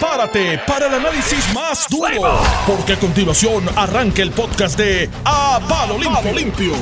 prepárate 0.00 0.58
para 0.66 0.86
el 0.86 0.94
análisis 0.94 1.52
más 1.54 1.86
duro, 1.90 2.40
porque 2.66 2.94
a 2.94 2.98
continuación 2.98 3.64
arranca 3.76 4.22
el 4.22 4.30
podcast 4.30 4.78
de 4.78 5.10
A 5.26 5.60
Palo 5.68 5.98
Limpio. 6.32 6.72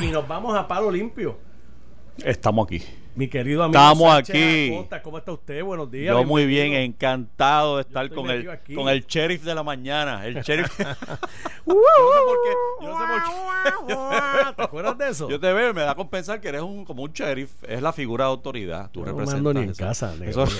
Y 0.00 0.06
nos 0.06 0.26
vamos 0.28 0.56
a 0.56 0.66
palo 0.68 0.90
limpio. 0.90 1.36
Estamos 2.18 2.66
aquí. 2.66 2.82
Mi 3.16 3.28
querido 3.28 3.62
amigo. 3.62 3.78
Estamos 3.78 4.12
Sánchez 4.12 4.36
aquí. 4.36 4.74
Acosta, 4.74 5.02
¿Cómo 5.02 5.16
está 5.18 5.32
usted? 5.32 5.62
Buenos 5.64 5.90
días. 5.90 6.14
Yo 6.14 6.22
muy 6.24 6.44
bien, 6.44 6.74
encantado 6.74 7.76
de 7.76 7.82
estar 7.82 8.10
con 8.10 8.28
el, 8.30 8.50
aquí. 8.50 8.74
con 8.74 8.90
el 8.90 9.06
sheriff 9.06 9.42
de 9.42 9.54
la 9.54 9.62
mañana. 9.62 10.26
El 10.26 10.34
sheriff. 10.42 10.70
yo 10.78 10.84
no 10.84 10.94
sé 10.94 11.00
por 12.26 12.36
qué. 12.44 12.50
Yo 12.82 12.88
no 12.88 12.98
sé 12.98 13.04
por 13.72 13.86
qué. 13.86 13.94
¿Te 14.56 14.62
acuerdas 14.62 14.98
de 14.98 15.08
eso? 15.08 15.30
Yo 15.30 15.40
te 15.40 15.50
veo 15.50 15.72
me 15.72 15.80
da 15.80 15.94
con 15.94 16.10
pensar 16.10 16.42
que 16.42 16.48
eres 16.48 16.60
un, 16.60 16.84
como 16.84 17.04
un 17.04 17.12
sheriff. 17.12 17.52
Es 17.66 17.80
la 17.80 17.94
figura 17.94 18.26
de 18.26 18.30
autoridad. 18.32 18.90
Tú 18.90 19.00
no 19.00 19.06
representas. 19.06 19.54
ni 19.54 19.62
en 19.62 19.70
eso. 19.70 19.82
casa. 19.82 20.14
Eso- 20.22 20.44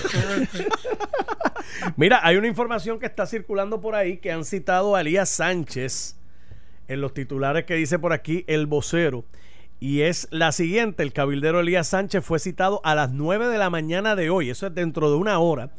Mira, 1.96 2.20
hay 2.22 2.36
una 2.36 2.46
información 2.46 2.98
que 2.98 3.04
está 3.04 3.26
circulando 3.26 3.82
por 3.82 3.94
ahí 3.94 4.16
que 4.16 4.32
han 4.32 4.46
citado 4.46 4.96
a 4.96 5.02
Elías 5.02 5.28
Sánchez 5.28 6.16
en 6.88 7.02
los 7.02 7.12
titulares 7.12 7.66
que 7.66 7.74
dice 7.74 7.98
por 7.98 8.14
aquí 8.14 8.44
el 8.46 8.64
vocero. 8.66 9.26
Y 9.78 10.00
es 10.02 10.26
la 10.30 10.52
siguiente, 10.52 11.02
el 11.02 11.12
cabildero 11.12 11.60
Elías 11.60 11.88
Sánchez 11.88 12.24
fue 12.24 12.38
citado 12.38 12.80
a 12.82 12.94
las 12.94 13.12
9 13.12 13.48
de 13.48 13.58
la 13.58 13.68
mañana 13.68 14.16
de 14.16 14.30
hoy, 14.30 14.48
eso 14.48 14.66
es 14.68 14.74
dentro 14.74 15.10
de 15.10 15.16
una 15.16 15.38
hora, 15.38 15.72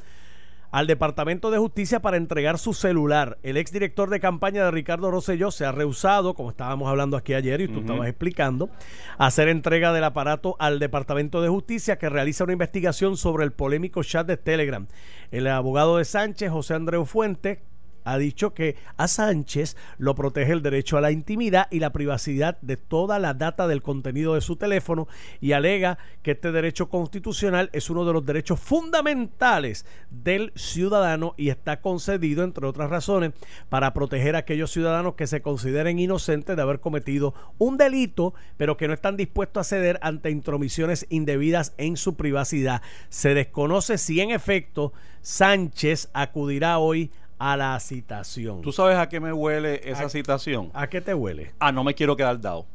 al 0.70 0.86
Departamento 0.86 1.50
de 1.50 1.58
Justicia 1.58 2.00
para 2.00 2.18
entregar 2.18 2.60
su 2.60 2.76
celular. 2.76 3.40
El 3.41 3.58
exdirector 3.58 4.12
de 4.12 4.20
campaña 4.20 4.66
de 4.66 4.70
Ricardo 4.70 5.10
Rosselló 5.10 5.50
se 5.50 5.66
ha 5.66 5.72
rehusado, 5.72 6.36
como 6.36 6.52
estábamos 6.52 6.88
hablando 6.90 7.18
aquí 7.18 7.34
ayer 7.34 7.60
y 7.62 7.68
tú 7.68 7.80
estabas 7.80 8.08
explicando, 8.08 8.70
a 9.18 9.26
hacer 9.26 9.48
entrega 9.48 9.91
del 9.91 10.04
aparato 10.04 10.55
al 10.60 10.77
Departamento 10.77 11.41
de 11.41 11.50
Justicia 11.50 11.98
que 11.98 12.10
realiza 12.10 12.44
una 12.44 12.54
investigación 12.54 13.18
sobre 13.18 13.46
el 13.46 13.52
polémico 13.52 14.04
chat 14.04 14.27
de 14.27 14.38
Telegram. 14.38 14.86
El 15.32 15.48
abogado 15.48 15.98
de 15.98 16.05
Sánchez, 16.05 16.52
José 16.52 16.76
Andreu 16.76 17.05
Fuente, 17.05 17.64
ha 18.08 18.18
dicho 18.18 18.54
que 18.54 18.76
a 18.96 19.08
Sánchez 19.08 19.76
lo 19.98 20.16
protege 20.16 20.54
el 20.54 20.62
derecho 20.62 20.98
a 20.98 21.02
la 21.02 21.12
intimidad 21.12 21.68
y 21.72 21.80
la 21.80 21.91
privacidad 21.91 22.58
de 22.62 22.77
toda 22.77 23.20
la 23.20 23.34
data 23.34 23.68
del 23.68 23.82
contenido 23.82 24.36
de 24.36 24.41
su 24.41 24.55
teléfono 24.55 25.08
y 25.41 25.52
alega 25.52 25.98
que 26.24 26.32
este 26.32 26.52
derecho 26.52 26.90
constitucional 26.90 27.70
es 27.74 27.90
uno 27.90 28.05
de 28.05 28.14
los 28.14 28.26
derechos 28.26 28.60
fundamentales 28.60 29.86
del 30.10 30.54
ciudadano 30.55 31.34
y 31.38 31.49
está 31.49 31.82
concedido, 31.82 32.44
entre 32.44 32.66
otras 32.66 32.90
razones, 32.90 33.34
para 33.70 33.94
proteger 33.94 34.36
a 34.36 34.40
aquellos 34.40 34.71
ciudadanos 34.71 35.16
que 35.16 35.27
se 35.27 35.42
consideren 35.42 35.99
inocentes 35.99 36.55
de 36.55 36.62
haber 36.62 36.80
cometido 36.80 37.34
un 37.58 37.77
delito, 37.77 38.34
pero 38.55 38.77
que 38.77 38.88
no 38.88 38.94
están 38.94 39.18
dispuestos 39.18 39.62
a 39.62 39.70
ceder 39.70 39.99
ante 40.02 40.32
intromisiones 40.32 41.05
indebidas 41.10 41.74
en 41.77 41.98
su 41.98 42.16
privacidad. 42.16 42.82
Se 43.10 43.34
desconoce 43.34 43.98
si 43.98 44.21
en 44.21 44.32
efecto 44.32 44.94
Sánchez 45.21 46.10
acudirá 46.14 46.77
hoy 46.80 47.12
a 47.12 47.27
la 47.40 47.80
citación. 47.80 48.62
¿Tú 48.62 48.71
sabes 48.71 48.98
a 48.98 49.07
qué 49.10 49.20
me 49.20 49.32
huele 49.32 49.82
esa 49.90 50.05
¿A- 50.05 50.10
citación? 50.10 50.71
¿A 50.74 50.88
qué 50.88 51.02
te 51.02 51.13
huele? 51.13 51.54
Ah, 51.60 51.71
no 51.71 51.84
me 51.84 51.93
quiero 51.93 52.16
quedar 52.16 52.40
dado. 52.41 52.66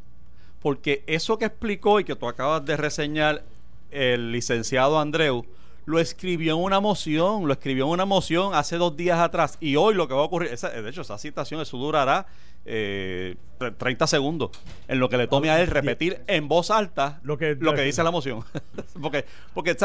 Porque 0.60 1.02
eso 1.06 1.38
que 1.38 1.46
explicó 1.46 1.98
y 1.98 2.04
que 2.04 2.14
tú 2.14 2.28
acabas 2.28 2.64
de 2.64 2.76
reseñar 2.76 3.42
el 3.90 4.30
licenciado 4.30 5.00
Andreu, 5.00 5.44
lo 5.84 5.98
escribió 5.98 6.54
en 6.56 6.62
una 6.62 6.78
moción, 6.78 7.46
lo 7.48 7.52
escribió 7.52 7.84
en 7.86 7.90
una 7.90 8.04
moción 8.04 8.54
hace 8.54 8.76
dos 8.76 8.96
días 8.96 9.18
atrás. 9.18 9.58
Y 9.60 9.74
hoy 9.74 9.94
lo 9.94 10.06
que 10.06 10.14
va 10.14 10.20
a 10.20 10.24
ocurrir, 10.24 10.52
esa- 10.52 10.70
de 10.70 10.88
hecho, 10.88 11.00
esa 11.00 11.18
citación, 11.18 11.60
eso 11.60 11.76
durará 11.76 12.26
eh, 12.64 13.34
tre- 13.58 13.74
30 13.76 14.06
segundos 14.06 14.52
en 14.86 15.00
lo 15.00 15.08
que 15.08 15.16
le 15.16 15.26
tome 15.26 15.50
a 15.50 15.60
él 15.60 15.66
repetir 15.66 16.22
en 16.28 16.46
voz 16.46 16.70
alta 16.70 17.18
Lo 17.24 17.36
que- 17.36 17.56
lo 17.58 17.74
que 17.74 17.82
dice 17.82 18.04
la 18.04 18.12
moción. 18.12 18.44
porque 19.02 19.24
porque 19.52 19.72
eh, 19.72 19.76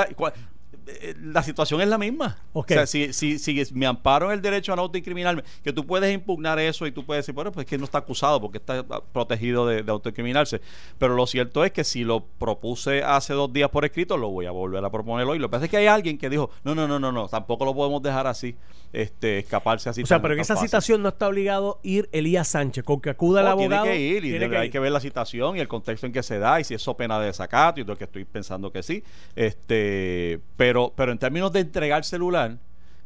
la 1.22 1.44
situación 1.44 1.82
es 1.82 1.88
la 1.88 1.98
misma. 1.98 2.38
O 2.54 2.66
sea, 2.68 2.88
si, 2.88 3.14
si, 3.14 3.40
si 3.40 3.66
me 3.74 3.86
amparo 3.86 4.28
en 4.28 4.34
el 4.34 4.42
derecho 4.42 4.74
a 4.74 4.76
no 4.76 4.84
autoincriminarme, 4.84 5.44
que 5.64 5.74
tú 5.74 5.86
puedes 5.86 6.14
impugnar 6.14 6.60
eso 6.60 6.88
y 6.88 6.92
tú 6.92 7.06
puedes 7.06 7.24
decir, 7.24 7.36
bueno, 7.36 7.52
pues 7.52 7.66
es 7.66 7.70
que 7.70 7.78
no 7.78 7.86
está 7.86 8.00
acusado 8.00 8.42
porque 8.42 8.58
está 8.58 8.86
ah, 8.90 9.02
protegido 9.12 9.68
de, 9.68 9.84
de 9.84 9.92
autoincriminarse. 9.92 10.62
Pero 10.98 11.16
lo 11.16 11.28
cierto 11.28 11.64
es 11.64 11.72
que 11.72 11.84
si 11.84 12.04
lo 12.04 12.26
propuse 12.26 13.04
hace 13.04 13.34
dos 13.34 13.52
días 13.52 13.70
por 13.70 13.86
escrito, 13.86 14.18
lo 14.18 14.30
voy 14.30 14.46
a 14.46 14.52
volver 14.52 14.84
a 14.84 14.90
proponer 14.90 15.26
hoy. 15.28 15.40
Lo 15.40 15.48
que 15.48 15.52
pasa 15.52 15.66
es 15.66 15.72
que 15.72 15.78
hay 15.78 15.88
alguien 15.88 16.18
que 16.18 16.30
dijo, 16.30 16.50
no, 16.64 16.76
no, 16.76 16.88
no, 16.88 17.00
no, 17.00 17.12
no, 17.12 17.28
tampoco 17.28 17.66
lo 17.66 17.74
podemos 17.74 18.02
dejar 18.02 18.28
así, 18.28 18.56
este, 18.94 19.40
escaparse 19.40 19.90
así. 19.90 20.04
O 20.04 20.06
sea, 20.06 20.18
tan- 20.18 20.22
pero 20.24 20.34
en 20.36 20.40
esa 20.40 20.56
fácil. 20.56 20.70
citación 20.70 21.02
no 21.04 21.10
está 21.10 21.28
obligado 21.28 21.80
ir 21.84 22.10
Elías 22.12 22.48
Sánchez, 22.48 22.84
con 22.84 23.00
que 23.02 23.10
acuda 23.10 23.42
el 23.42 23.48
abogado. 23.48 23.84
tiene 23.84 23.98
que 23.98 24.04
ir 24.04 24.26
y 24.26 24.30
tiene 24.32 24.50
que 24.50 24.58
hay 24.58 24.66
ir. 24.68 24.72
que 24.72 24.80
ver 24.80 24.92
la 24.92 25.00
citación 25.00 25.58
y 25.58 25.60
el 25.60 25.68
contexto 25.68 26.06
en 26.08 26.14
que 26.14 26.24
se 26.24 26.40
da 26.40 26.60
y 26.60 26.64
si 26.64 26.74
eso 26.74 26.96
pena 26.96 27.20
de 27.20 27.28
desacato 27.28 27.80
y 27.82 27.86
todo 27.86 27.98
que 27.98 28.06
estoy 28.06 28.26
pensando 28.26 28.72
que 28.72 28.82
sí. 28.84 29.04
Este, 29.36 30.40
pero, 30.56 30.94
pero 30.96 31.12
en 31.12 31.18
términos 31.18 31.52
de 31.52 31.60
entregar 31.62 32.04
celular, 32.04 32.58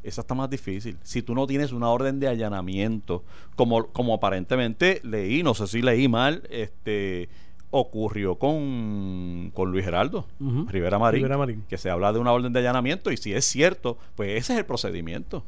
esa 0.03 0.22
está 0.22 0.34
más 0.34 0.50
difícil. 0.50 0.97
Si 1.03 1.22
tú 1.22 1.36
no 1.36 1.46
tienes 1.46 1.72
una 1.72 1.90
orden 1.90 2.20
de 2.20 2.28
allanamiento, 2.28 3.24
como, 3.56 3.88
como 3.88 4.14
aparentemente 4.16 5.00
leí, 5.03 5.44
no 5.44 5.53
sé 5.53 5.68
si 5.68 5.81
leí 5.81 6.08
mal, 6.08 6.44
este 6.50 7.30
ocurrió 7.74 8.36
con, 8.36 9.50
con 9.53 9.72
Luis 9.72 9.86
Geraldo 9.86 10.28
Ujú. 10.41 10.66
Rivera 10.68 11.00
Marín, 11.00 11.20
Rivera 11.20 11.38
Marín. 11.38 11.64
que 11.70 11.78
se 11.78 11.90
habla 11.90 12.12
de 12.12 12.20
una 12.20 12.34
orden 12.34 12.52
de 12.52 12.59
allanamiento 12.59 13.12
y 13.12 13.18
si 13.18 13.31
es 13.34 13.46
cierto, 13.46 13.97
pues 14.16 14.31
ese 14.31 14.53
es 14.53 14.59
el 14.59 14.66
procedimiento. 14.66 15.46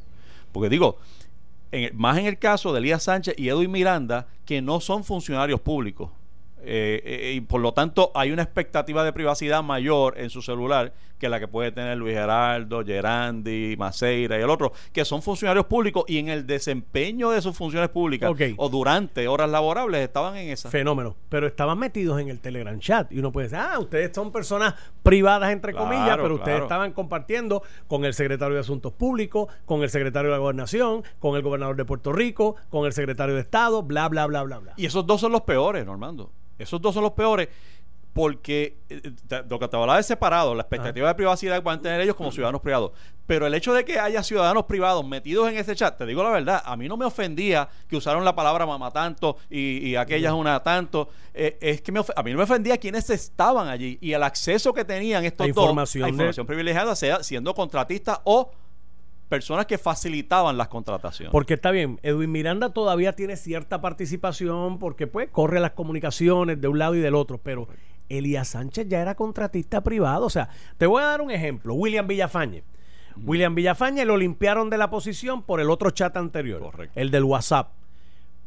Porque 0.54 0.70
digo, 0.70 0.98
más 1.94 2.16
en 2.16 2.26
el 2.26 2.38
caso 2.38 2.72
de 2.72 2.78
Elías 2.78 3.02
Sánchez 3.02 3.34
y 3.36 3.48
Edwin 3.48 3.72
Miranda, 3.72 4.28
que 4.46 4.62
no 4.62 4.80
son 4.80 5.02
funcionarios 5.02 5.60
públicos. 5.60 6.10
Eh, 6.62 7.02
eh, 7.04 7.32
y 7.34 7.40
por 7.42 7.60
lo 7.60 7.74
tanto 7.74 8.10
hay 8.14 8.30
una 8.30 8.42
expectativa 8.42 9.04
de 9.04 9.12
privacidad 9.12 9.62
mayor 9.62 10.18
en 10.18 10.30
su 10.30 10.40
celular 10.40 10.94
que 11.24 11.28
la 11.30 11.40
que 11.40 11.48
puede 11.48 11.72
tener 11.72 11.96
Luis 11.96 12.12
Geraldo, 12.12 12.84
Gerandi, 12.84 13.76
Maceira 13.78 14.38
y 14.38 14.42
el 14.42 14.50
otro, 14.50 14.74
que 14.92 15.06
son 15.06 15.22
funcionarios 15.22 15.64
públicos 15.64 16.04
y 16.06 16.18
en 16.18 16.28
el 16.28 16.46
desempeño 16.46 17.30
de 17.30 17.40
sus 17.40 17.56
funciones 17.56 17.88
públicas 17.88 18.30
o 18.58 18.68
durante 18.68 19.26
horas 19.26 19.48
laborables 19.48 20.02
estaban 20.02 20.36
en 20.36 20.50
esa. 20.50 20.68
Fenómeno. 20.68 21.16
Pero 21.30 21.46
estaban 21.46 21.78
metidos 21.78 22.20
en 22.20 22.28
el 22.28 22.40
Telegram 22.40 22.78
chat. 22.78 23.10
Y 23.10 23.20
uno 23.20 23.32
puede 23.32 23.48
decir, 23.48 23.58
ah, 23.58 23.78
ustedes 23.78 24.10
son 24.14 24.32
personas 24.32 24.74
privadas, 25.02 25.50
entre 25.50 25.72
Claro, 25.72 25.88
comillas, 25.88 26.16
pero 26.18 26.34
ustedes 26.34 26.56
claro. 26.56 26.64
estaban 26.66 26.92
compartiendo 26.92 27.62
con 27.86 28.04
el 28.04 28.12
secretario 28.12 28.52
de 28.52 28.60
Asuntos 28.60 28.92
Públicos, 28.92 29.48
con 29.64 29.82
el 29.82 29.88
secretario 29.88 30.28
de 30.28 30.36
la 30.36 30.40
Gobernación, 30.40 31.04
con 31.20 31.36
el 31.36 31.42
gobernador 31.42 31.76
de 31.76 31.86
Puerto 31.86 32.12
Rico, 32.12 32.56
con 32.68 32.84
el 32.84 32.92
secretario 32.92 33.34
de 33.34 33.40
Estado, 33.40 33.82
bla, 33.82 34.10
bla, 34.10 34.26
bla, 34.26 34.42
bla, 34.42 34.58
bla. 34.58 34.74
Y 34.76 34.84
esos 34.84 35.06
dos 35.06 35.22
son 35.22 35.32
los 35.32 35.40
peores, 35.40 35.86
Normando. 35.86 36.30
Esos 36.58 36.80
dos 36.80 36.94
son 36.94 37.02
los 37.02 37.12
peores 37.12 37.48
porque 38.14 38.78
eh, 38.88 39.02
te- 39.28 39.42
lo 39.42 39.58
que 39.58 39.68
te 39.68 39.76
hablaba 39.76 39.96
de 39.98 40.02
separado, 40.04 40.54
la 40.54 40.62
expectativa 40.62 41.08
de 41.08 41.14
privacidad 41.16 41.56
que 41.56 41.62
van 41.64 41.80
a 41.80 41.82
tener 41.82 42.00
ellos 42.00 42.14
como 42.14 42.32
ciudadanos 42.32 42.60
privados. 42.62 42.92
Pero 43.26 43.46
el 43.46 43.54
hecho 43.54 43.72
de 43.74 43.84
que 43.84 43.98
haya 43.98 44.22
ciudadanos 44.22 44.64
privados 44.64 45.06
metidos 45.06 45.48
en 45.50 45.56
ese 45.56 45.74
chat, 45.74 45.98
te 45.98 46.06
digo 46.06 46.22
la 46.22 46.30
verdad, 46.30 46.62
a 46.64 46.76
mí 46.76 46.86
no 46.88 46.96
me 46.96 47.04
ofendía 47.04 47.68
que 47.88 47.96
usaron 47.96 48.24
la 48.24 48.34
palabra 48.34 48.64
mamá 48.66 48.90
tanto 48.92 49.36
y, 49.50 49.78
y 49.88 49.96
aquella 49.96 50.28
es 50.28 50.34
una 50.34 50.62
tanto. 50.62 51.08
Eh, 51.34 51.58
es 51.60 51.82
que 51.82 51.90
me 51.90 52.00
a 52.14 52.22
mí 52.22 52.30
no 52.30 52.38
me 52.38 52.44
ofendía 52.44 52.78
quienes 52.78 53.10
estaban 53.10 53.66
allí 53.68 53.98
y 54.00 54.12
el 54.12 54.22
acceso 54.22 54.72
que 54.72 54.84
tenían 54.84 55.24
estos 55.24 55.48
La 55.48 55.52
dos 55.52 55.62
información 55.64 56.04
a 56.04 56.06
de- 56.06 56.10
información 56.12 56.46
privilegiada, 56.46 56.94
sea 56.94 57.22
siendo 57.24 57.52
contratistas 57.54 58.20
o 58.24 58.50
personas 59.28 59.66
que 59.66 59.78
facilitaban 59.78 60.56
las 60.56 60.68
contrataciones. 60.68 61.32
Porque 61.32 61.54
está 61.54 61.70
bien, 61.72 61.98
Edwin 62.02 62.30
Miranda 62.30 62.68
todavía 62.70 63.14
tiene 63.16 63.36
cierta 63.36 63.80
participación 63.80 64.78
porque 64.78 65.06
pues 65.06 65.30
corre 65.30 65.58
las 65.60 65.72
comunicaciones 65.72 66.60
de 66.60 66.68
un 66.68 66.78
lado 66.78 66.94
y 66.94 67.00
del 67.00 67.14
otro, 67.14 67.38
pero 67.38 67.66
Elías 68.08 68.48
Sánchez 68.48 68.88
ya 68.88 69.00
era 69.00 69.14
contratista 69.14 69.82
privado. 69.82 70.26
O 70.26 70.30
sea, 70.30 70.48
te 70.78 70.86
voy 70.86 71.02
a 71.02 71.06
dar 71.06 71.20
un 71.20 71.30
ejemplo, 71.30 71.74
William 71.74 72.06
Villafañe. 72.06 72.62
William 73.24 73.54
Villafañe 73.54 74.04
lo 74.04 74.16
limpiaron 74.16 74.70
de 74.70 74.78
la 74.78 74.90
posición 74.90 75.42
por 75.42 75.60
el 75.60 75.70
otro 75.70 75.90
chat 75.90 76.16
anterior, 76.16 76.60
Correcto. 76.60 76.98
el 77.00 77.10
del 77.10 77.24
WhatsApp. 77.24 77.70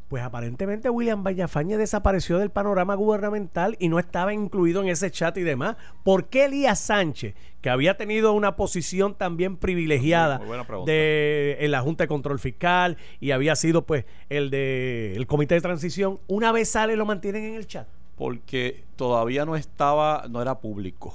Pues 0.10 0.24
aparentemente 0.24 0.90
William 0.90 1.22
Villafañe 1.22 1.76
desapareció 1.76 2.38
del 2.38 2.50
panorama 2.50 2.96
gubernamental 2.96 3.76
y 3.78 3.90
no 3.90 4.00
estaba 4.00 4.34
incluido 4.34 4.82
en 4.82 4.88
ese 4.88 5.12
chat 5.12 5.38
y 5.38 5.42
demás. 5.42 5.76
¿Por 6.04 6.28
qué 6.28 6.46
Elías 6.46 6.80
Sánchez, 6.80 7.36
que 7.62 7.70
había 7.70 7.98
tenido 7.98 8.32
una 8.32 8.56
posición 8.56 9.16
también 9.16 9.58
privilegiada 9.58 10.40
de 10.86 11.58
en 11.60 11.72
la 11.72 11.82
Junta 11.82 12.06
de 12.06 12.08
Control 12.08 12.40
Fiscal 12.40 12.96
y 13.20 13.32
había 13.32 13.58
sido 13.58 13.86
pues 13.86 14.06
el 14.30 14.50
de 14.50 15.14
el 15.18 15.28
Comité 15.28 15.56
de 15.56 15.62
Transición, 15.62 16.20
una 16.28 16.54
vez 16.54 16.70
sale 16.70 16.96
lo 16.96 17.06
mantienen 17.06 17.44
en 17.44 17.56
el 17.56 17.68
chat? 17.68 17.88
Porque 18.18 18.84
todavía 18.96 19.46
no 19.46 19.56
estaba, 19.56 20.26
no 20.30 20.42
era 20.42 20.60
público. 20.60 21.14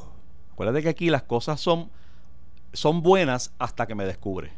Acuérdate 0.53 0.83
que 0.83 0.89
aquí 0.89 1.11
las 1.11 1.25
cosas 1.25 1.61
son, 1.61 1.91
son 2.73 3.03
buenas 3.03 3.53
hasta 3.59 3.87
que 3.87 3.95
me 3.95 4.05
descubre. 4.05 4.53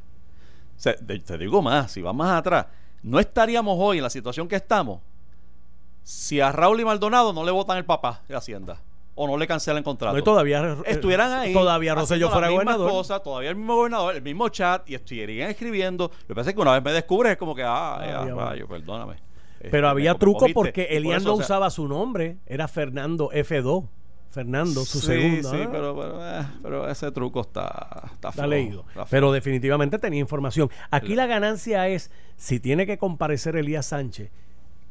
O 0.76 0.81
sea, 0.81 0.94
te 0.96 1.38
digo 1.38 1.62
más, 1.62 1.91
si 1.93 2.02
vas 2.02 2.14
más 2.14 2.38
atrás, 2.38 2.67
no 3.02 3.19
estaríamos 3.19 3.76
hoy 3.81 3.99
en 3.99 4.02
la 4.02 4.11
situación 4.11 4.46
que 4.49 4.56
estamos 4.56 5.00
si 6.02 6.41
a 6.41 6.52
Raúl 6.52 6.81
y 6.81 6.85
Maldonado 6.85 7.32
no 7.32 7.44
le 7.44 7.50
votan 7.50 7.79
el 7.79 7.85
papá 7.85 8.23
de 8.29 8.37
Hacienda 8.37 8.79
o 9.14 9.26
no 9.26 9.37
le 9.38 9.46
cancelan 9.46 9.82
contrato. 9.82 10.17
No, 10.17 10.23
todavía 10.23 10.76
estuvieran 10.87 11.32
ahí. 11.32 11.52
Todavía 11.52 11.94
Rosselló 11.94 12.31
fuera 12.31 12.50
gobernador. 12.50 12.91
cosas, 12.91 13.23
todavía 13.23 13.50
el 13.50 13.56
mismo 13.56 13.76
gobernador, 13.76 14.17
el 14.17 14.23
mismo 14.23 14.49
chat, 14.49 14.88
y 14.91 14.94
estuvieran 14.94 15.50
escribiendo. 15.50 16.11
Lo 16.23 16.26
que 16.29 16.35
pasa 16.35 16.50
es 16.50 16.56
que 16.56 16.61
una 16.61 16.73
vez 16.73 16.82
me 16.82 16.93
descubres 16.93 17.32
es 17.32 17.38
como 17.38 17.55
que, 17.55 17.62
ah, 17.62 17.96
Ah, 18.00 18.06
ya, 18.06 18.26
ya, 18.26 18.35
rayo, 18.35 18.69
perdóname. 18.69 19.17
Pero 19.71 19.87
Este, 19.87 19.91
había 19.91 20.15
truco 20.15 20.47
porque 20.53 20.85
por 20.85 20.93
Elian 20.93 21.25
no 21.25 21.35
o 21.35 21.37
sea, 21.37 21.45
usaba 21.45 21.71
su 21.71 21.89
nombre, 21.89 22.39
era 22.47 22.69
Fernando 22.69 23.31
F2. 23.31 23.89
Fernando, 24.31 24.85
su 24.85 24.99
sí, 24.99 25.07
segundo. 25.07 25.51
Sí, 25.51 25.59
¿ah? 25.63 25.69
pero, 25.71 25.97
pero, 25.97 26.27
eh, 26.27 26.47
pero 26.61 26.89
ese 26.89 27.13
truco 27.13 27.43
está, 27.43 28.11
está, 28.15 28.33
flojo, 28.33 28.49
leído. 28.49 28.85
está. 28.89 29.05
Pero 29.05 29.31
definitivamente 29.31 29.99
tenía 30.01 30.19
información. 30.19 30.71
Aquí 30.91 31.15
la 31.15 31.27
ganancia 31.27 31.87
es, 31.87 32.11
si 32.37 32.59
tiene 32.59 32.85
que 32.85 32.99
comparecer 32.99 33.55
Elías 33.55 33.87
Sánchez, 33.87 34.33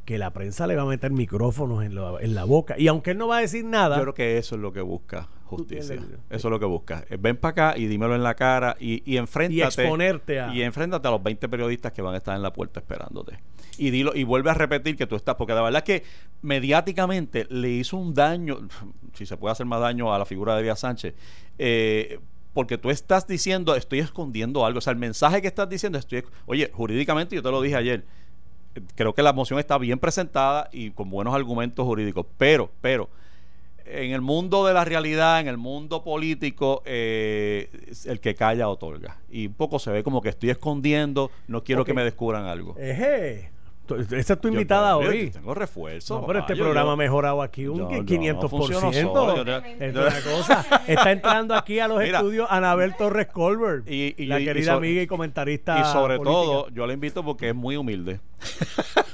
que 0.06 0.18
la 0.18 0.32
prensa 0.32 0.66
le 0.66 0.78
va 0.78 0.84
a 0.84 0.86
meter 0.86 1.12
micrófonos 1.12 1.84
en 1.84 1.96
la, 1.96 2.16
en 2.22 2.36
la 2.36 2.46
boca. 2.46 2.76
Y 2.78 2.88
aunque 2.88 3.12
él 3.12 3.18
no 3.18 3.28
va 3.28 3.38
a 3.38 3.42
decir 3.42 3.66
nada, 3.66 3.98
Yo 3.98 4.04
creo 4.04 4.14
que 4.14 4.38
eso 4.38 4.56
es 4.56 4.62
lo 4.62 4.72
que 4.72 4.82
busca 4.82 5.28
justicia. 5.58 5.96
Eso 6.30 6.48
es 6.48 6.52
lo 6.52 6.60
que 6.60 6.66
busca. 6.66 7.04
Eh, 7.10 7.18
Ven 7.20 7.38
para 7.38 7.52
acá 7.72 7.78
y 7.78 7.88
dímelo 7.88 8.16
en 8.16 8.24
la 8.24 8.36
cara 8.36 8.76
y, 8.80 9.02
y 9.12 9.18
enfréntate. 9.18 9.56
Y 9.56 9.62
exponerte 9.62 10.40
a- 10.40 10.54
Y 10.54 10.62
enfréntate 10.62 11.08
a 11.08 11.12
los 11.12 11.22
20 11.24 11.48
periodistas 11.50 11.92
que 11.92 12.02
van 12.02 12.14
a 12.14 12.18
estar 12.18 12.36
en 12.36 12.42
la 12.44 12.54
puerta 12.54 12.80
esperándote. 12.80 13.40
Y 13.78 13.90
dilo, 13.90 14.12
y 14.16 14.24
vuelve 14.24 14.50
a 14.52 14.54
repetir 14.54 14.96
que 14.96 15.08
tú 15.08 15.16
estás, 15.16 15.36
porque 15.36 15.54
la 15.54 15.62
verdad 15.62 15.84
es 15.88 16.02
que 16.02 16.04
mediáticamente 16.42 17.46
le 17.50 17.70
hizo 17.70 17.98
un 17.98 18.14
daño, 18.14 18.60
si 19.14 19.26
se 19.26 19.38
puede 19.38 19.52
hacer 19.52 19.66
más 19.66 19.82
daño 19.82 20.14
a 20.14 20.20
la 20.20 20.26
figura 20.26 20.54
de 20.56 20.62
Elías 20.62 20.80
Sánchez, 20.80 21.14
eh, 21.58 22.20
porque 22.54 22.78
tú 22.78 22.92
estás 22.92 23.26
diciendo, 23.26 23.76
estoy 23.76 24.00
escondiendo 24.00 24.64
algo. 24.66 24.78
O 24.78 24.82
sea, 24.82 24.92
el 24.94 25.00
mensaje 25.00 25.42
que 25.42 25.48
estás 25.48 25.68
diciendo, 25.68 25.98
estoy. 25.98 26.24
Oye, 26.46 26.70
jurídicamente, 26.72 27.36
yo 27.36 27.42
te 27.42 27.50
lo 27.50 27.60
dije 27.62 27.76
ayer, 27.76 28.06
creo 28.96 29.14
que 29.16 29.24
la 29.24 29.34
moción 29.34 29.60
está 29.60 29.78
bien 29.80 29.98
presentada 29.98 30.70
y 30.72 30.92
con 30.92 31.10
buenos 31.10 31.34
argumentos 31.34 31.84
jurídicos, 31.86 32.28
pero, 32.38 32.70
pero, 32.82 33.10
en 33.86 34.12
el 34.12 34.22
mundo 34.22 34.66
de 34.66 34.74
la 34.74 34.86
realidad, 34.86 35.40
en 35.40 35.48
el 35.48 35.58
mundo 35.58 36.04
político, 36.04 36.82
eh, 36.86 37.70
el 38.06 38.20
que 38.20 38.36
calla 38.36 38.70
otorga. 38.70 39.18
Y 39.30 39.48
un 39.48 39.54
poco 39.54 39.80
se 39.80 39.92
ve 39.92 40.04
como 40.04 40.22
que 40.22 40.30
estoy 40.30 40.50
escondiendo, 40.50 41.32
no 41.48 41.64
quiero 41.64 41.86
que 41.86 41.94
me 41.94 42.04
descubran 42.04 42.46
algo. 42.46 42.76
Eje, 42.78 43.53
esa 44.12 44.34
es 44.34 44.42
tu 44.42 44.48
invitada 44.48 44.92
yo- 44.92 45.10
hoy. 45.10 45.30
Tengo 45.32 45.54
refuerzo. 45.54 46.22
No, 46.22 46.26
pero 46.28 46.40
este 46.40 46.56
yo- 46.56 46.64
programa 46.64 46.94
ha 46.94 46.96
mejorado 46.96 47.42
aquí 47.42 47.68
un 47.68 47.80
yo- 47.80 47.90
yo 47.92 47.98
no 47.98 48.04
500%. 48.06 48.50
funciono 48.50 48.94
solo, 48.94 49.42
una 49.44 50.22
cosa. 50.22 50.66
Está 50.88 51.12
entrando 51.12 51.54
aquí 51.56 51.80
a 51.80 51.88
los 51.88 52.00
Mira. 52.02 52.20
estudios 52.20 52.48
Anabel 52.50 52.96
Torres 52.96 53.28
Colbert, 53.28 53.90
Y- 53.90 54.16
y 54.18 54.26
la 54.26 54.40
y 54.40 54.46
querida 54.46 54.74
amiga 54.74 55.02
y 55.02 55.08
comentarista. 55.08 55.80
Y 55.80 55.84
sobre 55.92 56.18
política. 56.18 56.32
todo, 56.32 56.70
yo 56.70 56.88
la 56.88 56.94
invito 56.94 57.24
porque 57.24 57.50
es 57.50 57.56
muy 57.56 57.76
humilde. 57.76 58.20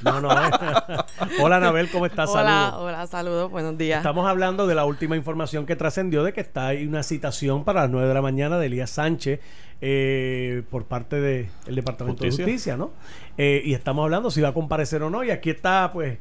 No, 0.01 0.21
no. 0.21 0.31
eh. 0.31 0.35
Hola, 1.41 1.57
Anabel, 1.57 1.89
¿cómo 1.91 2.05
estás? 2.05 2.29
Hola, 2.29 2.43
Saludos. 2.71 2.73
hola, 2.87 3.07
saludos, 3.07 3.51
buenos 3.51 3.77
días. 3.77 3.97
Estamos 3.97 4.27
hablando 4.27 4.65
de 4.67 4.75
la 4.75 4.85
última 4.85 5.15
información 5.15 5.65
que 5.65 5.75
trascendió 5.75 6.23
de 6.23 6.33
que 6.33 6.41
está 6.41 6.67
ahí 6.67 6.85
una 6.85 7.03
citación 7.03 7.63
para 7.63 7.81
las 7.81 7.89
9 7.89 8.07
de 8.07 8.13
la 8.13 8.21
mañana 8.21 8.57
de 8.59 8.67
Elías 8.67 8.89
Sánchez 8.91 9.39
eh, 9.81 10.63
por 10.69 10.85
parte 10.85 11.19
del 11.21 11.47
Departamento 11.67 12.23
Justicia. 12.23 12.45
de 12.45 12.51
Justicia, 12.51 12.77
¿no? 12.77 12.91
Eh, 13.37 13.61
y 13.65 13.73
estamos 13.73 14.03
hablando 14.03 14.29
si 14.31 14.41
va 14.41 14.49
a 14.49 14.53
comparecer 14.53 15.01
o 15.03 15.09
no. 15.09 15.23
Y 15.23 15.31
aquí 15.31 15.49
está, 15.49 15.91
pues, 15.93 16.17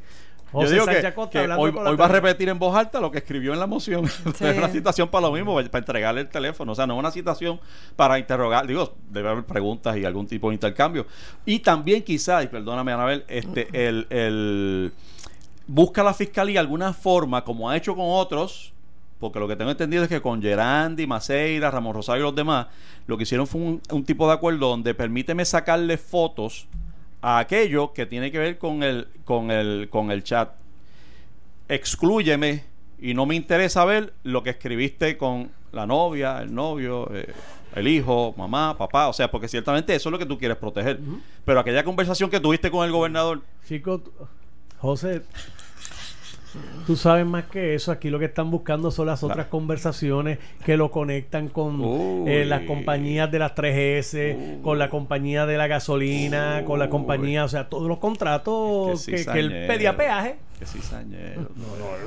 José 0.53 0.67
Yo 0.69 0.73
digo 0.73 0.85
Sánchez 0.87 1.01
que, 1.03 1.07
Acosta 1.09 1.33
que 1.33 1.39
hablando 1.41 1.63
hoy, 1.63 1.97
va 1.97 2.05
a 2.07 2.09
repetir 2.09 2.49
en 2.49 2.59
voz 2.59 2.75
alta 2.75 3.01
lo 3.01 3.11
que 3.11 3.19
escribió 3.19 3.53
en 3.53 3.61
la 3.61 3.67
moción. 3.67 4.07
Sí. 4.35 4.45
Es 4.47 4.57
una 4.57 4.69
citación 4.69 5.09
para 5.09 5.27
lo 5.27 5.33
mismo, 5.33 5.55
para 5.55 5.79
entregarle 5.79 6.23
el 6.23 6.29
teléfono. 6.29 6.73
O 6.73 6.75
sea, 6.75 6.87
no 6.87 6.95
es 6.95 6.99
una 7.01 7.11
citación 7.11 7.61
para 7.97 8.19
interrogar. 8.19 8.67
Digo, 8.67 8.95
debe 9.11 9.29
haber 9.29 9.45
preguntas 9.45 9.97
y 9.99 10.05
algún 10.05 10.27
tipo 10.27 10.49
de 10.49 10.55
intercambio. 10.55 11.07
Y 11.45 11.59
también 11.59 12.03
quizá, 12.03 12.43
y 12.43 12.47
perdóname, 12.47 12.93
Anabel, 12.93 13.25
este, 13.29 13.69
el, 13.73 14.07
el- 14.11 14.93
busca 15.67 16.03
la 16.03 16.15
fiscalía 16.15 16.61
alguna 16.61 16.95
forma, 16.95 17.45
como 17.45 17.69
ha 17.69 17.77
hecho 17.77 17.95
con 17.95 18.07
otros, 18.09 18.73
porque 19.19 19.41
lo 19.41 19.49
que 19.49 19.57
tengo 19.57 19.71
entendido 19.71 20.03
es 20.03 20.09
que 20.09 20.21
con 20.21 20.41
Gerandi, 20.41 21.07
Maceira, 21.07 21.71
Ramón 21.71 21.95
Rosario 21.95 22.23
y 22.23 22.27
los 22.27 22.35
demás, 22.35 22.67
lo 23.07 23.17
que 23.17 23.25
hicieron 23.25 23.47
fue 23.47 23.61
un, 23.61 23.83
un 23.91 24.05
tipo 24.05 24.27
de 24.27 24.35
acuerdo 24.35 24.69
donde 24.69 24.95
permíteme 24.95 25.45
sacarle 25.45 25.99
fotos 25.99 26.69
a 27.21 27.39
aquello 27.39 27.93
que 27.93 28.07
tiene 28.07 28.31
que 28.31 28.39
ver 28.39 28.59
con 28.59 28.83
el, 28.83 29.09
con 29.25 29.51
el, 29.51 29.89
con 29.91 30.11
el 30.11 30.23
chat. 30.23 30.51
Exclúyeme 31.69 32.65
y 33.01 33.15
no 33.15 33.27
me 33.27 33.35
interesa 33.35 33.85
ver 33.85 34.13
lo 34.23 34.43
que 34.43 34.51
escribiste 34.51 35.17
con 35.19 35.51
la 35.73 35.87
novia, 35.87 36.41
el 36.41 36.55
novio, 36.55 37.11
eh, 37.13 37.33
el 37.75 37.89
hijo, 37.89 38.35
mamá, 38.37 38.77
papá. 38.77 39.09
O 39.09 39.13
sea, 39.13 39.31
porque 39.31 39.49
ciertamente 39.49 39.95
eso 39.95 40.09
es 40.09 40.13
lo 40.13 40.19
que 40.19 40.27
tú 40.27 40.39
quieres 40.39 40.57
proteger. 40.57 40.99
Pero 41.45 41.61
aquella 41.61 41.85
conversación 41.85 42.31
que 42.31 42.41
tuviste 42.41 42.71
con 42.71 42.85
el 42.87 42.93
gobernador, 42.93 43.43
Chico, 43.67 44.03
José, 44.79 45.23
tú 46.87 46.97
sabes 46.97 47.27
más 47.27 47.45
que 47.45 47.75
eso. 47.75 47.93
Aquí 47.93 48.11
lo 48.11 48.19
que 48.19 48.25
están 48.27 48.51
buscando 48.51 48.91
son 48.91 49.07
las 49.07 49.23
otras 49.23 49.47
conversaciones 49.47 50.39
que 50.65 50.77
lo 50.77 50.91
conectan 50.91 51.49
con 51.49 51.83
eh, 52.27 52.45
las 52.47 52.63
compañías 52.63 53.31
de 53.31 53.39
las 53.39 53.55
3S, 53.55 54.61
con 54.63 54.79
la 54.79 54.89
compañía 54.91 55.47
de 55.47 55.57
la 55.57 55.67
gasolina, 55.67 56.63
con 56.65 56.79
la 56.79 56.89
compañía, 56.91 57.45
o 57.45 57.49
sea, 57.49 57.69
todos 57.69 57.89
los 57.89 57.99
contratos 57.99 59.05
Que 59.07 59.25
que, 59.25 59.39
él 59.39 59.65
pedía 59.67 59.97
peaje. 59.97 60.37
que 60.59 60.67
cizañero. 60.67 61.49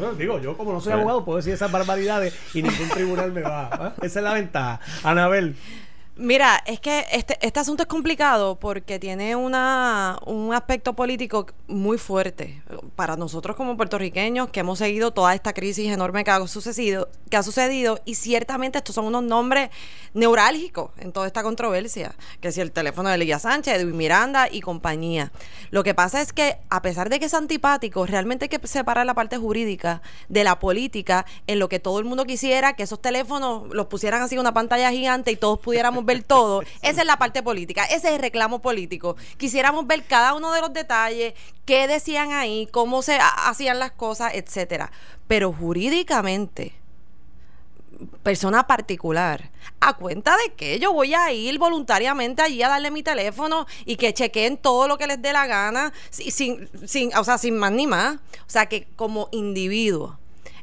No, 0.01 0.07
no, 0.07 0.13
digo, 0.13 0.39
yo 0.41 0.57
como 0.57 0.73
no 0.73 0.81
soy 0.81 0.93
Sí. 0.93 0.99
abogado 0.99 1.23
puedo 1.25 1.37
decir 1.37 1.53
esas 1.53 1.71
barbaridades 1.71 2.35
y 2.53 2.61
ningún 2.63 2.89
tribunal 2.89 3.31
me 3.31 3.41
va. 3.41 3.69
¿ah? 3.71 3.93
Esa 4.01 4.19
es 4.19 4.23
la 4.23 4.33
ventaja. 4.33 4.79
Anabel, 5.03 5.55
Mira, 6.17 6.61
es 6.65 6.81
que 6.81 7.05
este, 7.13 7.37
este 7.41 7.59
asunto 7.61 7.83
es 7.83 7.87
complicado 7.87 8.59
porque 8.59 8.99
tiene 8.99 9.35
una, 9.37 10.19
un 10.25 10.53
aspecto 10.53 10.93
político 10.93 11.47
muy 11.67 11.97
fuerte 11.97 12.61
para 12.97 13.15
nosotros 13.15 13.55
como 13.55 13.77
puertorriqueños 13.77 14.49
que 14.49 14.59
hemos 14.59 14.79
seguido 14.79 15.11
toda 15.11 15.33
esta 15.33 15.53
crisis 15.53 15.89
enorme 15.89 16.25
que 16.25 16.31
ha 16.31 16.45
sucedido, 16.47 17.09
que 17.29 17.37
ha 17.37 17.43
sucedido 17.43 18.01
y 18.03 18.15
ciertamente 18.15 18.77
estos 18.77 18.93
son 18.93 19.05
unos 19.05 19.23
nombres 19.23 19.69
neurálgicos 20.13 20.91
en 20.97 21.13
toda 21.13 21.27
esta 21.27 21.43
controversia, 21.43 22.13
que 22.41 22.51
si 22.51 22.59
el 22.59 22.73
teléfono 22.73 23.07
de 23.07 23.15
Elías 23.15 23.43
Sánchez, 23.43 23.81
Edwin 23.81 23.95
Miranda 23.95 24.49
y 24.51 24.59
compañía. 24.59 25.31
Lo 25.69 25.83
que 25.83 25.95
pasa 25.95 26.21
es 26.21 26.33
que 26.33 26.57
a 26.69 26.81
pesar 26.81 27.09
de 27.09 27.19
que 27.19 27.25
es 27.25 27.33
antipático, 27.33 28.05
realmente 28.05 28.45
hay 28.45 28.49
que 28.49 28.67
separar 28.67 29.05
la 29.05 29.13
parte 29.13 29.37
jurídica 29.37 30.01
de 30.27 30.43
la 30.43 30.59
política 30.59 31.25
en 31.47 31.59
lo 31.59 31.69
que 31.69 31.79
todo 31.79 31.99
el 31.99 32.05
mundo 32.05 32.25
quisiera, 32.25 32.73
que 32.73 32.83
esos 32.83 33.01
teléfonos 33.01 33.73
los 33.73 33.87
pusieran 33.87 34.21
así 34.21 34.35
en 34.35 34.41
una 34.41 34.53
pantalla 34.53 34.91
gigante 34.91 35.31
y 35.31 35.37
todos 35.37 35.59
pudiéramos 35.59 36.05
ver 36.05 36.10
todo. 36.19 36.61
Esa 36.81 37.01
es 37.01 37.07
la 37.07 37.17
parte 37.17 37.41
política, 37.41 37.85
ese 37.85 38.09
es 38.09 38.13
el 38.15 38.19
reclamo 38.19 38.61
político. 38.61 39.15
Quisiéramos 39.37 39.87
ver 39.87 40.03
cada 40.05 40.33
uno 40.33 40.51
de 40.51 40.61
los 40.61 40.73
detalles, 40.73 41.33
qué 41.65 41.87
decían 41.87 42.31
ahí, 42.33 42.67
cómo 42.71 43.01
se 43.01 43.15
ha- 43.15 43.49
hacían 43.49 43.79
las 43.79 43.91
cosas, 43.91 44.33
etcétera. 44.35 44.91
Pero 45.27 45.51
jurídicamente, 45.53 46.73
persona 48.23 48.65
particular, 48.67 49.51
a 49.79 49.93
cuenta 49.93 50.35
de 50.37 50.53
que 50.53 50.79
yo 50.79 50.91
voy 50.93 51.13
a 51.13 51.31
ir 51.31 51.57
voluntariamente 51.59 52.41
allí 52.41 52.61
a 52.63 52.69
darle 52.69 52.89
mi 52.91 53.03
teléfono 53.03 53.67
y 53.85 53.95
que 53.95 54.13
chequeen 54.13 54.57
todo 54.57 54.87
lo 54.87 54.97
que 54.97 55.07
les 55.07 55.21
dé 55.21 55.33
la 55.33 55.45
gana, 55.47 55.93
si- 56.09 56.31
sin, 56.31 56.67
sin, 56.87 57.15
o 57.15 57.23
sea, 57.23 57.37
sin 57.37 57.57
más 57.57 57.71
ni 57.71 57.87
más. 57.87 58.15
O 58.15 58.49
sea, 58.49 58.65
que 58.67 58.87
como 58.95 59.29
individuo, 59.31 60.17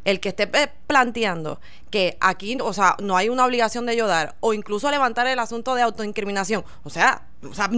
el 0.05 0.21
que 0.21 0.31
esté 0.31 0.45
eh, 0.53 0.71
planteando 0.87 1.61
que 1.91 2.17
aquí, 2.21 2.57
o 2.61 2.73
sea, 2.73 2.97
no 3.03 3.17
hay 3.17 3.29
una 3.31 3.45
obligación 3.47 3.87
de 3.87 3.93
ayudar 3.93 4.37
o 4.41 4.53
incluso 4.53 4.91
levantar 4.91 5.27
el 5.27 5.39
asunto 5.39 5.75
de 5.75 5.83
autoincriminación, 5.83 6.65
o 6.85 6.91
sea, 6.91 7.23
o 7.49 7.55
sea, 7.55 7.71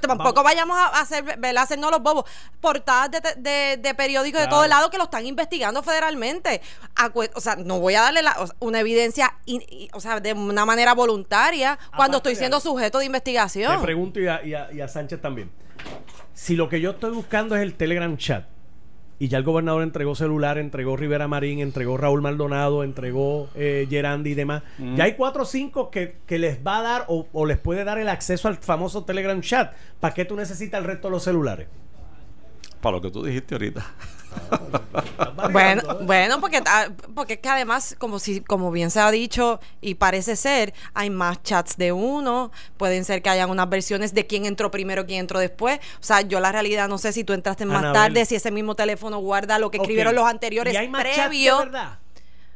tampoco 0.00 0.42
vayamos 0.42 0.76
a 0.78 0.88
hacer, 1.00 1.24
¿verdad? 1.38 1.62
hacernos 1.62 1.90
los 1.90 2.02
bobos. 2.02 2.24
Portadas 2.60 3.10
de, 3.10 3.20
de, 3.38 3.76
de 3.78 3.94
periódicos 3.94 4.38
de 4.40 4.46
Claro. 4.46 4.56
todos 4.58 4.68
lados 4.68 4.90
que 4.90 4.98
lo 4.98 5.04
están 5.04 5.24
investigando 5.24 5.82
federalmente. 5.82 6.60
O 7.34 7.40
sea, 7.40 7.56
no 7.56 7.80
voy 7.80 7.94
a 7.94 8.02
darle 8.02 8.22
la- 8.22 8.36
una 8.60 8.80
evidencia, 8.80 9.34
in- 9.46 9.62
o 9.94 10.00
sea, 10.00 10.20
de 10.20 10.34
una 10.34 10.66
manera 10.66 10.92
voluntaria 10.92 11.78
cuando 11.96 12.18
Aparte 12.18 12.30
estoy 12.32 12.34
siendo 12.36 12.60
sujeto 12.60 12.98
de 12.98 13.06
investigación. 13.06 13.76
te 13.78 13.82
pregunto 13.82 14.20
y 14.20 14.28
a, 14.28 14.44
y 14.44 14.52
a- 14.54 14.70
y 14.72 14.80
a 14.82 14.88
Sánchez 14.88 15.22
también. 15.22 15.50
Si 16.34 16.54
lo 16.54 16.68
que 16.68 16.80
yo 16.82 16.90
estoy 16.90 17.10
buscando 17.12 17.56
es 17.56 17.62
el 17.62 17.74
Telegram 17.76 18.14
chat, 18.18 18.44
y 19.18 19.28
ya 19.28 19.38
el 19.38 19.44
gobernador 19.44 19.82
entregó 19.82 20.14
celular, 20.14 20.58
entregó 20.58 20.96
Rivera 20.96 21.28
Marín, 21.28 21.58
entregó 21.58 21.96
Raúl 21.96 22.22
Maldonado, 22.22 22.84
entregó 22.84 23.48
eh, 23.54 23.86
Gerandi 23.90 24.30
y 24.30 24.34
demás, 24.34 24.62
ya 24.96 25.04
hay 25.04 25.14
cuatro 25.14 25.42
o 25.42 25.46
cinco 25.46 25.90
que, 25.90 26.16
que 26.26 26.38
les 26.38 26.64
va 26.64 26.78
a 26.78 26.82
dar 26.82 27.04
o, 27.08 27.26
o 27.32 27.46
les 27.46 27.58
puede 27.58 27.84
dar 27.84 27.98
el 27.98 28.08
acceso 28.08 28.48
al 28.48 28.56
famoso 28.56 29.04
Telegram 29.04 29.40
chat. 29.40 29.72
¿Para 30.00 30.14
qué 30.14 30.24
tú 30.24 30.36
necesitas 30.36 30.80
el 30.80 30.86
resto 30.86 31.08
de 31.08 31.12
los 31.12 31.24
celulares? 31.24 31.68
Para 32.80 32.96
lo 32.96 33.02
que 33.02 33.10
tú 33.10 33.24
dijiste 33.24 33.54
ahorita. 33.54 33.84
Bueno, 35.52 35.82
bueno, 36.02 36.40
porque, 36.40 36.62
porque 37.14 37.34
es 37.34 37.38
que 37.40 37.48
además, 37.48 37.96
como 37.98 38.18
si, 38.18 38.40
como 38.40 38.70
bien 38.70 38.90
se 38.90 39.00
ha 39.00 39.10
dicho, 39.10 39.60
y 39.80 39.94
parece 39.94 40.36
ser, 40.36 40.74
hay 40.94 41.10
más 41.10 41.42
chats 41.42 41.76
de 41.76 41.92
uno, 41.92 42.50
pueden 42.76 43.04
ser 43.04 43.22
que 43.22 43.30
hayan 43.30 43.50
unas 43.50 43.68
versiones 43.68 44.14
de 44.14 44.26
quién 44.26 44.46
entró 44.46 44.70
primero, 44.70 45.06
quién 45.06 45.20
entró 45.20 45.38
después. 45.38 45.78
O 46.00 46.02
sea, 46.02 46.20
yo 46.22 46.40
la 46.40 46.52
realidad 46.52 46.88
no 46.88 46.98
sé 46.98 47.12
si 47.12 47.24
tú 47.24 47.32
entraste 47.32 47.66
más 47.66 47.78
Anabel. 47.78 47.92
tarde, 47.94 48.24
si 48.26 48.34
ese 48.34 48.50
mismo 48.50 48.74
teléfono 48.74 49.18
guarda 49.18 49.58
lo 49.58 49.70
que 49.70 49.78
escribieron 49.78 50.14
los 50.14 50.26
anteriores 50.26 50.74
¿Y 50.74 50.76
hay 50.76 50.88
más 50.88 51.04
chats 51.04 51.30
de 51.30 51.50
verdad? 51.50 51.98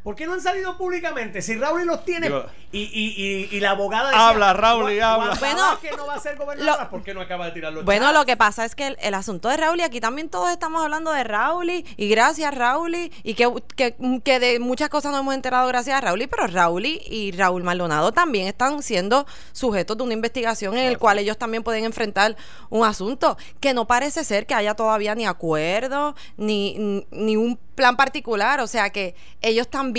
¿Por 0.02 0.16
qué 0.16 0.26
no 0.26 0.32
han 0.32 0.40
salido 0.40 0.76
públicamente? 0.76 1.42
Si 1.42 1.54
Raúl 1.56 1.86
los 1.86 2.04
tiene 2.04 2.26
Digo- 2.28 2.44
y, 2.72 2.80
y, 2.80 3.14
y, 3.52 3.56
y 3.56 3.60
la 3.60 3.70
abogada 3.70 4.10
Habla, 4.28 4.52
Raúl, 4.52 4.90
y 4.90 4.96
"Gua- 4.96 5.14
habla". 5.14 5.34
Bueno, 5.38 5.78
que 5.80 5.92
no 5.92 6.06
va 6.06 6.14
a 6.14 6.18
ser 6.18 6.36
gobernadora, 6.36 6.84
lo- 6.84 6.90
¿por 6.90 7.02
qué 7.04 7.14
no 7.14 7.20
acaba 7.20 7.46
de 7.46 7.52
tirar 7.52 7.72
los 7.72 7.84
Bueno, 7.84 8.12
lo 8.12 8.24
que 8.24 8.36
pasa 8.36 8.64
es 8.64 8.74
que 8.74 8.88
el, 8.88 8.96
el 9.00 9.14
asunto 9.14 9.48
de 9.48 9.56
Raúl, 9.58 9.78
y 9.78 9.82
aquí 9.82 10.00
también 10.00 10.28
todos 10.28 10.50
estamos 10.50 10.82
hablando 10.82 11.12
de 11.12 11.22
Raúl, 11.22 11.70
y 11.70 12.08
gracias 12.08 12.52
Raúl, 12.52 12.96
y 12.96 13.34
que, 13.34 13.52
que, 13.76 13.94
que 14.24 14.40
de 14.40 14.58
muchas 14.58 14.88
cosas 14.88 15.12
nos 15.12 15.20
hemos 15.20 15.34
enterado 15.34 15.68
gracias 15.68 15.96
a 15.96 16.00
Raúl, 16.00 16.26
pero 16.28 16.48
Raúl 16.48 16.86
y 16.86 17.30
Raúl 17.36 17.62
Maldonado 17.62 18.10
también 18.10 18.48
están 18.48 18.82
siendo 18.82 19.24
sujetos 19.52 19.96
de 19.98 20.02
una 20.02 20.14
investigación 20.14 20.76
en 20.76 20.86
el 20.88 20.98
cual 20.98 21.20
ellos 21.20 21.38
también 21.38 21.62
pueden 21.62 21.84
enfrentar 21.84 22.36
un 22.70 22.84
asunto 22.84 23.36
que 23.60 23.72
no 23.72 23.86
parece 23.86 24.24
ser 24.24 24.46
que 24.46 24.54
haya 24.54 24.74
todavía 24.74 25.14
ni 25.14 25.26
acuerdo, 25.26 26.16
ni, 26.36 27.04
ni 27.12 27.36
un 27.36 27.56
plan 27.76 27.96
particular, 27.96 28.58
o 28.60 28.66
sea 28.66 28.90
que 28.90 29.14
ellos 29.42 29.68
también 29.68 29.91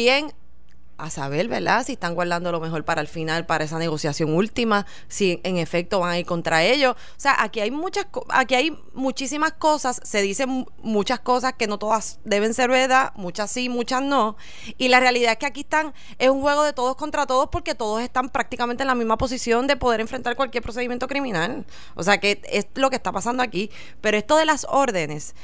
a 0.98 1.10
saber, 1.10 1.48
¿verdad? 1.48 1.86
Si 1.86 1.94
están 1.94 2.16
guardando 2.16 2.52
lo 2.52 2.60
mejor 2.60 2.86
para 2.86 3.02
el 3.02 3.08
final, 3.08 3.46
para 3.46 3.64
esa 3.64 3.80
negociación 3.80 4.34
última, 4.34 4.86
si 5.08 5.42
en 5.44 5.58
efecto 5.58 6.00
van 6.00 6.12
a 6.12 6.20
ir 6.20 6.26
contra 6.26 6.64
ellos. 6.64 6.94
O 6.96 7.20
sea, 7.20 7.42
aquí 7.42 7.60
hay 7.60 7.72
muchas, 7.72 8.06
aquí 8.30 8.56
hay 8.56 8.78
muchísimas 8.94 9.54
cosas, 9.54 10.00
se 10.04 10.22
dicen 10.22 10.66
muchas 10.82 11.20
cosas 11.20 11.54
que 11.54 11.68
no 11.68 11.80
todas 11.80 12.20
deben 12.24 12.54
ser 12.54 12.70
verdad, 12.70 13.12
muchas 13.16 13.52
sí, 13.52 13.70
muchas 13.70 14.02
no. 14.02 14.38
Y 14.78 14.90
la 14.90 15.00
realidad 15.00 15.34
es 15.34 15.38
que 15.40 15.46
aquí 15.46 15.62
están, 15.62 15.94
es 16.20 16.30
un 16.30 16.42
juego 16.42 16.64
de 16.64 16.74
todos 16.74 16.96
contra 16.96 17.26
todos 17.26 17.50
porque 17.52 17.76
todos 17.76 18.02
están 18.02 18.30
prácticamente 18.30 18.84
en 18.84 18.88
la 18.88 18.96
misma 18.96 19.18
posición 19.18 19.68
de 19.68 19.76
poder 19.76 20.00
enfrentar 20.00 20.36
cualquier 20.36 20.64
procedimiento 20.64 21.08
criminal. 21.08 21.66
O 21.96 22.04
sea, 22.04 22.20
que 22.20 22.42
es 22.50 22.68
lo 22.76 22.90
que 22.90 22.96
está 22.96 23.12
pasando 23.12 23.42
aquí. 23.42 23.72
Pero 24.00 24.18
esto 24.18 24.38
de 24.38 24.46
las 24.46 24.66
órdenes, 24.70 25.36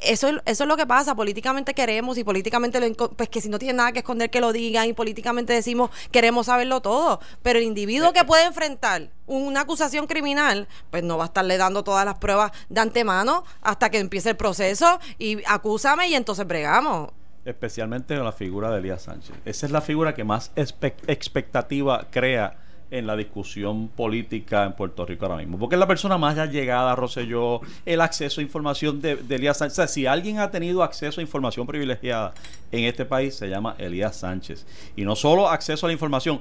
eso, 0.00 0.28
eso 0.44 0.64
es 0.64 0.68
lo 0.68 0.76
que 0.76 0.86
pasa. 0.86 1.14
Políticamente 1.14 1.74
queremos 1.74 2.18
y 2.18 2.24
políticamente, 2.24 2.80
lo, 2.80 3.10
pues 3.10 3.28
que 3.28 3.40
si 3.40 3.48
no 3.48 3.58
tiene 3.58 3.74
nada 3.74 3.92
que 3.92 4.00
esconder, 4.00 4.30
que 4.30 4.40
lo 4.40 4.52
digan 4.52 4.88
y 4.88 4.92
políticamente 4.92 5.52
decimos 5.52 5.90
queremos 6.10 6.46
saberlo 6.46 6.80
todo. 6.80 7.20
Pero 7.42 7.58
el 7.58 7.64
individuo 7.64 8.12
que 8.12 8.24
puede 8.24 8.44
enfrentar 8.44 9.10
una 9.26 9.60
acusación 9.62 10.06
criminal, 10.06 10.68
pues 10.90 11.02
no 11.02 11.18
va 11.18 11.24
a 11.24 11.26
estarle 11.26 11.56
dando 11.56 11.84
todas 11.84 12.04
las 12.04 12.18
pruebas 12.18 12.52
de 12.68 12.80
antemano 12.80 13.44
hasta 13.60 13.90
que 13.90 13.98
empiece 13.98 14.30
el 14.30 14.36
proceso 14.36 14.98
y 15.18 15.42
acúsame 15.46 16.08
y 16.08 16.14
entonces 16.14 16.46
bregamos. 16.46 17.10
Especialmente 17.44 18.14
en 18.14 18.24
la 18.24 18.32
figura 18.32 18.70
de 18.70 18.78
Elías 18.78 19.02
Sánchez. 19.02 19.34
Esa 19.44 19.66
es 19.66 19.72
la 19.72 19.80
figura 19.80 20.14
que 20.14 20.24
más 20.24 20.50
expectativa 20.54 22.06
crea 22.10 22.56
en 22.90 23.06
la 23.06 23.16
discusión 23.16 23.88
política 23.88 24.64
en 24.64 24.72
Puerto 24.72 25.04
Rico 25.04 25.26
ahora 25.26 25.38
mismo. 25.38 25.58
Porque 25.58 25.76
es 25.76 25.78
la 25.78 25.86
persona 25.86 26.18
más 26.18 26.36
llegada 26.50 26.92
a 26.92 26.96
Rosselló, 26.96 27.60
el 27.84 28.00
acceso 28.00 28.40
a 28.40 28.44
información 28.44 29.00
de, 29.00 29.18
Elías 29.28 29.58
Sánchez. 29.58 29.72
O 29.72 29.76
sea, 29.76 29.88
si 29.88 30.06
alguien 30.06 30.38
ha 30.38 30.50
tenido 30.50 30.82
acceso 30.82 31.20
a 31.20 31.22
información 31.22 31.66
privilegiada 31.66 32.32
en 32.72 32.84
este 32.84 33.04
país, 33.04 33.34
se 33.34 33.48
llama 33.48 33.74
Elías 33.78 34.16
Sánchez. 34.16 34.66
Y 34.96 35.04
no 35.04 35.16
solo 35.16 35.48
acceso 35.48 35.86
a 35.86 35.88
la 35.88 35.92
información, 35.92 36.40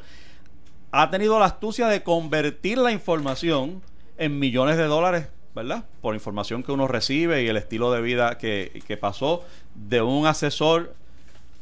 ha 0.91 1.09
tenido 1.09 1.39
la 1.39 1.45
astucia 1.45 1.87
de 1.87 2.03
convertir 2.03 2.77
la 2.77 2.91
información 2.91 3.81
en 4.17 4.39
millones 4.39 4.77
de 4.77 4.83
dólares, 4.83 5.27
¿verdad? 5.53 5.85
Por 6.01 6.15
información 6.15 6.63
que 6.63 6.71
uno 6.71 6.87
recibe 6.87 7.43
y 7.43 7.47
el 7.47 7.57
estilo 7.57 7.91
de 7.91 8.01
vida 8.01 8.37
que, 8.37 8.81
que 8.87 8.97
pasó 8.97 9.43
de 9.75 10.01
un 10.01 10.25
asesor 10.25 10.95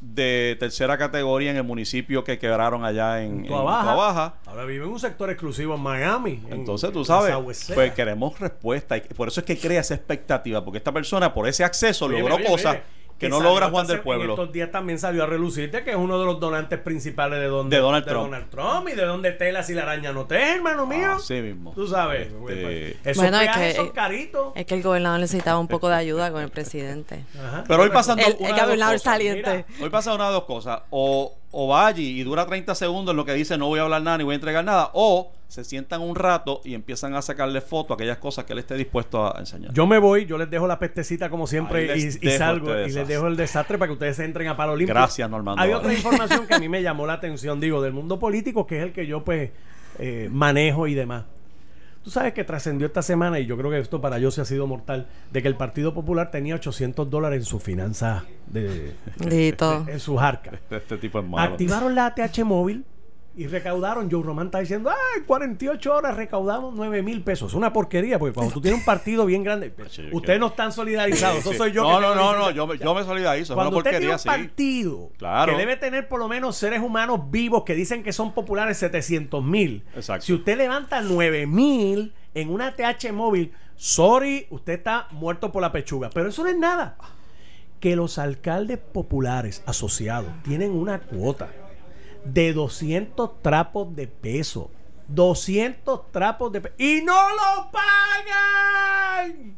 de 0.01 0.55
tercera 0.59 0.97
categoría 0.97 1.51
en 1.51 1.57
el 1.57 1.63
municipio 1.63 2.23
que 2.23 2.37
quebraron 2.37 2.85
allá 2.85 3.23
en, 3.23 3.45
en 3.45 3.51
Baja. 3.51 4.35
Ahora 4.45 4.65
vive 4.65 4.85
en 4.85 4.91
un 4.91 4.99
sector 4.99 5.29
exclusivo 5.29 5.75
en 5.75 5.81
Miami. 5.81 6.43
Entonces, 6.49 6.91
tú 6.91 7.05
sabes, 7.05 7.35
pues 7.73 7.91
queremos 7.93 8.39
respuesta. 8.39 8.95
Por 9.15 9.27
eso 9.27 9.39
es 9.39 9.45
que 9.45 9.57
crea 9.57 9.81
esa 9.81 9.95
expectativa, 9.95 10.63
porque 10.63 10.77
esta 10.77 10.91
persona, 10.91 11.33
por 11.33 11.47
ese 11.47 11.63
acceso, 11.63 12.07
logró 12.07 12.37
cosas 12.43 12.77
que, 13.17 13.29
no 13.29 13.39
logra 13.39 13.69
Juan 13.69 13.87
del 13.87 14.01
Pueblo. 14.01 14.33
estos 14.33 14.51
días 14.51 14.71
también 14.71 14.99
salió 14.99 15.23
a 15.23 15.25
relucirte 15.25 15.83
que 15.83 15.91
es 15.91 15.95
uno 15.95 16.19
de 16.19 16.25
los 16.25 16.39
donantes 16.39 16.79
principales 16.79 17.39
de, 17.39 17.47
donde, 17.47 17.75
de, 17.75 17.81
Donald, 17.81 18.49
Trump. 18.49 18.89
y 18.89 18.95
de 18.95 19.05
donde 19.05 19.31
telas 19.31 19.69
y 19.69 19.73
la 19.73 19.83
araña 19.83 20.11
no 20.11 20.25
te, 20.25 20.55
hermano 20.55 20.85
mío. 20.85 21.13
Así 21.13 21.41
mismo. 21.41 21.71
Tú 21.73 21.87
sabes. 21.87 22.27
Este... 22.49 22.97
Esos 23.03 23.23
bueno, 23.23 23.39
es 23.39 23.55
que, 23.55 23.73
son 23.73 23.89
caritos. 23.89 24.53
Es 24.55 24.65
que 24.65 24.75
el 24.75 24.83
gobernador 24.83 25.19
necesitaba 25.19 25.59
un 25.59 25.67
poco 25.67 25.89
de 25.89 25.95
ayuda 25.95 26.31
con 26.31 26.41
el 26.41 26.49
presidente. 26.49 27.23
Pero 27.67 27.83
hoy 27.83 27.89
pasando 27.89 28.23
el, 28.25 28.35
el 28.39 28.53
gobernador 28.53 28.99
saliente. 28.99 29.65
hoy 29.81 29.89
pasa 29.89 30.13
una 30.13 30.27
de 30.27 30.33
dos 30.33 30.43
cosas. 30.43 30.81
O 30.89 31.33
o 31.57 31.69
va 31.69 31.87
allí 31.87 32.19
y 32.19 32.23
dura 32.23 32.45
30 32.45 32.75
segundos 32.75 33.13
en 33.13 33.17
lo 33.17 33.23
que 33.23 33.33
dice 33.33 33.57
no 33.57 33.67
voy 33.67 33.79
a 33.79 33.83
hablar 33.83 34.01
nada 34.01 34.17
ni 34.17 34.25
voy 34.25 34.33
a 34.33 34.35
entregar 34.35 34.65
nada, 34.65 34.89
o 34.93 35.31
se 35.47 35.63
sientan 35.63 36.01
un 36.01 36.15
rato 36.15 36.59
y 36.65 36.73
empiezan 36.73 37.15
a 37.15 37.21
sacarle 37.21 37.61
fotos 37.61 37.91
a 37.91 37.93
aquellas 37.95 38.17
cosas 38.17 38.43
que 38.43 38.51
él 38.51 38.59
esté 38.59 38.75
dispuesto 38.75 39.25
a 39.25 39.39
enseñar. 39.39 39.71
Yo 39.71 39.87
me 39.87 39.97
voy, 39.97 40.25
yo 40.25 40.37
les 40.37 40.49
dejo 40.49 40.67
la 40.67 40.77
pestecita 40.79 41.29
como 41.29 41.47
siempre 41.47 41.97
y, 41.97 42.11
salgo 42.31 42.77
y 42.77 42.91
les 42.91 43.07
dejo 43.07 43.27
el 43.27 43.37
desastre 43.37 43.77
para 43.77 43.87
que 43.87 43.93
ustedes 43.93 44.19
entren 44.19 44.49
a 44.49 44.57
palo 44.57 44.75
limpio. 44.75 44.93
Gracias, 44.93 45.29
Normando. 45.29 45.61
Hay 45.61 45.71
otra 45.71 45.93
información 45.93 46.45
que 46.45 46.55
a 46.55 46.59
mí 46.59 46.67
me 46.67 46.83
llamó 46.83 47.07
la 47.07 47.13
atención, 47.13 47.61
digo, 47.61 47.81
del 47.81 47.93
mundo 47.93 48.19
político, 48.19 48.67
que 48.67 48.79
es 48.79 48.83
el 48.83 48.91
que 48.91 49.07
yo 49.07 49.23
pues 49.23 49.51
eh, 49.99 50.27
manejo 50.29 50.87
y 50.87 50.93
demás. 50.93 51.23
Tú 52.05 52.11
sabes 52.11 52.33
que 52.33 52.43
trascendió 52.43 52.85
esta 52.85 53.01
semana, 53.01 53.39
y 53.39 53.47
yo 53.47 53.57
creo 53.57 53.71
que 53.71 53.79
esto 53.79 53.99
para 53.99 54.19
yo 54.19 54.29
se 54.29 54.39
ha 54.39 54.45
sido 54.45 54.67
mortal, 54.67 55.07
de 55.33 55.41
que 55.41 55.47
el 55.47 55.55
Partido 55.55 55.95
Popular 55.95 56.29
tenía 56.29 56.53
800 56.53 57.09
dólares 57.09 57.39
en 57.39 57.45
su 57.45 57.59
finanza 57.59 58.25
de, 58.45 58.93
en 59.19 59.99
sus 59.99 60.21
arcas. 60.21 60.53
Este 60.69 60.97
tipo 60.99 61.17
es 61.17 61.25
Activaron 61.35 61.95
la 61.95 62.05
ATH 62.05 62.43
móvil 62.45 62.85
y 63.37 63.47
recaudaron. 63.47 64.09
Joe 64.09 64.23
Román 64.23 64.47
está 64.47 64.59
diciendo, 64.59 64.89
ay, 64.89 65.21
48 65.23 65.93
horas 65.93 66.15
recaudamos 66.15 66.73
9 66.75 67.01
mil 67.01 67.21
pesos. 67.21 67.53
Una 67.53 67.73
porquería, 67.73 68.17
porque 68.17 68.33
cuando 68.33 68.53
tú 68.53 68.61
tienes 68.61 68.79
un 68.79 68.85
partido 68.85 69.25
bien 69.25 69.43
grande, 69.43 69.73
ustedes 70.11 70.39
no 70.39 70.47
están 70.47 70.71
solidarizados. 70.71 71.39
Eso 71.39 71.53
soy 71.53 71.71
yo. 71.71 71.83
No, 71.83 71.99
no, 71.99 72.15
no, 72.15 72.35
no, 72.37 72.51
yo, 72.51 72.73
yo 72.75 72.95
me 72.95 73.03
solidarizo. 73.03 73.55
Cuando 73.55 73.77
usted 73.77 73.99
tiene 73.99 74.13
un 74.13 74.23
partido 74.23 75.11
que 75.45 75.55
debe 75.57 75.75
tener 75.77 76.07
por 76.07 76.19
lo 76.19 76.27
menos 76.27 76.55
seres 76.55 76.81
humanos 76.81 77.29
vivos 77.29 77.63
que 77.63 77.75
dicen 77.75 78.03
que 78.03 78.13
son 78.13 78.33
populares 78.33 78.77
700 78.77 79.43
mil. 79.43 79.83
Si 80.19 80.33
usted 80.33 80.57
levanta 80.57 81.01
9 81.01 81.47
mil 81.47 82.13
en 82.33 82.49
una 82.49 82.75
TH 82.75 83.11
móvil, 83.11 83.53
sorry, 83.75 84.47
usted 84.49 84.73
está 84.73 85.07
muerto 85.11 85.51
por 85.51 85.61
la 85.61 85.71
pechuga. 85.71 86.09
Pero 86.13 86.29
eso 86.29 86.43
no 86.43 86.49
es 86.49 86.57
nada. 86.57 86.97
Que 87.79 87.95
los 87.95 88.17
alcaldes 88.17 88.77
populares 88.77 89.61
asociados 89.65 90.31
tienen 90.43 90.71
una 90.71 90.99
cuota 90.99 91.49
de 92.25 92.53
200 92.53 93.41
trapos 93.41 93.95
de 93.95 94.07
peso. 94.07 94.71
200 95.07 96.11
trapos 96.11 96.51
de 96.51 96.61
peso. 96.61 96.75
Y 96.77 97.01
no 97.01 97.29
lo 97.29 97.71
pagan. 97.71 99.55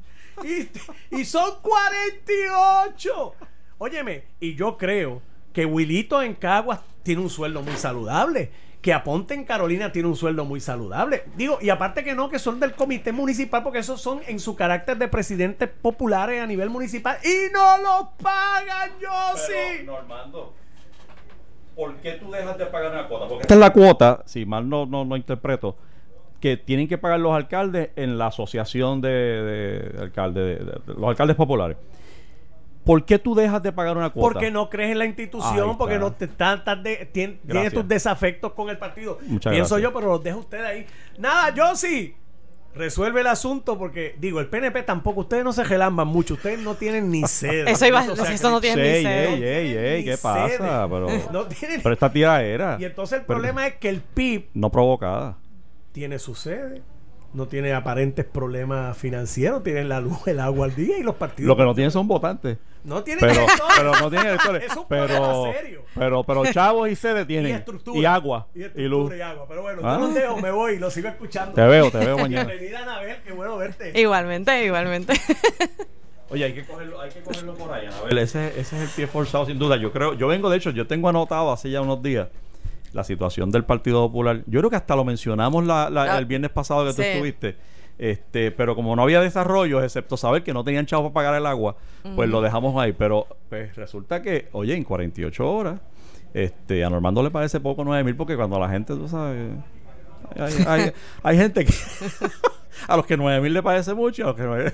Y, 1.11 1.25
son 1.25 1.55
48. 1.61 3.33
Óyeme, 3.79 4.23
y 4.39 4.55
yo 4.55 4.77
creo 4.77 5.21
que 5.53 5.65
Wilito 5.65 6.21
en 6.21 6.35
Caguas 6.35 6.81
tiene 7.03 7.21
un 7.21 7.29
sueldo 7.29 7.61
muy 7.61 7.75
saludable. 7.75 8.51
Que 8.81 8.93
Aponte 8.93 9.33
en 9.33 9.43
Carolina 9.43 9.91
tiene 9.91 10.07
un 10.07 10.15
sueldo 10.15 10.45
muy 10.45 10.61
saludable. 10.61 11.23
Digo, 11.35 11.57
y 11.61 11.69
aparte 11.69 12.03
que 12.03 12.13
no, 12.13 12.29
que 12.29 12.37
son 12.37 12.59
del 12.59 12.73
comité 12.73 13.11
municipal, 13.11 13.63
porque 13.63 13.79
esos 13.79 13.99
son 13.99 14.21
en 14.27 14.39
su 14.39 14.55
carácter 14.55 14.97
de 14.97 15.07
presidentes 15.07 15.67
populares 15.69 16.41
a 16.41 16.45
nivel 16.45 16.69
municipal. 16.69 17.17
Y 17.23 17.51
no 17.51 17.79
lo 17.79 18.11
pagan, 18.21 18.91
yo 19.01 19.09
sí. 19.35 19.83
Normando, 19.83 20.53
¿por 21.77 21.95
qué 21.97 22.13
tú 22.13 22.31
dejas 22.31 22.57
de 22.57 22.65
pagar 22.65 22.91
una 22.91 23.07
cuota? 23.07 23.27
Porque 23.27 23.43
esta 23.43 23.53
es 23.53 23.59
la 23.59 23.71
cuota, 23.71 24.23
si 24.25 24.45
mal 24.45 24.67
no, 24.67 24.85
no, 24.85 25.15
interpreto, 25.15 25.77
que 26.41 26.57
tienen 26.57 26.87
que 26.87 26.97
pagar 26.97 27.19
los 27.19 27.33
alcaldes 27.33 27.91
en 27.95 28.17
la 28.17 28.27
asociación 28.27 28.99
de, 28.99 29.95
alcaldes, 29.99 30.65
de, 30.65 30.81
los 30.87 31.07
alcaldes 31.07 31.35
populares. 31.35 31.77
¿Por 32.83 33.05
qué 33.05 33.19
tú 33.19 33.35
dejas 33.35 33.61
de 33.61 33.71
pagar 33.71 33.97
una 33.97 34.09
cuota? 34.09 34.33
Porque 34.33 34.49
no 34.49 34.69
crees 34.69 34.93
en 34.93 34.99
la 34.99 35.05
institución, 35.05 35.77
porque 35.77 35.99
no 35.99 36.13
te 36.13 36.25
están, 36.25 36.63
tienes 37.11 37.73
tus 37.73 37.87
desafectos 37.87 38.53
con 38.53 38.69
el 38.69 38.77
partido. 38.77 39.19
Pienso 39.49 39.77
yo, 39.77 39.93
pero 39.93 40.07
los 40.07 40.23
dejo 40.23 40.39
ustedes 40.39 40.65
ahí. 40.65 40.85
Nada, 41.17 41.53
yo 41.53 41.75
sí 41.75 42.15
resuelve 42.75 43.21
el 43.21 43.27
asunto 43.27 43.77
porque, 43.77 44.15
digo, 44.19 44.39
el 44.39 44.47
PNP 44.47 44.83
tampoco, 44.83 45.21
ustedes 45.21 45.43
no 45.43 45.53
se 45.53 45.65
gelamban 45.65 46.07
mucho, 46.07 46.35
ustedes 46.35 46.59
no 46.59 46.75
tienen 46.75 47.09
ni 47.09 47.23
sed. 47.27 47.67
eso, 47.67 47.85
iba, 47.85 48.05
eso 48.05 48.51
no 48.51 48.61
tiene 48.61 48.81
ni 48.81 49.03
sed. 49.03 49.33
Ey, 49.33 49.43
ey, 49.43 49.77
ey, 49.77 50.05
¿qué 50.05 50.17
pasa? 50.17 50.87
Pero, 50.89 51.07
pero 51.83 51.93
esta 51.93 52.11
tía 52.11 52.41
era. 52.43 52.77
Y 52.79 52.85
entonces 52.85 53.19
el 53.19 53.25
problema 53.25 53.67
es 53.67 53.75
que 53.75 53.89
el 53.89 54.01
PIB... 54.01 54.49
No 54.53 54.71
provocada. 54.71 55.37
Tiene 55.91 56.19
su 56.19 56.35
sede 56.35 56.83
no 57.33 57.47
tiene 57.47 57.73
aparentes 57.73 58.25
problemas 58.25 58.97
financieros, 58.97 59.63
tienen 59.63 59.89
la 59.89 59.99
luz, 59.99 60.27
el 60.27 60.39
agua 60.39 60.65
al 60.65 60.75
día 60.75 60.97
y 60.97 61.03
los 61.03 61.15
partidos. 61.15 61.47
Lo 61.47 61.57
que 61.57 61.63
no 61.63 61.75
tienen 61.75 61.91
son 61.91 62.07
votantes. 62.07 62.57
No 62.83 63.03
tienen 63.03 63.19
pero, 63.27 63.45
pero 63.75 63.91
no 63.99 64.09
tienen 64.09 64.29
electores. 64.29 64.63
Es 64.63 64.75
un 64.75 64.87
pero, 64.87 65.53
serio. 65.53 65.83
Pero, 65.93 66.23
pero 66.23 66.45
chavos 66.45 66.89
y 66.89 66.95
sede 66.95 67.25
tienen. 67.25 67.51
Y, 67.51 67.55
estructura, 67.55 67.99
y 67.99 68.05
agua. 68.05 68.47
Y, 68.53 68.81
luz. 68.83 69.13
Y 69.15 69.21
agua. 69.21 69.45
Pero 69.47 69.61
bueno, 69.61 69.81
yo 69.81 69.87
ah. 69.87 69.97
los 69.99 70.13
dejo, 70.13 70.37
me 70.37 70.51
voy 70.51 70.73
y 70.75 70.79
los 70.79 70.93
sigo 70.93 71.09
escuchando. 71.09 71.53
Te 71.53 71.65
veo, 71.65 71.91
te 71.91 71.99
veo 71.99 72.17
mañana. 72.17 72.45
Bienvenida, 72.45 72.83
Anabel, 72.83 73.17
qué 73.25 73.33
bueno 73.33 73.57
verte. 73.57 73.99
Igualmente, 73.99 74.65
igualmente. 74.65 75.13
Oye, 76.29 76.45
hay 76.45 76.53
que 76.53 76.65
cogerlo, 76.65 76.99
hay 76.99 77.09
que 77.09 77.21
cogerlo 77.21 77.55
por 77.55 77.71
ahí, 77.73 77.87
Anabel. 77.87 78.17
Ese, 78.17 78.47
ese 78.59 78.75
es 78.77 78.81
el 78.83 78.89
pie 78.89 79.07
forzado, 79.07 79.45
sin 79.45 79.59
duda. 79.59 79.75
Yo 79.77 79.91
creo, 79.91 80.13
yo 80.13 80.27
vengo, 80.27 80.49
de 80.49 80.57
hecho, 80.57 80.71
yo 80.71 80.87
tengo 80.87 81.09
anotado 81.09 81.51
hace 81.51 81.69
ya 81.69 81.81
unos 81.81 82.01
días 82.01 82.27
la 82.93 83.03
situación 83.03 83.51
del 83.51 83.65
Partido 83.65 84.07
Popular. 84.07 84.43
Yo 84.47 84.59
creo 84.59 84.69
que 84.69 84.75
hasta 84.75 84.95
lo 84.95 85.05
mencionamos 85.05 85.65
la, 85.65 85.87
ah, 85.87 86.17
el 86.17 86.25
viernes 86.25 86.51
pasado 86.51 86.85
que 86.85 86.93
tú 86.93 87.01
estuviste. 87.01 87.55
Este, 87.97 88.51
pero 88.51 88.75
como 88.75 88.95
no 88.95 89.01
había 89.01 89.21
desarrollo, 89.21 89.83
excepto 89.83 90.17
saber 90.17 90.43
que 90.43 90.53
no 90.53 90.63
tenían 90.63 90.85
chavos 90.85 91.11
para 91.11 91.25
pagar 91.25 91.41
el 91.41 91.47
agua, 91.47 91.77
pues 92.15 92.29
lo 92.29 92.41
dejamos 92.41 92.75
ahí. 92.81 92.93
Pero 92.93 93.27
pues 93.49 93.75
resulta 93.75 94.21
que, 94.21 94.49
oye, 94.51 94.75
en 94.75 94.83
48 94.83 95.51
horas, 95.51 95.79
este, 96.33 96.83
a 96.83 96.89
Normando 96.89 97.23
le 97.23 97.31
parece 97.31 97.59
poco 97.59 97.83
9 97.83 98.03
mil 98.03 98.15
porque 98.15 98.35
cuando 98.35 98.59
la 98.59 98.69
gente, 98.69 98.93
tú 98.93 99.07
sabes, 99.07 99.51
hay, 100.67 100.91
hay, 101.23 101.37
gente 101.37 101.65
que 101.65 101.73
a 102.87 102.97
los 102.97 103.05
que 103.05 103.17
9 103.17 103.41
mil 103.41 103.53
le 103.53 103.63
parece 103.63 103.93
mucho, 103.93 104.23
a 104.23 104.27
los 104.27 104.35
que 104.35 104.43
9 104.43 104.73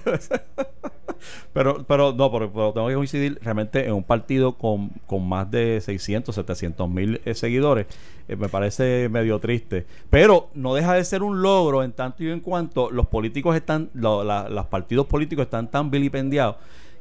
pero, 1.53 1.84
pero 1.86 2.13
no, 2.13 2.32
pero, 2.32 2.50
tengo 2.74 2.88
que 2.88 2.93
coincidir 2.93 3.39
realmente 3.41 3.86
en 3.86 3.93
un 3.93 4.03
partido 4.03 4.58
con, 4.58 4.89
con 5.08 5.27
más 5.27 5.50
de 5.50 5.82
600, 5.82 6.34
700 6.34 6.89
mil 6.89 7.22
eh, 7.25 7.34
seguidores. 7.34 7.88
Eh, 8.27 8.36
me 8.36 8.50
parece 8.50 9.10
medio 9.10 9.39
triste. 9.39 9.86
Pero 10.10 10.50
no 10.53 10.74
deja 10.74 10.93
de 10.93 11.03
ser 11.03 11.24
un 11.24 11.41
logro 11.41 11.84
en 11.84 11.91
tanto 11.91 12.24
y 12.24 12.29
en 12.29 12.39
cuanto 12.39 12.91
los 12.91 13.08
políticos 13.08 13.55
están, 13.55 13.89
los 13.93 14.65
partidos 14.67 15.08
políticos 15.08 15.46
están 15.46 15.70
tan 15.70 15.91
vilipendiados 15.91 16.55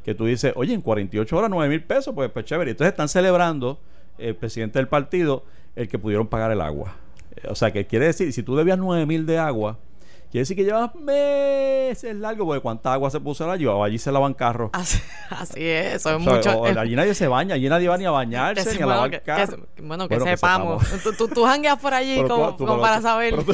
que 0.04 0.14
tú 0.14 0.26
dices, 0.26 0.52
oye, 0.56 0.74
en 0.74 0.80
48 0.80 1.36
horas 1.36 1.50
9 1.50 1.68
mil 1.68 1.82
pesos, 1.82 2.14
pues, 2.14 2.30
pues 2.30 2.44
chévere. 2.44 2.72
Entonces 2.72 2.92
están 2.92 3.08
celebrando 3.08 3.78
el 4.18 4.34
presidente 4.34 4.78
del 4.78 4.88
partido 4.88 5.44
el 5.76 5.88
que 5.88 5.98
pudieron 5.98 6.26
pagar 6.26 6.50
el 6.50 6.60
agua. 6.60 6.96
O 7.48 7.54
sea, 7.54 7.72
que 7.72 7.86
quiere 7.86 8.06
decir, 8.06 8.32
si 8.32 8.42
tú 8.42 8.56
debías 8.56 8.78
9 8.78 9.06
mil 9.06 9.26
de 9.26 9.38
agua, 9.38 9.78
quiere 10.32 10.42
decir 10.42 10.56
que 10.56 10.64
llevas 10.64 10.94
meses 10.94 12.16
largo, 12.16 12.46
porque 12.46 12.60
cuánta 12.62 12.92
agua 12.94 13.10
se 13.10 13.20
puso 13.20 13.48
allí, 13.50 13.66
o 13.66 13.84
allí 13.84 13.98
se 13.98 14.10
lavan 14.10 14.32
carros. 14.34 14.70
Así, 14.72 14.98
así 15.30 15.64
es, 15.68 15.94
eso 15.96 16.10
es 16.10 16.16
O 16.16 16.20
sea, 16.24 16.34
mucho. 16.36 16.58
o 16.60 16.66
es- 16.66 16.76
allí 16.76 16.96
nadie 16.96 17.14
se 17.14 17.28
baña, 17.28 17.54
allí 17.54 17.68
nadie 17.68 17.86
va 17.88 17.98
ni 17.98 18.06
a 18.06 18.10
bañarse, 18.10 18.64
que- 18.70 18.76
ni 18.76 18.82
a 18.82 18.86
bueno, 18.86 18.94
lavar 18.94 19.10
que, 19.10 19.18
que- 19.18 19.22
carros. 19.24 19.60
bueno, 19.82 20.08
que 20.08 20.16
Bueno, 20.16 20.30
sepamos. 20.32 20.82
sepamos. 20.88 21.16
tú, 21.18 21.28
tú, 21.28 21.44
jangueas 21.44 21.78
por 21.78 21.92
allí 21.94 22.16
Pero 22.16 22.28
como, 22.28 22.50
tú- 22.56 22.66
como 22.66 22.72
pero 22.72 22.80
para 22.82 23.00
saber. 23.02 23.34
pero 23.36 23.44
tú- 23.44 23.52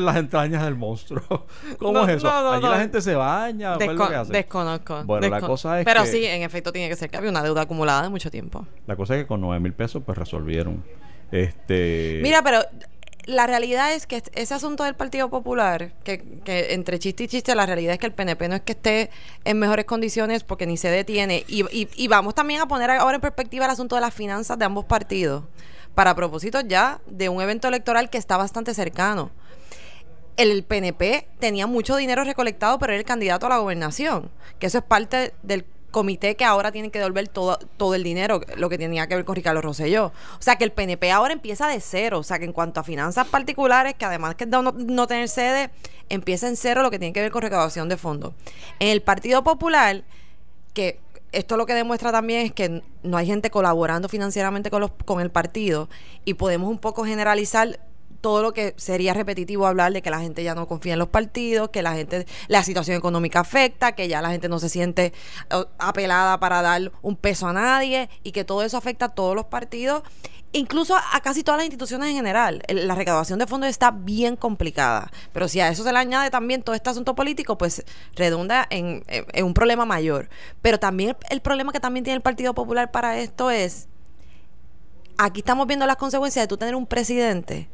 las 0.00 0.16
entrañas 0.16 0.64
del 0.64 0.74
monstruo. 0.74 1.46
¿Cómo 1.78 1.92
No, 2.00 2.08
es 2.08 2.16
eso? 2.16 2.26
no, 2.26 2.42
no, 2.42 2.50
Allí 2.52 2.68
la 2.68 2.78
gente 2.80 3.00
se 3.00 3.14
baña. 3.14 3.78
¿qué 3.78 3.84
es 3.84 3.92
lo 3.92 4.04
Desco- 4.04 4.08
que 4.08 4.14
hace? 4.16 4.32
desconozco. 4.32 5.04
Bueno, 5.04 5.28
la 5.28 5.40
desco- 5.40 5.46
cosa 5.46 5.78
es 5.80 5.84
Pero 5.84 6.02
que- 6.02 6.08
sí, 6.08 6.24
en 6.26 6.42
efecto, 6.42 6.72
tiene 6.72 6.88
que 6.88 6.96
ser 6.96 7.10
que 7.10 7.16
había 7.16 7.30
una 7.30 7.42
deuda 7.42 7.62
acumulada 7.62 8.02
de 8.02 8.08
mucho 8.08 8.30
tiempo. 8.30 8.66
La 8.86 8.96
cosa 8.96 9.14
es 9.14 9.22
que 9.22 9.26
con 9.26 9.40
9 9.40 9.60
mil 9.60 9.72
pesos 9.72 10.02
pues 10.04 10.18
resolvieron. 10.18 10.82
Este 11.32 12.20
Mira, 12.22 12.40
pero 12.42 12.60
la 13.26 13.46
realidad 13.46 13.92
es 13.92 14.06
que 14.06 14.22
ese 14.34 14.54
asunto 14.54 14.84
del 14.84 14.94
Partido 14.94 15.28
Popular, 15.28 15.92
que, 16.04 16.22
que 16.44 16.72
entre 16.74 16.98
chiste 16.98 17.24
y 17.24 17.28
chiste, 17.28 17.54
la 17.54 17.66
realidad 17.66 17.94
es 17.94 17.98
que 17.98 18.06
el 18.06 18.12
PNP 18.12 18.48
no 18.48 18.54
es 18.54 18.62
que 18.62 18.72
esté 18.72 19.10
en 19.44 19.58
mejores 19.58 19.84
condiciones 19.84 20.44
porque 20.44 20.66
ni 20.66 20.76
se 20.76 20.88
detiene. 20.90 21.44
Y, 21.48 21.62
y- 21.76 21.88
y 21.96 22.08
vamos 22.08 22.34
también 22.34 22.60
a 22.60 22.66
poner 22.66 22.90
ahora 22.90 23.16
en 23.16 23.20
perspectiva 23.20 23.64
el 23.64 23.70
asunto 23.72 23.96
de 23.96 24.00
las 24.00 24.14
finanzas 24.14 24.58
de 24.58 24.64
ambos 24.64 24.84
partidos, 24.84 25.44
para 25.94 26.14
propósitos 26.14 26.64
ya 26.68 27.00
de 27.06 27.28
un 27.28 27.42
evento 27.42 27.66
electoral 27.68 28.10
que 28.10 28.18
está 28.18 28.36
bastante 28.36 28.74
cercano. 28.74 29.30
El 30.36 30.62
PNP 30.64 31.26
tenía 31.40 31.66
mucho 31.66 31.96
dinero 31.96 32.22
recolectado, 32.22 32.78
pero 32.78 32.92
era 32.92 33.00
el 33.00 33.06
candidato 33.06 33.46
a 33.46 33.48
la 33.48 33.58
gobernación, 33.58 34.30
que 34.58 34.66
eso 34.66 34.78
es 34.78 34.84
parte 34.84 35.32
del 35.42 35.64
comité 35.96 36.36
que 36.36 36.44
ahora 36.44 36.72
tiene 36.72 36.90
que 36.90 36.98
devolver 36.98 37.26
todo, 37.26 37.58
todo 37.78 37.94
el 37.94 38.02
dinero, 38.02 38.42
lo 38.58 38.68
que 38.68 38.76
tenía 38.76 39.06
que 39.06 39.14
ver 39.14 39.24
con 39.24 39.34
Ricardo 39.34 39.62
Rosselló. 39.62 40.12
O 40.38 40.42
sea 40.42 40.56
que 40.56 40.64
el 40.64 40.70
PNP 40.70 41.10
ahora 41.10 41.32
empieza 41.32 41.68
de 41.68 41.80
cero. 41.80 42.18
O 42.18 42.22
sea 42.22 42.38
que 42.38 42.44
en 42.44 42.52
cuanto 42.52 42.80
a 42.80 42.84
finanzas 42.84 43.26
particulares, 43.28 43.94
que 43.94 44.04
además 44.04 44.34
que 44.34 44.44
no, 44.44 44.60
no 44.60 45.06
tener 45.06 45.30
sede, 45.30 45.70
empieza 46.10 46.48
en 46.48 46.56
cero 46.56 46.82
lo 46.82 46.90
que 46.90 46.98
tiene 46.98 47.14
que 47.14 47.22
ver 47.22 47.30
con 47.30 47.40
recaudación 47.40 47.88
de 47.88 47.96
fondos. 47.96 48.34
En 48.78 48.88
el 48.88 49.00
Partido 49.00 49.42
Popular, 49.42 50.04
que 50.74 51.00
esto 51.32 51.56
lo 51.56 51.64
que 51.64 51.72
demuestra 51.72 52.12
también 52.12 52.44
es 52.44 52.52
que 52.52 52.82
no 53.02 53.16
hay 53.16 53.24
gente 53.24 53.48
colaborando 53.48 54.10
financieramente 54.10 54.70
con, 54.70 54.82
los, 54.82 54.90
con 55.06 55.22
el 55.22 55.30
partido 55.30 55.88
y 56.26 56.34
podemos 56.34 56.68
un 56.68 56.78
poco 56.78 57.06
generalizar 57.06 57.80
todo 58.20 58.42
lo 58.42 58.52
que 58.52 58.74
sería 58.76 59.14
repetitivo 59.14 59.66
hablar 59.66 59.92
de 59.92 60.02
que 60.02 60.10
la 60.10 60.20
gente 60.20 60.42
ya 60.42 60.54
no 60.54 60.66
confía 60.66 60.94
en 60.94 60.98
los 60.98 61.08
partidos, 61.08 61.70
que 61.70 61.82
la 61.82 61.94
gente, 61.94 62.26
la 62.48 62.62
situación 62.62 62.96
económica 62.96 63.40
afecta, 63.40 63.92
que 63.92 64.08
ya 64.08 64.22
la 64.22 64.30
gente 64.30 64.48
no 64.48 64.58
se 64.58 64.68
siente 64.68 65.12
apelada 65.78 66.38
para 66.40 66.62
dar 66.62 66.92
un 67.02 67.16
peso 67.16 67.46
a 67.46 67.52
nadie 67.52 68.08
y 68.22 68.32
que 68.32 68.44
todo 68.44 68.62
eso 68.62 68.76
afecta 68.76 69.06
a 69.06 69.08
todos 69.10 69.34
los 69.34 69.46
partidos, 69.46 70.02
incluso 70.52 70.96
a 70.96 71.20
casi 71.20 71.42
todas 71.42 71.58
las 71.58 71.66
instituciones 71.66 72.08
en 72.10 72.16
general. 72.16 72.62
La 72.68 72.94
recaudación 72.94 73.38
de 73.38 73.46
fondos 73.46 73.68
está 73.68 73.90
bien 73.90 74.36
complicada, 74.36 75.10
pero 75.32 75.48
si 75.48 75.60
a 75.60 75.68
eso 75.68 75.84
se 75.84 75.92
le 75.92 75.98
añade 75.98 76.30
también 76.30 76.62
todo 76.62 76.74
este 76.74 76.88
asunto 76.90 77.14
político, 77.14 77.58
pues 77.58 77.84
redunda 78.14 78.66
en, 78.70 79.04
en- 79.08 79.44
un 79.44 79.54
problema 79.54 79.84
mayor. 79.84 80.28
Pero 80.62 80.78
también 80.78 81.16
el 81.30 81.40
problema 81.40 81.72
que 81.72 81.80
también 81.80 82.04
tiene 82.04 82.16
el 82.16 82.22
Partido 82.22 82.54
Popular 82.54 82.90
para 82.90 83.18
esto 83.18 83.50
es, 83.50 83.88
aquí 85.18 85.40
estamos 85.40 85.66
viendo 85.66 85.86
las 85.86 85.96
consecuencias 85.96 86.42
de 86.44 86.48
tú 86.48 86.56
tener 86.56 86.74
un 86.74 86.86
presidente 86.86 87.68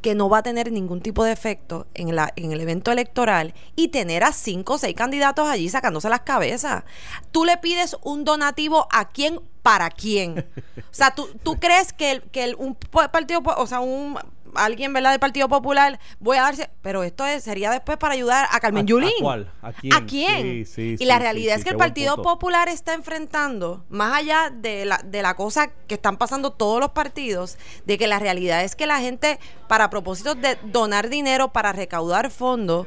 que 0.00 0.14
no 0.14 0.28
va 0.28 0.38
a 0.38 0.42
tener 0.42 0.70
ningún 0.72 1.00
tipo 1.00 1.24
de 1.24 1.32
efecto 1.32 1.86
en, 1.94 2.14
la, 2.14 2.32
en 2.36 2.52
el 2.52 2.60
evento 2.60 2.90
electoral 2.92 3.54
y 3.74 3.88
tener 3.88 4.24
a 4.24 4.32
cinco 4.32 4.74
o 4.74 4.78
seis 4.78 4.94
candidatos 4.94 5.48
allí 5.48 5.68
sacándose 5.68 6.08
las 6.08 6.20
cabezas. 6.20 6.84
Tú 7.32 7.44
le 7.44 7.56
pides 7.58 7.96
un 8.02 8.24
donativo 8.24 8.86
a 8.90 9.08
quién, 9.08 9.40
para 9.62 9.90
quién. 9.90 10.46
O 10.78 10.82
sea, 10.94 11.14
tú, 11.14 11.28
tú 11.42 11.58
crees 11.58 11.92
que, 11.92 12.12
el, 12.12 12.22
que 12.30 12.44
el- 12.44 12.54
un 12.56 12.74
partido, 12.76 13.42
o 13.56 13.66
sea, 13.66 13.80
un 13.80 14.18
alguien, 14.58 14.92
¿verdad?, 14.92 15.10
del 15.10 15.20
Partido 15.20 15.48
Popular, 15.48 15.98
voy 16.18 16.36
a 16.38 16.42
darse, 16.42 16.70
pero 16.82 17.02
esto 17.02 17.24
es- 17.26 17.44
sería 17.44 17.70
después 17.70 17.98
para 17.98 18.14
ayudar 18.14 18.46
a 18.50 18.60
Carmen 18.60 18.84
¿A- 18.84 18.86
Yulín. 18.86 19.10
a 19.20 19.22
cuál? 19.22 19.52
¿A 19.62 19.72
quién? 19.72 19.92
¿A 19.94 20.06
quién? 20.06 20.42
Sí, 20.42 20.64
sí, 20.64 20.96
y 20.98 21.04
la 21.04 21.18
realidad 21.18 21.56
es 21.56 21.64
que 21.64 21.70
el 21.70 21.76
Partido. 21.76 22.22
Popular 22.22 22.68
está 22.68 22.94
enfrentando, 22.94 23.84
más 23.88 24.14
allá 24.14 24.50
de 24.52 24.84
la, 24.84 24.98
de 25.04 25.22
la 25.22 25.34
cosa 25.34 25.68
que 25.86 25.94
están 25.94 26.16
pasando 26.16 26.52
todos 26.52 26.80
los 26.80 26.90
partidos, 26.90 27.58
de 27.84 27.98
que 27.98 28.06
la 28.06 28.18
realidad 28.18 28.62
es 28.64 28.74
que 28.76 28.86
la 28.86 28.98
gente, 29.00 29.38
para 29.68 29.90
propósitos 29.90 30.40
de 30.40 30.56
donar 30.64 31.08
dinero 31.08 31.48
para 31.52 31.72
recaudar 31.72 32.30
fondos, 32.30 32.86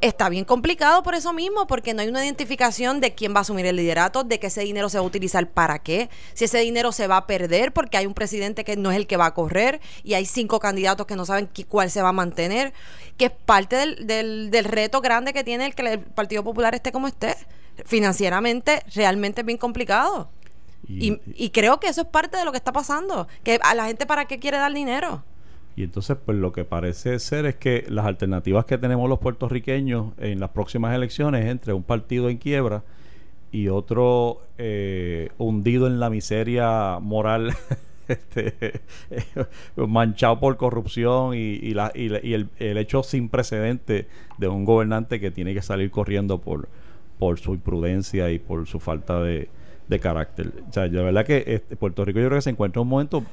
está 0.00 0.28
bien 0.28 0.44
complicado 0.44 1.02
por 1.02 1.14
eso 1.14 1.32
mismo, 1.32 1.66
porque 1.66 1.94
no 1.94 2.02
hay 2.02 2.08
una 2.08 2.24
identificación 2.24 3.00
de 3.00 3.14
quién 3.14 3.34
va 3.34 3.38
a 3.38 3.40
asumir 3.42 3.66
el 3.66 3.76
liderato, 3.76 4.24
de 4.24 4.38
que 4.38 4.48
ese 4.48 4.62
dinero 4.62 4.88
se 4.88 4.98
va 4.98 5.04
a 5.04 5.06
utilizar 5.06 5.48
para 5.50 5.80
qué, 5.80 6.10
si 6.34 6.44
ese 6.44 6.58
dinero 6.58 6.92
se 6.92 7.06
va 7.06 7.18
a 7.18 7.26
perder 7.26 7.72
porque 7.72 7.96
hay 7.96 8.06
un 8.06 8.14
presidente 8.14 8.64
que 8.64 8.76
no 8.76 8.90
es 8.90 8.96
el 8.96 9.06
que 9.06 9.16
va 9.16 9.26
a 9.26 9.34
correr 9.34 9.80
y 10.02 10.14
hay 10.14 10.26
cinco 10.26 10.60
candidatos 10.60 11.06
que 11.06 11.16
no 11.16 11.26
saben 11.26 11.48
cuál 11.68 11.90
se 11.90 12.02
va 12.02 12.10
a 12.10 12.12
mantener, 12.12 12.72
que 13.16 13.26
es 13.26 13.32
parte 13.32 13.76
del, 13.76 14.06
del, 14.06 14.50
del 14.50 14.64
reto 14.64 15.00
grande 15.00 15.32
que 15.32 15.44
tiene 15.44 15.66
el 15.66 15.74
que 15.74 15.82
el 15.82 16.00
Partido 16.00 16.42
Popular 16.42 16.74
esté 16.74 16.92
como 16.92 17.06
esté. 17.06 17.36
Financieramente, 17.84 18.82
realmente 18.94 19.40
es 19.40 19.46
bien 19.46 19.58
complicado. 19.58 20.30
Y, 20.88 21.12
Y, 21.12 21.20
y 21.34 21.50
creo 21.50 21.80
que 21.80 21.88
eso 21.88 22.02
es 22.02 22.06
parte 22.08 22.36
de 22.36 22.44
lo 22.44 22.52
que 22.52 22.58
está 22.58 22.72
pasando, 22.72 23.28
que 23.42 23.58
a 23.62 23.74
la 23.74 23.86
gente 23.86 24.06
para 24.06 24.24
qué 24.26 24.38
quiere 24.38 24.58
dar 24.58 24.72
dinero. 24.72 25.22
Y 25.76 25.84
entonces, 25.84 26.16
pues 26.24 26.36
lo 26.38 26.52
que 26.52 26.64
parece 26.64 27.18
ser 27.18 27.46
es 27.46 27.56
que 27.56 27.84
las 27.88 28.06
alternativas 28.06 28.64
que 28.66 28.78
tenemos 28.78 29.08
los 29.08 29.18
puertorriqueños 29.18 30.12
en 30.18 30.40
las 30.40 30.50
próximas 30.50 30.94
elecciones 30.94 31.44
es 31.44 31.50
entre 31.50 31.72
un 31.72 31.82
partido 31.82 32.28
en 32.28 32.38
quiebra 32.38 32.82
y 33.52 33.68
otro 33.68 34.40
eh, 34.58 35.30
hundido 35.38 35.86
en 35.86 36.00
la 36.00 36.10
miseria 36.10 36.98
moral, 37.00 37.54
este, 38.08 38.80
manchado 39.76 40.40
por 40.40 40.56
corrupción 40.56 41.34
y, 41.34 41.58
la- 41.74 41.92
y 41.94 42.06
y 42.26 42.34
el, 42.34 42.48
el 42.58 42.78
hecho 42.78 43.02
sin 43.02 43.28
precedente 43.28 44.06
de 44.38 44.48
un 44.48 44.64
gobernante 44.64 45.20
que 45.20 45.30
tiene 45.30 45.54
que 45.54 45.62
salir 45.62 45.90
corriendo 45.90 46.38
por, 46.38 46.68
por 47.18 47.38
su 47.38 47.54
imprudencia 47.54 48.30
y 48.30 48.38
por 48.38 48.66
su 48.66 48.80
falta 48.80 49.22
de, 49.22 49.48
de 49.90 49.98
carácter. 49.98 50.52
O 50.68 50.72
sea, 50.72 50.88
de 50.88 51.02
verdad 51.02 51.26
que 51.26 51.42
este, 51.46 51.76
Puerto 51.76 52.04
Rico 52.04 52.20
yo 52.20 52.26
creo 52.26 52.38
que 52.38 52.42
se 52.42 52.50
encuentra 52.50 52.80
en 52.80 52.84
un 52.84 52.88
momento 52.88 53.24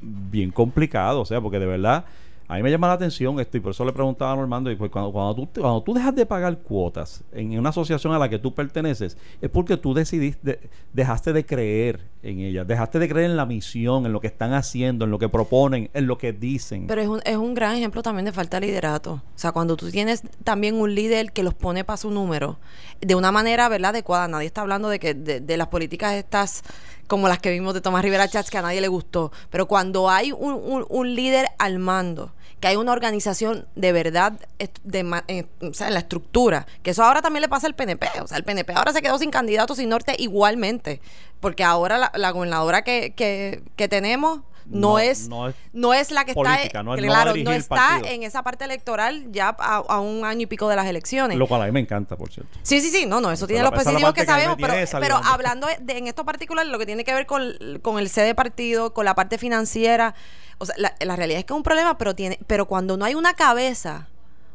bien 0.00 0.50
complicado, 0.50 1.20
o 1.20 1.24
sea, 1.26 1.40
porque 1.40 1.58
de 1.58 1.66
verdad 1.66 2.06
a 2.50 2.56
mí 2.56 2.62
me 2.62 2.70
llama 2.70 2.88
la 2.88 2.94
atención 2.94 3.38
esto 3.38 3.56
y 3.56 3.60
por 3.60 3.70
eso 3.70 3.84
le 3.84 3.92
preguntaba 3.92 4.32
a 4.32 4.36
Normando, 4.36 4.70
y 4.70 4.76
pues 4.76 4.90
cuando, 4.90 5.12
cuando, 5.12 5.34
tú, 5.36 5.60
cuando 5.60 5.82
tú 5.82 5.94
dejas 5.94 6.14
de 6.14 6.26
pagar 6.26 6.58
cuotas 6.58 7.22
en 7.32 7.56
una 7.58 7.68
asociación 7.68 8.12
a 8.12 8.18
la 8.18 8.28
que 8.28 8.38
tú 8.40 8.52
perteneces, 8.54 9.16
es 9.40 9.50
porque 9.50 9.76
tú 9.76 9.94
decidiste, 9.94 10.58
dejaste 10.92 11.32
de 11.32 11.46
creer 11.46 12.00
en 12.22 12.40
ella, 12.40 12.64
dejaste 12.64 12.98
de 12.98 13.08
creer 13.08 13.30
en 13.30 13.36
la 13.36 13.46
misión, 13.46 14.04
en 14.04 14.12
lo 14.12 14.20
que 14.20 14.26
están 14.26 14.52
haciendo, 14.52 15.04
en 15.04 15.10
lo 15.12 15.18
que 15.18 15.28
proponen, 15.28 15.90
en 15.94 16.06
lo 16.06 16.18
que 16.18 16.32
dicen. 16.32 16.86
Pero 16.88 17.00
es 17.00 17.08
un, 17.08 17.20
es 17.24 17.36
un 17.36 17.54
gran 17.54 17.76
ejemplo 17.76 18.02
también 18.02 18.24
de 18.26 18.32
falta 18.32 18.58
de 18.60 18.66
liderato. 18.66 19.12
O 19.14 19.38
sea, 19.38 19.52
cuando 19.52 19.76
tú 19.76 19.90
tienes 19.90 20.22
también 20.44 20.74
un 20.74 20.94
líder 20.94 21.32
que 21.32 21.42
los 21.42 21.54
pone 21.54 21.84
para 21.84 21.96
su 21.98 22.10
número, 22.10 22.58
de 23.00 23.14
una 23.14 23.30
manera, 23.32 23.68
¿verdad?, 23.68 23.90
adecuada. 23.90 24.28
Nadie 24.28 24.46
está 24.46 24.60
hablando 24.62 24.88
de 24.88 24.98
que 24.98 25.14
de, 25.14 25.40
de 25.40 25.56
las 25.56 25.68
políticas 25.68 26.14
estas 26.14 26.62
como 27.06 27.26
las 27.26 27.38
que 27.40 27.50
vimos 27.50 27.74
de 27.74 27.80
Tomás 27.80 28.02
Rivera 28.04 28.28
Chats 28.28 28.50
que 28.50 28.58
a 28.58 28.62
nadie 28.62 28.80
le 28.80 28.86
gustó. 28.88 29.32
Pero 29.50 29.66
cuando 29.66 30.08
hay 30.10 30.30
un- 30.32 30.84
un 30.88 31.14
líder 31.14 31.46
al 31.58 31.78
mando, 31.80 32.32
que 32.60 32.68
hay 32.68 32.76
una 32.76 32.92
organización 32.92 33.66
de 33.74 33.92
verdad 33.92 34.34
est- 34.58 34.78
de, 34.84 35.22
eh, 35.28 35.46
o 35.62 35.72
sea, 35.74 35.88
en 35.88 35.94
la 35.94 36.00
estructura, 36.00 36.66
que 36.82 36.90
eso 36.90 37.02
ahora 37.02 37.22
también 37.22 37.40
le 37.40 37.48
pasa 37.48 37.66
al 37.66 37.74
PNP. 37.74 38.06
O 38.22 38.26
sea, 38.26 38.36
el 38.36 38.44
PNP 38.44 38.72
ahora 38.74 38.92
se 38.92 39.00
quedó 39.02 39.18
sin 39.18 39.30
candidato, 39.30 39.74
sin 39.74 39.88
norte 39.88 40.14
igualmente. 40.18 41.00
Porque 41.40 41.64
ahora 41.64 41.96
la, 41.96 42.12
la 42.14 42.30
gobernadora 42.32 42.82
que, 42.82 43.14
que, 43.14 43.62
que 43.76 43.88
tenemos 43.88 44.40
no, 44.66 44.90
No, 44.90 44.98
es, 45.00 45.26
no 45.28 45.48
es 45.48 45.54
no 45.72 45.94
es 45.94 46.10
la 46.12 46.24
que 46.24 46.34
política, 46.34 46.62
está 46.64 46.82
no 46.84 46.94
es- 46.94 47.00
no 47.02 47.06
claro, 47.08 47.34
no 47.34 47.50
está 47.52 47.98
en 48.12 48.22
esa 48.22 48.42
parte 48.44 48.64
electoral 48.66 49.26
ya 49.32 49.56
a, 49.58 49.76
a 49.78 50.00
un 50.00 50.24
año 50.24 50.42
y 50.42 50.46
pico 50.46 50.68
de 50.68 50.76
las 50.76 50.86
elecciones. 50.86 51.38
Lo 51.38 51.48
cual 51.48 51.62
a 51.62 51.66
mí 51.66 51.72
me 51.72 51.80
encanta, 51.80 52.16
por 52.16 52.30
cierto. 52.30 52.56
Sí, 52.62 52.80
sí, 52.80 52.90
sí, 52.90 53.04
no, 53.06 53.20
no, 53.20 53.32
eso 53.32 53.46
tiene 53.48 53.62
los 53.62 53.72
positivos 53.72 54.12
que 54.14 54.24
sabemos, 54.26 54.56
pero, 54.60 54.74
pero 55.00 55.16
hablando 55.24 55.66
de, 55.66 55.98
en 55.98 56.06
esto 56.06 56.24
particular, 56.24 56.66
lo 56.66 56.78
que 56.78 56.86
tiene 56.86 57.02
que 57.04 57.12
ver 57.14 57.26
con, 57.26 57.52
con 57.82 57.98
el 57.98 58.08
sede 58.10 58.34
partido, 58.34 58.92
con 58.94 59.04
la 59.06 59.14
parte 59.16 59.38
financiera, 59.38 60.14
o 60.60 60.66
sea, 60.66 60.74
la, 60.78 60.94
la 61.00 61.16
realidad 61.16 61.40
es 61.40 61.46
que 61.46 61.54
es 61.54 61.56
un 61.56 61.62
problema, 61.62 61.96
pero 61.98 62.14
tiene, 62.14 62.38
pero 62.46 62.66
cuando 62.66 62.96
no 62.96 63.06
hay 63.06 63.14
una 63.14 63.34
cabeza, 63.34 64.08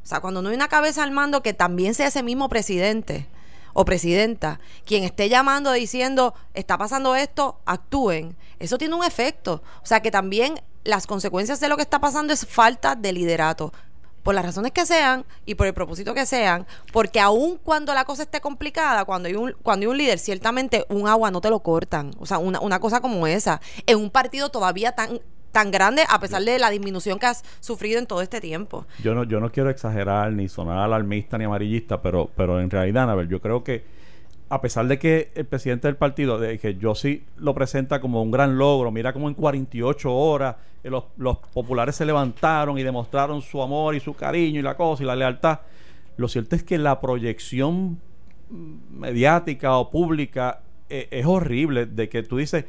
o 0.03 0.07
sea, 0.07 0.21
cuando 0.21 0.43
no 0.43 0.49
hay 0.49 0.55
una 0.55 0.67
cabeza 0.67 1.01
al 1.01 1.09
mando 1.09 1.41
que 1.41 1.53
también 1.53 1.95
sea 1.95 2.07
ese 2.07 2.21
mismo 2.21 2.47
presidente 2.47 3.27
o 3.73 3.85
presidenta, 3.85 4.59
quien 4.85 5.03
esté 5.03 5.29
llamando 5.29 5.71
diciendo, 5.71 6.35
está 6.53 6.77
pasando 6.77 7.15
esto, 7.15 7.59
actúen, 7.65 8.37
eso 8.59 8.77
tiene 8.77 8.93
un 8.93 9.03
efecto. 9.03 9.63
O 9.81 9.85
sea, 9.85 10.01
que 10.01 10.11
también 10.11 10.61
las 10.83 11.07
consecuencias 11.07 11.59
de 11.59 11.69
lo 11.69 11.75
que 11.75 11.81
está 11.81 11.99
pasando 11.99 12.33
es 12.33 12.45
falta 12.45 12.95
de 12.95 13.11
liderato 13.11 13.73
por 14.21 14.33
las 14.33 14.45
razones 14.45 14.71
que 14.71 14.85
sean 14.85 15.25
y 15.45 15.55
por 15.55 15.67
el 15.67 15.73
propósito 15.73 16.13
que 16.13 16.25
sean, 16.25 16.65
porque 16.93 17.19
aun 17.19 17.57
cuando 17.57 17.93
la 17.93 18.05
cosa 18.05 18.23
esté 18.23 18.41
complicada, 18.41 19.05
cuando 19.05 19.27
hay 19.27 19.35
un, 19.35 19.55
cuando 19.61 19.83
hay 19.83 19.87
un 19.87 19.97
líder, 19.97 20.19
ciertamente 20.19 20.85
un 20.89 21.07
agua 21.07 21.29
no 21.29 21.41
te 21.41 21.49
lo 21.49 21.59
cortan. 21.59 22.11
O 22.19 22.25
sea, 22.25 22.37
una, 22.37 22.59
una 22.59 22.79
cosa 22.79 23.01
como 23.01 23.27
esa, 23.27 23.59
en 23.85 23.99
un 23.99 24.09
partido 24.09 24.49
todavía 24.49 24.93
tan, 24.93 25.19
tan 25.55 25.71
grande, 25.71 26.03
a 26.09 26.19
pesar 26.19 26.43
de 26.43 26.59
la 26.59 26.69
disminución 26.69 27.17
que 27.17 27.27
has 27.27 27.41
sufrido 27.61 27.97
en 27.97 28.07
todo 28.07 28.21
este 28.21 28.41
tiempo. 28.41 28.85
Yo 29.01 29.15
no, 29.15 29.23
yo 29.23 29.39
no 29.39 29.53
quiero 29.53 29.69
exagerar 29.69 30.33
ni 30.33 30.49
sonar 30.49 30.79
alarmista 30.79 31.37
ni 31.37 31.45
amarillista, 31.45 32.01
pero, 32.01 32.29
pero 32.35 32.59
en 32.59 32.69
realidad, 32.69 33.03
Anabel, 33.03 33.29
yo 33.29 33.39
creo 33.39 33.63
que 33.63 33.85
a 34.49 34.59
pesar 34.59 34.85
de 34.87 34.99
que 34.99 35.31
el 35.33 35.45
presidente 35.45 35.87
del 35.87 35.95
partido, 35.95 36.37
de 36.39 36.59
que 36.59 36.75
yo 36.75 36.93
sí 36.93 37.23
lo 37.37 37.53
presenta 37.53 38.01
como 38.01 38.21
un 38.21 38.31
gran 38.31 38.57
logro, 38.57 38.91
mira 38.91 39.13
como 39.13 39.29
en 39.29 39.33
48 39.33 40.13
horas 40.13 40.57
eh, 40.83 40.89
los, 40.89 41.05
los 41.15 41.37
populares 41.37 41.95
se 41.95 42.05
levantaron 42.05 42.77
y 42.77 42.83
demostraron 42.83 43.41
su 43.41 43.61
amor 43.61 43.95
y 43.95 44.01
su 44.01 44.13
cariño 44.13 44.59
y 44.59 44.61
la 44.61 44.75
cosa 44.75 45.03
y 45.03 45.05
la 45.05 45.15
lealtad. 45.15 45.61
Lo 46.17 46.27
cierto 46.27 46.57
es 46.57 46.63
que 46.63 46.77
la 46.77 46.99
proyección 46.99 48.01
mm, 48.49 48.99
mediática 48.99 49.77
o 49.77 49.89
pública 49.89 50.59
eh, 50.89 51.07
es 51.11 51.25
horrible 51.25 51.85
de 51.85 52.09
que 52.09 52.23
tú 52.23 52.35
dices, 52.35 52.65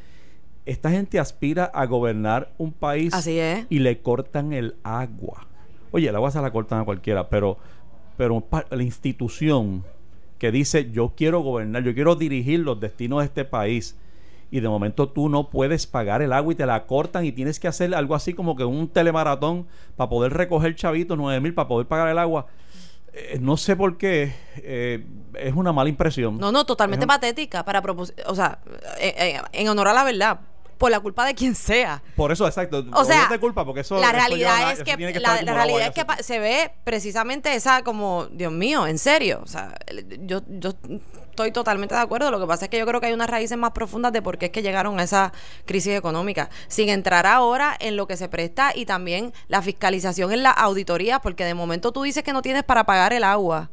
esta 0.67 0.91
gente 0.91 1.19
aspira 1.19 1.65
a 1.65 1.87
gobernar 1.87 2.53
un 2.59 2.73
país 2.73 3.15
Así 3.15 3.39
es. 3.39 3.67
y 3.71 3.79
le 3.79 4.01
cortan 4.03 4.53
el 4.53 4.77
agua. 4.83 5.47
Oye, 5.93 6.09
el 6.09 6.17
agua 6.17 6.31
se 6.31 6.41
la 6.43 6.51
cortan 6.53 6.81
a 6.81 6.85
cualquiera, 6.85 7.29
pero, 7.29 7.57
pero 8.17 8.45
la 8.71 8.83
institución 8.83 9.85
que 10.39 10.51
dice 10.53 10.91
yo 10.91 11.15
quiero 11.17 11.41
gobernar, 11.41 11.83
yo 11.85 11.95
quiero 11.95 12.15
dirigir 12.17 12.61
los 12.61 12.79
destinos 12.81 13.21
de 13.21 13.25
este 13.27 13.45
país 13.45 13.97
y 14.51 14.61
de 14.61 14.69
momento 14.69 15.09
tú 15.09 15.29
no 15.29 15.49
puedes 15.51 15.87
pagar 15.87 16.21
el 16.23 16.33
agua 16.33 16.53
y 16.53 16.57
te 16.57 16.67
la 16.67 16.87
cortan 16.87 17.25
y 17.25 17.33
tienes 17.33 17.59
que 17.59 17.69
hacer 17.69 17.95
algo 17.95 18.15
así 18.15 18.35
como 18.35 18.55
que 18.57 18.65
un 18.65 18.89
telemaratón 18.89 19.67
para 19.97 20.11
poder 20.11 20.33
recoger 20.35 20.75
chavitos, 20.75 21.17
nueve 21.17 21.41
mil 21.41 21.55
para 21.55 21.69
poder 21.69 21.87
pagar 21.87 22.09
el 22.09 22.19
agua. 22.19 22.47
Eh, 23.13 23.39
no 23.41 23.57
sé 23.57 23.77
por 23.77 23.97
qué, 23.97 24.35
eh, 24.59 25.07
es 25.35 25.55
una 25.55 25.73
mala 25.73 25.89
impresión. 25.89 26.37
No, 26.39 26.53
no, 26.53 26.65
totalmente 26.67 27.05
un- 27.05 27.09
patética 27.09 27.65
para 27.65 27.81
o 27.81 28.35
sea, 28.35 28.59
eh, 29.01 29.41
en 29.53 29.69
honor 29.69 29.89
a 29.89 29.95
la 29.95 30.05
verdad, 30.05 30.41
por 30.79 30.91
la 30.91 31.01
culpa 31.01 31.25
de 31.25 31.35
quien 31.35 31.55
sea. 31.55 32.03
Por 32.17 32.33
eso, 32.33 32.47
exacto. 32.47 32.85
O 32.93 33.05
sea, 33.05 33.17
olvídate 33.17 33.39
culpa 33.39 33.65
porque 33.65 33.81
eso, 33.81 33.97
la 33.99 34.09
eso 34.09 34.17
realidad 34.17 34.59
lleva- 34.59 34.73
es 34.73 34.83
que, 34.83 35.21
la, 35.21 35.37
realidad 35.55 35.93
es 35.95 36.05
que 36.05 36.23
se 36.23 36.39
ve 36.39 36.73
precisamente 36.85 37.55
esa 37.55 37.83
como, 37.83 38.27
Dios 38.31 38.53
mío, 38.53 38.87
en 38.87 38.99
serio. 38.99 39.41
O 39.43 39.47
sea, 39.47 39.75
yo, 40.21 40.43
yo 40.49 40.75
estoy 41.31 41.53
totalmente 41.53 41.95
de 41.95 42.01
acuerdo. 42.01 42.31
Lo 42.31 42.41
que 42.41 42.47
pasa 42.47 42.65
es 42.67 42.71
que 42.71 42.79
yo 42.79 42.87
creo 42.87 43.01
que 43.01 43.07
hay 43.09 43.13
unas 43.13 43.29
raíces 43.29 43.59
más 43.59 43.73
profundas 43.73 44.13
de 44.13 44.23
por 44.23 44.39
qué 44.39 44.47
es 44.47 44.53
que 44.53 44.63
llegaron 44.63 44.99
a 44.99 45.03
esa 45.03 45.33
crisis 45.67 45.95
económica. 45.95 46.49
Sin 46.69 46.89
entrar 46.89 47.27
ahora 47.27 47.77
en 47.79 47.97
lo 47.97 48.07
que 48.07 48.17
se 48.17 48.29
presta 48.29 48.73
y 48.75 48.87
también 48.87 49.33
la 49.49 49.63
fiscalización 49.63 50.33
en 50.33 50.43
la 50.43 50.51
auditoría, 50.51 51.21
porque 51.21 51.45
de 51.45 51.55
momento 51.55 51.93
tú 51.93 52.03
dices 52.03 52.23
que 52.23 52.33
no 52.33 52.43
tienes 52.43 52.65
para 52.65 52.85
pagar 52.85 53.13
el 53.13 53.25
agua. 53.25 53.71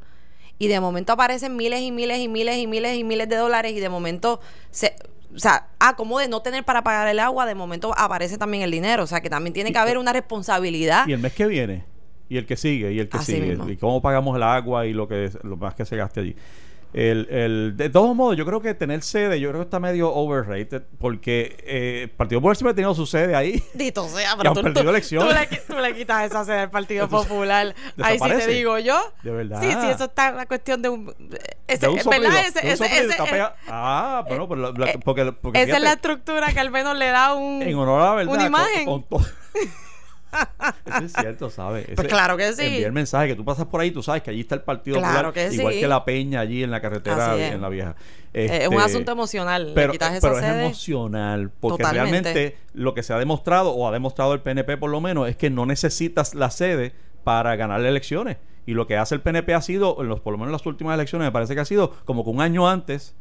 Y 0.60 0.68
de 0.68 0.80
momento 0.80 1.13
aparecen 1.13 1.56
miles 1.56 1.82
y 1.82 1.92
miles 1.92 2.20
y 2.20 2.28
miles 2.28 2.58
y 2.58 2.68
miles 2.68 2.96
y 2.98 3.04
miles 3.04 3.28
de 3.28 3.36
dólares 3.36 3.74
y 3.74 3.80
de 3.80 3.89
momento 3.89 4.39
se... 4.72 4.96
O 5.36 5.39
sea, 5.39 5.67
ah, 5.80 5.96
como 5.96 6.19
de 6.19 6.28
no 6.28 6.41
tener 6.41 6.63
para 6.63 6.84
pagar 6.84 7.08
el 7.08 7.19
agua, 7.19 7.46
de 7.46 7.56
momento 7.56 7.93
aparece 7.98 8.38
también 8.38 8.63
el 8.63 8.72
dinero. 8.72 9.04
O 9.04 9.08
sea, 9.08 9.22
que 9.22 9.30
también 9.30 9.54
tiene 9.54 9.72
que 9.72 9.78
haber 9.80 9.98
una 9.98 10.13
responsabilidad. 10.13 11.08
Y 11.08 11.13
el 11.13 11.19
mes 11.19 11.34
que 11.34 11.48
viene, 11.48 11.86
y 12.30 12.38
el 12.38 12.46
que 12.46 12.56
sigue, 12.56 12.91
y 12.93 13.00
el 13.00 13.10
que 13.10 13.17
Así 13.17 13.34
sigue, 13.34 13.48
mismo. 13.48 13.69
y 13.69 13.78
cómo 13.78 14.02
pagamos 14.02 14.36
el 14.36 14.43
agua 14.43 14.86
y 14.86 14.93
lo 14.93 15.08
que 15.08 15.32
lo 15.43 15.58
más 15.58 15.74
que 15.76 15.86
se 15.86 15.96
gaste 15.96 16.19
allí. 16.19 16.36
El, 16.93 17.27
el, 17.32 17.73
de 17.75 17.89
todos 17.89 18.15
modos, 18.15 18.38
yo 18.38 18.45
creo 18.45 18.62
que 18.62 18.73
tener 18.75 19.01
sede, 19.01 19.39
yo 19.39 19.49
creo 19.49 19.62
que 19.62 19.65
está 19.65 19.79
medio 19.79 20.13
overrated, 20.13 20.84
porque 20.99 21.58
eh, 21.65 22.01
el 22.03 22.10
Partido 22.12 22.39
Popular 22.39 22.56
siempre 22.56 22.71
ha 22.71 22.75
tenido 22.75 22.93
su 22.93 23.06
sede 23.08 23.36
ahí. 23.36 23.63
Dito 23.73 24.08
sea, 24.10 24.34
Y 24.34 24.38
pero 24.38 24.49
han 24.51 24.56
tú, 24.56 24.62
perdido 24.62 24.84
tú- 24.84 24.89
elecciones. 24.89 25.27
tú 25.27 25.34
le, 25.39 25.49
qui- 25.49 25.62
tú 25.67 25.79
le 25.79 25.95
quitas 25.95 26.23
esa 26.25 26.45
sede 26.45 26.60
al 26.60 26.69
Partido 26.69 27.08
Popular. 27.10 27.73
Ahí 28.01 28.19
sí 28.19 28.29
te 28.29 28.47
digo 28.47 28.77
yo. 28.77 28.99
De 29.23 29.32
verdad. 29.32 29.60
Sí, 29.62 29.69
sí, 29.71 29.88
eso 29.89 30.03
está 30.03 30.32
la 30.34 30.45
cuestión 30.45 30.82
de 30.84 30.89
un. 30.89 31.13
Ese, 31.67 31.79
De 31.79 31.88
un 31.88 31.95
¿verdad? 31.95 32.03
soplido, 32.03 32.32
Ese- 32.38 32.60
de 32.62 32.67
un 32.67 32.73
ese- 32.73 32.77
soplido 32.77 33.01
ese- 33.03 33.10
está 33.12 33.25
pegado. 33.25 33.53
ah, 33.69 34.23
bueno, 34.27 34.47
pero 34.47 34.62
la- 34.71 34.86
la- 34.86 34.93
porque, 35.03 35.32
porque 35.32 35.63
esa 35.63 35.77
es 35.77 35.82
la 35.84 35.93
estructura 35.93 36.53
que 36.53 36.60
al 36.60 36.69
menos 36.69 36.95
le 36.97 37.08
da 37.08 37.34
un. 37.34 37.62
en 37.63 37.75
honor 37.75 38.01
a 38.01 38.06
la 38.06 38.13
verdad. 38.15 38.32
una 38.34 38.38
con- 38.43 38.47
imagen. 38.47 38.86
con 38.86 39.03
to- 39.03 39.25
Eso 40.86 41.06
es 41.06 41.13
cierto, 41.13 41.50
¿sabes? 41.50 41.88
Pues 41.96 42.08
claro 42.08 42.38
que 42.38 42.54
sí. 42.54 42.65
Envía 42.65 42.88
el 42.88 42.93
mensaje 42.93 43.28
que 43.30 43.36
tú 43.36 43.43
pasas 43.46 43.65
por 43.67 43.82
ahí, 43.82 43.91
tú 43.91 44.04
sabes 44.04 44.22
que 44.22 44.32
allí 44.32 44.41
está 44.41 44.56
el 44.56 44.62
Partido 44.62 44.98
Claro 44.98 45.30
Popular, 45.30 45.50
que 45.50 45.56
igual 45.56 45.74
sí. 45.74 45.80
que 45.80 45.88
la 45.88 46.06
Peña 46.06 46.39
allí 46.41 46.63
en 46.63 46.72
la 46.72 46.82
carretera, 46.82 47.36
en 47.38 47.62
la 47.62 47.69
vieja. 47.69 47.96
Es 48.34 48.67
un 48.67 48.74
Este, 48.76 48.86
asunto 48.86 49.12
emocional. 49.12 49.72
pero, 49.76 49.93
esa 49.93 50.12
pero 50.22 50.39
es 50.39 50.43
emocional 50.43 51.52
porque 51.60 51.84
Totalmente. 51.84 52.34
realmente 52.34 52.58
lo 52.74 52.93
que 52.93 53.04
se 53.04 53.13
ha 53.13 53.17
demostrado 53.19 53.72
o 53.72 53.88
ha 53.88 53.91
demostrado 53.91 54.34
el 54.34 54.41
PNP 54.41 54.78
por 54.78 54.89
lo 54.89 55.02
menos 55.02 55.28
es 55.30 55.36
que 55.36 55.50
no 55.50 55.65
necesitas 55.65 56.34
la 56.36 56.50
sede 56.50 56.93
para 57.24 57.56
ganar 57.56 57.80
las 57.80 57.89
elecciones 57.89 58.38
y 58.65 58.74
lo 58.74 58.88
que 58.88 58.98
hace 58.98 59.15
el 59.15 59.22
PNP 59.22 59.54
ha 59.54 59.62
sido 59.62 59.98
en 60.02 60.08
los 60.08 60.19
por 60.19 60.32
lo 60.34 60.38
menos 60.38 60.50
en 60.50 60.54
las 60.54 60.65
últimas 60.65 60.96
elecciones 60.96 61.28
me 61.28 61.32
parece 61.32 61.54
que 61.54 61.62
ha 61.62 61.65
sido 61.65 61.91
como 62.06 62.24
que 62.24 62.30
un 62.32 62.41
año 62.41 62.67
antes 62.67 63.15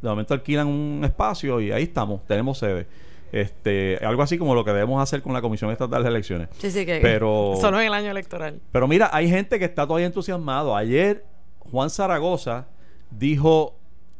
de 0.00 0.08
momento 0.08 0.32
alquilan 0.34 0.66
un 0.68 1.02
espacio 1.04 1.60
y 1.60 1.70
ahí 1.72 1.82
estamos 1.84 2.24
tenemos 2.26 2.58
sede 2.58 2.86
este 3.32 3.98
algo 4.04 4.22
así 4.22 4.38
como 4.38 4.54
lo 4.54 4.64
que 4.64 4.70
debemos 4.72 5.02
hacer 5.02 5.22
con 5.22 5.32
la 5.32 5.40
Comisión 5.42 5.70
Estatal 5.70 6.02
de 6.02 6.08
Elecciones 6.08 6.48
Sí, 6.58 6.70
sí, 6.70 6.86
que. 6.86 7.00
pero 7.02 7.54
Solo 7.60 7.80
en 7.80 7.86
el 7.88 7.94
año 7.94 8.10
electoral. 8.10 8.60
pero 8.72 8.86
mira, 8.88 9.10
hay 9.12 9.28
gente 9.28 9.58
que 9.58 9.64
está 9.64 9.86
todavía 9.86 10.06
entusiasmado. 10.06 10.76
Ayer 10.76 11.24
Juan 11.58 11.90
Zaragoza 11.90 12.66
dijo, 13.10 13.74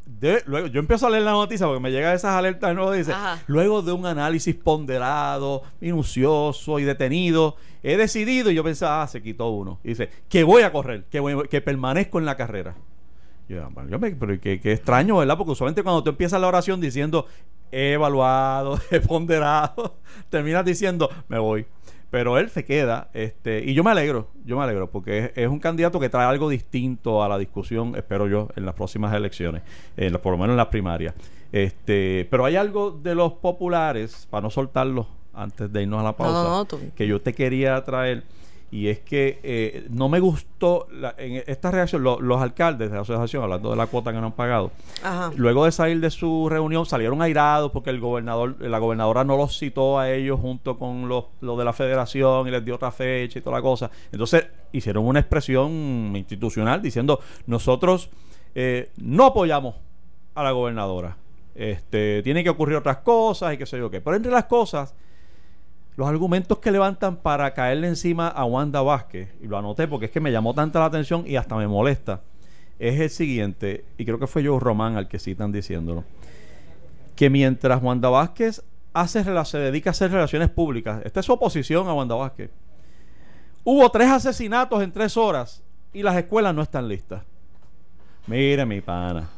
de, 0.07 0.43
luego, 0.47 0.67
yo 0.69 0.79
empiezo 0.81 1.07
a 1.07 1.11
leer 1.11 1.25
la 1.25 1.33
noticia 1.33 1.67
porque 1.67 1.81
me 1.81 1.91
llegan 1.91 2.15
esas 2.15 2.33
alertas 2.33 2.75
nuevo, 2.75 2.93
dice, 2.93 3.13
Ajá. 3.13 3.43
luego 3.49 3.83
de 3.83 3.93
un 3.93 4.07
análisis 4.07 4.55
ponderado, 4.55 5.63
minucioso 5.81 6.79
y 6.79 6.85
detenido, 6.85 7.57
he 7.83 7.97
decidido, 7.97 8.51
y 8.51 8.55
yo 8.55 8.63
pensaba, 8.65 9.03
ah, 9.03 9.07
se 9.09 9.23
quitó 9.23 9.49
uno. 9.51 9.79
Y 9.85 9.89
dice, 9.91 10.09
que 10.29 10.45
voy 10.45 10.63
a 10.63 10.73
correr, 10.73 11.05
que, 11.11 11.21
voy- 11.21 11.49
que 11.49 11.61
permanezco 11.61 12.19
en 12.19 12.25
la 12.25 12.37
carrera. 12.37 12.75
Yo, 13.49 13.63
ah, 13.65 13.69
bueno, 13.73 13.89
yo 13.91 13.99
me- 13.99 14.11
pero 14.13 14.41
qué 14.41 14.61
extraño, 14.65 15.17
¿verdad? 15.19 15.37
Porque 15.37 15.53
usualmente 15.53 15.83
cuando 15.83 16.03
tú 16.03 16.11
empiezas 16.11 16.41
la 16.41 16.49
oración 16.49 16.81
diciendo 16.81 17.27
he 17.73 17.93
evaluado, 17.93 18.79
he 18.91 19.01
ponderado, 19.01 19.97
terminas 20.31 20.65
diciendo 20.65 21.09
me 21.29 21.39
voy. 21.39 21.67
Pero 22.09 22.39
él 22.39 22.49
se 22.51 22.65
queda, 22.65 23.11
este, 23.15 23.63
y 23.65 23.75
yo 23.75 23.83
me 23.83 23.91
alegro, 23.91 24.29
yo 24.45 24.57
me 24.57 24.63
alegro, 24.63 24.89
porque 24.91 25.19
es, 25.19 25.31
es 25.35 25.49
un 25.49 25.59
candidato 25.59 25.99
que 25.99 26.09
trae 26.09 26.25
algo 26.25 26.49
distinto 26.49 27.23
a 27.23 27.29
la 27.29 27.37
discusión, 27.37 27.95
espero 27.97 28.29
yo, 28.29 28.49
en 28.55 28.65
las 28.65 28.75
próximas 28.75 29.13
elecciones, 29.13 29.63
en 29.97 30.13
las- 30.13 30.23
por 30.23 30.33
lo 30.33 30.39
menos 30.39 30.53
en 30.53 30.57
las 30.59 30.69
primarias. 30.69 31.15
Este, 31.53 32.27
pero 32.31 32.45
hay 32.45 32.55
algo 32.57 32.93
de 32.93 33.15
los 33.15 33.33
populares, 33.35 34.27
para 34.31 34.43
no 34.43 34.51
soltarlo 34.51 35.07
antes 35.35 35.71
de 35.73 35.83
irnos 35.83 36.01
a 36.01 36.05
la 36.05 36.17
pausa, 36.17 36.33
no, 36.45 36.49
no, 36.59 36.65
tú- 36.65 36.79
que 36.95 37.07
yo 37.09 37.21
te 37.21 37.33
quería 37.35 37.83
traer 37.85 38.23
y 38.71 38.89
es 38.89 38.99
que 38.99 39.39
eh, 39.45 39.87
no 39.91 40.09
me 40.09 40.19
gustó 40.19 40.89
la- 40.91 41.15
en 41.19 41.43
esta 41.47 41.71
reacción 41.71 42.03
lo- 42.03 42.21
los 42.21 42.43
alcaldes 42.43 42.91
de 42.91 42.97
la 42.97 43.03
asociación 43.03 43.43
hablando 43.45 43.71
de 43.71 43.77
la 43.77 43.87
cuota 43.87 44.13
que 44.13 44.19
no 44.19 44.27
han 44.27 44.33
pagado 44.33 44.73
Ajá. 45.05 45.31
luego 45.37 45.65
de 45.67 45.73
salir 45.73 46.01
de 46.01 46.11
su 46.11 46.49
reunión 46.49 46.85
salieron 46.85 47.23
airados 47.23 47.71
porque 47.71 47.91
el 47.91 48.01
gobernador 48.01 48.57
la 48.61 48.79
gobernadora 48.79 49.23
no 49.23 49.37
los 49.37 49.57
citó 49.57 49.99
a 50.01 50.11
ellos 50.11 50.41
junto 50.41 50.79
con 50.79 51.09
los 51.09 51.27
lo 51.41 51.57
de 51.57 51.65
la 51.65 51.73
federación 51.73 52.49
y 52.49 52.51
les 52.51 52.65
dio 52.65 52.75
otra 52.75 52.91
fecha 52.91 53.39
y 53.39 53.43
toda 53.43 53.57
la 53.57 53.63
cosa. 53.63 53.91
Entonces 54.11 54.47
hicieron 54.73 55.07
una 55.07 55.21
expresión 55.21 55.71
institucional 56.17 56.83
diciendo 56.83 57.21
nosotros 57.47 58.11
eh, 58.55 58.91
no 58.97 59.27
apoyamos 59.27 59.77
a 60.35 60.43
la 60.43 60.51
gobernadora. 60.51 61.17
Este 61.55 62.23
tiene 62.23 62.43
que 62.45 62.51
ocurrir 62.51 62.77
otras 62.77 62.99
cosas 62.99 63.55
y 63.55 63.59
qué 63.59 63.65
sé 63.65 63.79
yo 63.79 63.91
qué 63.91 64.01
pero 64.01 64.17
entre 64.17 64.33
las 64.33 64.45
cosas 64.45 64.95
los 65.97 66.07
argumentos 66.09 66.59
que 66.59 66.71
levantan 66.71 67.17
para 67.17 67.53
caerle 67.55 67.89
encima 67.89 68.29
a 68.29 68.45
Wanda 68.45 68.83
Vázquez, 68.83 69.35
y 69.41 69.47
lo 69.47 69.57
anoté 69.57 69.89
porque 69.89 70.07
es 70.07 70.13
que 70.13 70.21
me 70.21 70.31
llamó 70.31 70.53
tanta 70.55 70.79
la 70.79 70.87
atención 70.87 71.25
y 71.27 71.37
hasta 71.37 71.57
me 71.57 71.67
molesta, 71.67 72.21
es 72.79 73.01
el 73.01 73.11
siguiente, 73.11 73.85
y 73.97 74.05
creo 74.05 74.19
que 74.19 74.27
fue 74.27 74.45
Joe 74.45 74.61
Román 74.61 74.97
al 74.97 75.09
que 75.09 75.19
citan 75.19 75.53
diciéndolo, 75.53 76.05
que 77.15 77.31
mientras 77.31 77.83
Wanda 77.83 78.11
Vázquez 78.11 78.63
hace, 78.93 79.25
se 79.45 79.59
dedica 79.59 79.91
a 79.91 79.93
hacer 79.93 80.11
relaciones 80.11 80.51
públicas, 80.51 81.01
esta 81.05 81.21
es 81.21 81.27
su 81.27 81.33
oposición 81.33 81.89
a 81.89 81.95
Wanda 81.95 82.15
Vázquez, 82.15 82.51
hubo 83.65 83.91
tres 83.91 84.11
asesinatos 84.11 84.83
en 84.83 84.93
tres 84.93 85.17
horas 85.17 85.63
y 85.95 86.03
las 86.03 86.17
escuelas 86.17 86.55
no 86.55 86.63
están 86.63 86.89
listas. 86.89 87.23
Mire 88.27 88.67
mi 88.67 88.81
pana, 88.81 89.29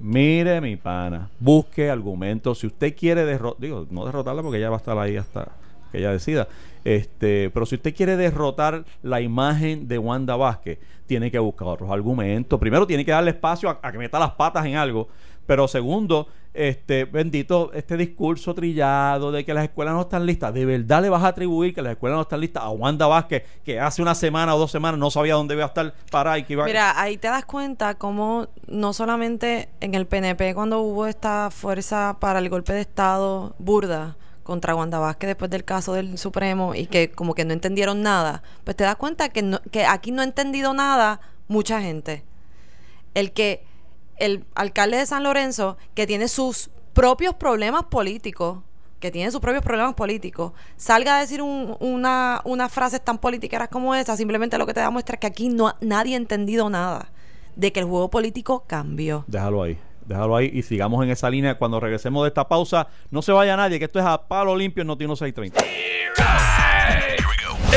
Mire, 0.00 0.60
mi 0.60 0.76
pana, 0.76 1.28
busque 1.40 1.90
argumentos. 1.90 2.60
Si 2.60 2.68
usted 2.68 2.94
quiere 2.96 3.24
derrotar, 3.24 3.60
digo, 3.60 3.86
no 3.90 4.04
derrotarla 4.04 4.42
porque 4.42 4.58
ella 4.58 4.70
va 4.70 4.76
a 4.76 4.78
estar 4.78 4.96
ahí 4.96 5.16
hasta 5.16 5.48
que 5.90 5.98
ella 5.98 6.12
decida. 6.12 6.48
Este, 6.84 7.50
pero 7.50 7.66
si 7.66 7.74
usted 7.74 7.94
quiere 7.94 8.16
derrotar 8.16 8.84
la 9.02 9.20
imagen 9.20 9.88
de 9.88 9.98
Wanda 9.98 10.36
Vázquez, 10.36 10.78
tiene 11.06 11.30
que 11.30 11.38
buscar 11.38 11.68
otros 11.68 11.90
argumentos. 11.90 12.58
Primero, 12.58 12.86
tiene 12.86 13.04
que 13.04 13.10
darle 13.10 13.32
espacio 13.32 13.68
a, 13.68 13.92
que 13.92 13.98
meta 13.98 14.18
las 14.18 14.32
patas 14.32 14.64
en 14.66 14.76
algo. 14.76 15.08
Pero 15.46 15.66
segundo, 15.66 16.28
este, 16.52 17.06
bendito, 17.06 17.72
este 17.72 17.96
discurso 17.96 18.54
trillado 18.54 19.32
de 19.32 19.44
que 19.44 19.54
las 19.54 19.64
escuelas 19.64 19.94
no 19.94 20.02
están 20.02 20.26
listas, 20.26 20.52
¿de 20.52 20.66
verdad 20.66 21.00
le 21.00 21.08
vas 21.08 21.22
a 21.24 21.28
atribuir 21.28 21.74
que 21.74 21.80
las 21.80 21.92
escuelas 21.92 22.16
no 22.16 22.22
están 22.22 22.40
listas 22.40 22.62
a 22.62 22.68
Wanda 22.68 23.06
Vázquez, 23.06 23.44
que 23.64 23.80
hace 23.80 24.02
una 24.02 24.14
semana 24.14 24.54
o 24.54 24.58
dos 24.58 24.70
semanas 24.70 24.98
no 24.98 25.10
sabía 25.10 25.34
dónde 25.34 25.54
iba 25.54 25.64
a 25.64 25.68
estar 25.68 25.94
para 26.10 26.38
y 26.38 26.44
que 26.44 26.52
iba 26.52 26.64
a... 26.64 26.66
Mira, 26.66 27.00
ahí 27.00 27.16
te 27.16 27.28
das 27.28 27.46
cuenta 27.46 27.94
cómo 27.94 28.48
no 28.66 28.92
solamente 28.92 29.70
en 29.80 29.94
el 29.94 30.06
PNP 30.06 30.54
cuando 30.54 30.80
hubo 30.80 31.06
esta 31.06 31.50
fuerza 31.50 32.18
para 32.20 32.40
el 32.40 32.50
golpe 32.50 32.74
de 32.74 32.82
Estado 32.82 33.54
burda 33.58 34.16
contra 34.48 34.74
Wanda 34.74 34.98
Vázquez 34.98 35.28
después 35.28 35.50
del 35.50 35.64
caso 35.64 35.92
del 35.92 36.18
Supremo 36.18 36.74
y 36.74 36.86
que 36.86 37.10
como 37.12 37.34
que 37.34 37.44
no 37.44 37.52
entendieron 37.52 38.02
nada, 38.02 38.42
pues 38.64 38.76
te 38.76 38.82
das 38.82 38.96
cuenta 38.96 39.28
que, 39.28 39.42
no- 39.42 39.60
que 39.70 39.84
aquí 39.86 40.10
no 40.10 40.22
ha 40.22 40.24
entendido 40.24 40.74
nada 40.74 41.20
mucha 41.46 41.80
gente. 41.80 42.24
El 43.14 43.32
que 43.32 43.64
el 44.16 44.44
alcalde 44.54 44.96
de 44.96 45.06
San 45.06 45.22
Lorenzo, 45.22 45.76
que 45.94 46.06
tiene 46.06 46.26
sus 46.28 46.70
propios 46.92 47.34
problemas 47.34 47.84
políticos, 47.84 48.58
que 49.00 49.10
tiene 49.12 49.30
sus 49.30 49.40
propios 49.40 49.62
problemas 49.62 49.94
políticos, 49.94 50.52
salga 50.76 51.16
a 51.16 51.20
decir 51.20 51.40
un- 51.40 51.76
una, 51.78 52.40
unas 52.44 52.72
frases 52.72 53.00
tan 53.04 53.18
politiqueras 53.18 53.68
como 53.68 53.94
esa, 53.94 54.16
simplemente 54.16 54.58
lo 54.58 54.66
que 54.66 54.74
te 54.74 54.80
da 54.80 54.90
muestra 54.90 55.14
es 55.14 55.20
que 55.20 55.26
aquí 55.28 55.48
no, 55.50 55.72
nadie 55.80 56.14
ha 56.14 56.18
entendido 56.18 56.68
nada. 56.70 57.10
de 57.54 57.72
que 57.72 57.80
el 57.80 57.86
juego 57.86 58.08
político 58.08 58.62
cambió. 58.68 59.24
Déjalo 59.26 59.64
ahí. 59.64 59.76
Déjalo 60.08 60.36
ahí 60.36 60.50
y 60.54 60.62
sigamos 60.62 61.04
en 61.04 61.10
esa 61.10 61.28
línea. 61.28 61.58
Cuando 61.58 61.78
regresemos 61.78 62.24
de 62.24 62.28
esta 62.28 62.48
pausa, 62.48 62.88
no 63.10 63.20
se 63.20 63.30
vaya 63.30 63.54
nadie, 63.58 63.78
que 63.78 63.84
esto 63.84 63.98
es 63.98 64.06
a 64.06 64.26
palo 64.26 64.56
limpio 64.56 64.80
en 64.80 64.86
Noti 64.86 65.06
1630. 65.06 65.62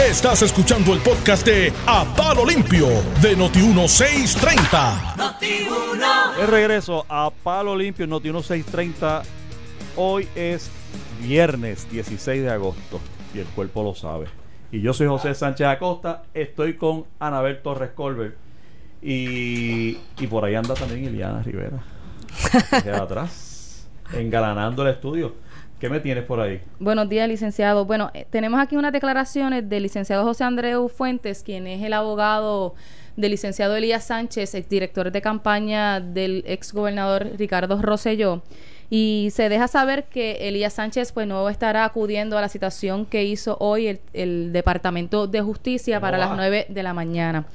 Estás 0.07 0.41
escuchando 0.41 0.93
el 0.93 1.01
podcast 1.01 1.45
de 1.45 1.73
A 1.85 2.05
Palo 2.15 2.45
Limpio 2.45 2.87
de 3.21 3.37
Noti1630. 3.37 6.37
De 6.37 6.45
regreso 6.47 7.05
a 7.09 7.29
Palo 7.43 7.75
Limpio 7.75 8.05
en 8.05 8.11
Noti 8.11 8.31
1630. 8.31 9.23
Hoy 9.97 10.29
es 10.33 10.71
viernes 11.21 11.91
16 11.91 12.43
de 12.43 12.49
agosto 12.49 13.01
y 13.33 13.39
el 13.39 13.45
cuerpo 13.47 13.83
lo 13.83 13.93
sabe. 13.93 14.27
Y 14.71 14.79
yo 14.79 14.93
soy 14.93 15.07
José 15.07 15.35
Sánchez 15.35 15.67
Acosta, 15.67 16.23
estoy 16.33 16.75
con 16.75 17.03
Anabel 17.19 17.61
Torres 17.61 17.91
Colbert 17.91 18.37
y, 19.01 19.97
y 20.17 20.27
por 20.29 20.45
ahí 20.45 20.55
anda 20.55 20.75
también 20.75 21.03
Iliana 21.03 21.43
Rivera. 21.43 21.83
queda 22.83 23.03
atrás, 23.03 23.87
engalanando 24.13 24.83
el 24.83 24.89
estudio. 24.89 25.35
¿Qué 25.79 25.89
me 25.89 25.99
tienes 25.99 26.23
por 26.25 26.39
ahí? 26.39 26.61
Buenos 26.79 27.09
días, 27.09 27.27
licenciado. 27.27 27.85
Bueno, 27.85 28.11
eh, 28.13 28.27
tenemos 28.29 28.59
aquí 28.59 28.77
unas 28.77 28.93
declaraciones 28.93 29.67
del 29.67 29.81
licenciado 29.81 30.23
José 30.23 30.43
Andreu 30.43 30.87
Fuentes, 30.89 31.41
quien 31.41 31.65
es 31.65 31.81
el 31.81 31.93
abogado 31.93 32.75
del 33.15 33.31
licenciado 33.31 33.75
Elías 33.75 34.05
Sánchez, 34.05 34.53
exdirector 34.53 35.11
de 35.11 35.21
campaña 35.23 35.99
del 35.99 36.43
exgobernador 36.45 37.31
Ricardo 37.35 37.81
Rosselló. 37.81 38.43
Y 38.91 39.29
se 39.31 39.49
deja 39.49 39.67
saber 39.67 40.03
que 40.03 40.49
Elías 40.49 40.73
Sánchez 40.73 41.13
pues 41.13 41.25
no 41.25 41.49
estará 41.49 41.85
acudiendo 41.85 42.37
a 42.37 42.41
la 42.41 42.49
citación 42.49 43.05
que 43.07 43.23
hizo 43.23 43.57
hoy 43.59 43.87
el, 43.87 44.01
el 44.13 44.53
Departamento 44.53 45.27
de 45.27 45.41
Justicia 45.41 45.99
para 45.99 46.19
va. 46.19 46.27
las 46.27 46.35
9 46.35 46.67
de 46.69 46.83
la 46.83 46.93
mañana. 46.93 47.45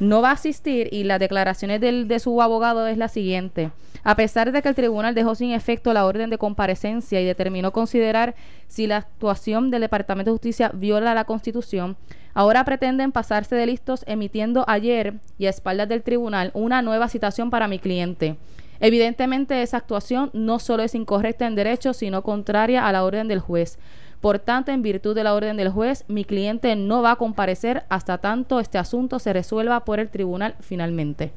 No 0.00 0.22
va 0.22 0.30
a 0.30 0.32
asistir 0.32 0.88
y 0.92 1.04
las 1.04 1.20
declaraciones 1.20 1.80
del, 1.80 2.08
de 2.08 2.18
su 2.18 2.40
abogado 2.40 2.86
es 2.86 2.96
la 2.96 3.08
siguiente. 3.08 3.70
A 4.02 4.16
pesar 4.16 4.50
de 4.50 4.62
que 4.62 4.68
el 4.70 4.74
tribunal 4.74 5.14
dejó 5.14 5.34
sin 5.34 5.52
efecto 5.52 5.92
la 5.92 6.06
orden 6.06 6.30
de 6.30 6.38
comparecencia 6.38 7.20
y 7.20 7.26
determinó 7.26 7.70
considerar 7.70 8.34
si 8.66 8.86
la 8.86 8.96
actuación 8.96 9.70
del 9.70 9.82
Departamento 9.82 10.30
de 10.30 10.34
Justicia 10.34 10.70
viola 10.72 11.14
la 11.14 11.24
Constitución, 11.24 11.98
ahora 12.32 12.64
pretenden 12.64 13.12
pasarse 13.12 13.54
de 13.56 13.66
listos 13.66 14.04
emitiendo 14.06 14.64
ayer 14.68 15.14
y 15.38 15.46
a 15.46 15.50
espaldas 15.50 15.88
del 15.88 16.02
tribunal 16.02 16.50
una 16.54 16.80
nueva 16.80 17.08
citación 17.08 17.50
para 17.50 17.68
mi 17.68 17.78
cliente. 17.78 18.36
Evidentemente 18.80 19.60
esa 19.60 19.76
actuación 19.76 20.30
no 20.32 20.58
solo 20.58 20.82
es 20.82 20.94
incorrecta 20.94 21.46
en 21.46 21.54
derecho, 21.54 21.92
sino 21.92 22.22
contraria 22.22 22.86
a 22.86 22.92
la 22.92 23.04
orden 23.04 23.28
del 23.28 23.40
juez. 23.40 23.78
Por 24.20 24.38
tanto, 24.38 24.70
en 24.70 24.82
virtud 24.82 25.14
de 25.14 25.24
la 25.24 25.34
orden 25.34 25.56
del 25.56 25.70
juez, 25.70 26.04
mi 26.08 26.24
cliente 26.24 26.76
no 26.76 27.02
va 27.02 27.12
a 27.12 27.16
comparecer 27.16 27.84
hasta 27.88 28.18
tanto 28.18 28.60
este 28.60 28.76
asunto 28.78 29.18
se 29.18 29.32
resuelva 29.32 29.84
por 29.84 29.98
el 29.98 30.10
tribunal 30.10 30.54
finalmente. 30.60 31.32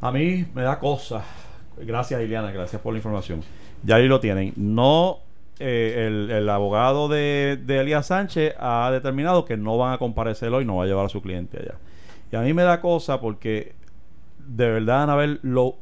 A 0.00 0.12
mí 0.12 0.46
me 0.54 0.62
da 0.62 0.78
cosa. 0.78 1.24
Gracias, 1.78 2.20
Iliana, 2.20 2.50
gracias 2.52 2.80
por 2.82 2.92
la 2.92 2.98
información. 2.98 3.42
Ya 3.82 3.96
ahí 3.96 4.06
lo 4.06 4.20
tienen. 4.20 4.52
No, 4.56 5.18
eh, 5.60 6.06
el, 6.06 6.30
el 6.30 6.48
abogado 6.48 7.08
de, 7.08 7.58
de 7.64 7.80
Elías 7.80 8.06
Sánchez 8.06 8.54
ha 8.58 8.90
determinado 8.92 9.44
que 9.44 9.56
no 9.56 9.78
van 9.78 9.92
a 9.92 9.98
comparecer 9.98 10.52
hoy, 10.52 10.64
no 10.64 10.76
va 10.76 10.84
a 10.84 10.86
llevar 10.86 11.06
a 11.06 11.08
su 11.08 11.22
cliente 11.22 11.58
allá. 11.58 11.74
Y 12.30 12.36
a 12.36 12.40
mí 12.40 12.52
me 12.52 12.62
da 12.62 12.80
cosa 12.80 13.20
porque, 13.20 13.74
de 14.48 14.68
verdad, 14.70 15.02
Anabel, 15.04 15.40
lo, 15.42 15.76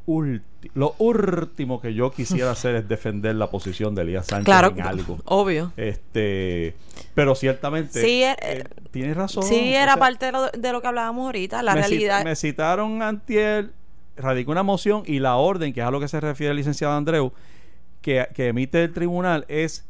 lo 0.75 0.95
último 0.99 1.81
que 1.81 1.95
yo 1.95 2.11
quisiera 2.11 2.51
hacer 2.51 2.75
es 2.75 2.89
defender 2.89 3.37
la 3.37 3.49
posición 3.49 3.95
de 3.95 4.03
Elías 4.03 4.27
Sánchez 4.27 4.45
Claro, 4.45 4.69
en 4.77 4.81
algo. 4.83 5.19
obvio. 5.25 5.73
Este, 5.77 6.75
pero 7.15 7.35
ciertamente, 7.35 8.01
Sí, 8.01 8.25
eh, 8.25 8.35
eh, 8.43 8.65
tienes 8.91 9.17
razón. 9.17 9.45
Sí, 9.45 9.55
o 9.55 9.77
era 9.77 9.93
sea, 9.95 9.97
parte 10.01 10.27
de 10.27 10.33
lo, 10.33 10.51
de 10.51 10.73
lo 10.73 10.81
que 10.83 10.89
hablábamos 10.89 11.27
ahorita, 11.27 11.63
la 11.63 11.75
me 11.75 11.81
realidad. 11.83 12.25
me 12.25 12.35
citaron 12.35 13.03
antier, 13.03 13.71
radicó 14.17 14.51
una 14.51 14.65
moción 14.65 15.05
y 15.07 15.21
la 15.21 15.37
orden, 15.37 15.73
que 15.73 15.81
es 15.81 15.87
a 15.87 15.91
lo 15.93 16.01
que 16.01 16.09
se 16.09 16.19
refiere 16.21 16.51
el 16.51 16.57
licenciado 16.57 16.95
Andreu, 16.95 17.33
que, 18.03 18.27
que 18.35 18.49
emite 18.49 18.83
el 18.83 18.93
tribunal 18.93 19.45
es, 19.49 19.85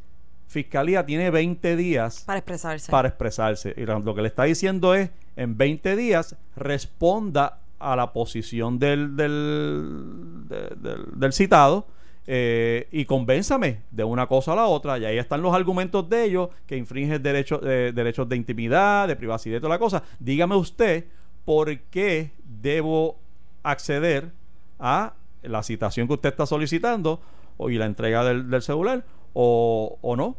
Fiscalía 0.49 1.05
tiene 1.07 1.31
20 1.31 1.75
días 1.77 2.23
para 2.27 2.39
expresarse. 2.39 2.91
para 2.93 3.09
expresarse. 3.09 3.75
Y 3.77 3.87
lo 3.87 3.99
lo 4.01 4.15
que 4.15 4.23
le 4.23 4.29
está 4.29 4.45
diciendo 4.45 4.95
es, 4.95 5.11
en 5.35 5.57
20 5.57 5.97
días 5.97 6.37
responda 6.55 7.59
a 7.79 7.95
la 7.97 8.13
posición 8.13 8.79
del, 8.79 9.17
del, 9.17 10.49
de- 10.49 10.75
del, 10.77 11.05
del 11.19 11.33
citado 11.33 11.87
eh, 12.27 12.89
y 12.91 13.05
convénzame 13.05 13.83
de 13.91 14.05
una 14.05 14.27
cosa 14.27 14.53
a 14.53 14.57
la 14.57 14.67
otra. 14.67 14.99
Y 14.99 15.05
ahí 15.05 15.19
están 15.19 15.43
los 15.43 15.55
argumentos 15.55 16.09
de 16.09 16.25
ellos 16.25 16.49
que 16.67 16.77
infringen 16.77 17.23
derechos 17.23 17.61
eh, 17.65 17.93
derechos 17.95 18.29
de 18.29 18.37
intimidad, 18.37 19.07
de 19.09 19.17
privacidad 19.17 19.59
y 19.59 19.61
toda 19.61 19.75
la 19.75 19.79
cosa. 19.79 20.03
Dígame 20.19 20.57
usted 20.57 21.05
por 21.45 21.79
qué 21.91 22.33
debo 22.45 23.19
acceder 23.63 24.33
a 24.79 25.15
la 25.43 25.63
citación 25.63 26.07
que 26.09 26.15
usted 26.15 26.31
está 26.31 26.47
solicitando 26.47 27.21
o, 27.57 27.71
y 27.71 27.79
la 27.79 27.87
entrega 27.87 28.25
del, 28.25 28.63
celular 28.63 29.05
o, 29.33 29.99
o 30.03 30.17
no. 30.17 30.37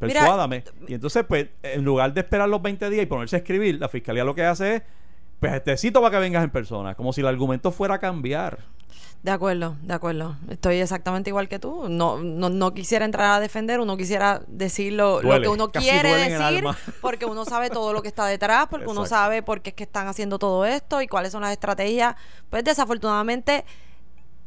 Mira, 0.00 0.20
Persuádame. 0.20 0.62
y 0.86 0.94
entonces, 0.94 1.24
pues, 1.26 1.48
en 1.62 1.84
lugar 1.84 2.12
de 2.12 2.20
esperar 2.20 2.48
los 2.48 2.60
20 2.60 2.90
días 2.90 3.02
y 3.02 3.06
ponerse 3.06 3.36
a 3.36 3.38
escribir, 3.38 3.80
la 3.80 3.88
fiscalía 3.88 4.24
lo 4.24 4.34
que 4.34 4.44
hace 4.44 4.76
es, 4.76 4.82
pues, 5.40 5.64
te 5.64 5.76
cito 5.76 6.00
para 6.00 6.12
que 6.12 6.20
vengas 6.20 6.44
en 6.44 6.50
persona, 6.50 6.94
como 6.94 7.12
si 7.12 7.20
el 7.20 7.26
argumento 7.26 7.70
fuera 7.70 7.94
a 7.94 7.98
cambiar. 7.98 8.58
De 9.22 9.30
acuerdo, 9.32 9.76
de 9.82 9.92
acuerdo. 9.92 10.36
Estoy 10.48 10.76
exactamente 10.76 11.30
igual 11.30 11.48
que 11.48 11.58
tú. 11.58 11.88
No, 11.88 12.18
no, 12.18 12.48
no 12.48 12.74
quisiera 12.74 13.04
entrar 13.04 13.32
a 13.32 13.40
defender, 13.40 13.80
uno 13.80 13.96
quisiera 13.96 14.42
decir 14.46 14.92
lo, 14.92 15.20
que 15.20 15.48
uno 15.48 15.72
quiere 15.72 16.14
decir, 16.14 16.64
porque 17.00 17.24
uno 17.24 17.44
sabe 17.44 17.68
todo 17.68 17.92
lo 17.92 18.02
que 18.02 18.08
está 18.08 18.26
detrás, 18.26 18.68
porque 18.70 18.86
uno 18.86 19.04
sabe 19.04 19.42
por 19.42 19.62
qué 19.62 19.70
es 19.70 19.74
que 19.74 19.82
están 19.82 20.06
haciendo 20.06 20.38
todo 20.38 20.64
esto 20.64 21.02
y 21.02 21.08
cuáles 21.08 21.32
son 21.32 21.42
las 21.42 21.50
estrategias, 21.50 22.14
pues 22.50 22.62
desafortunadamente 22.62 23.64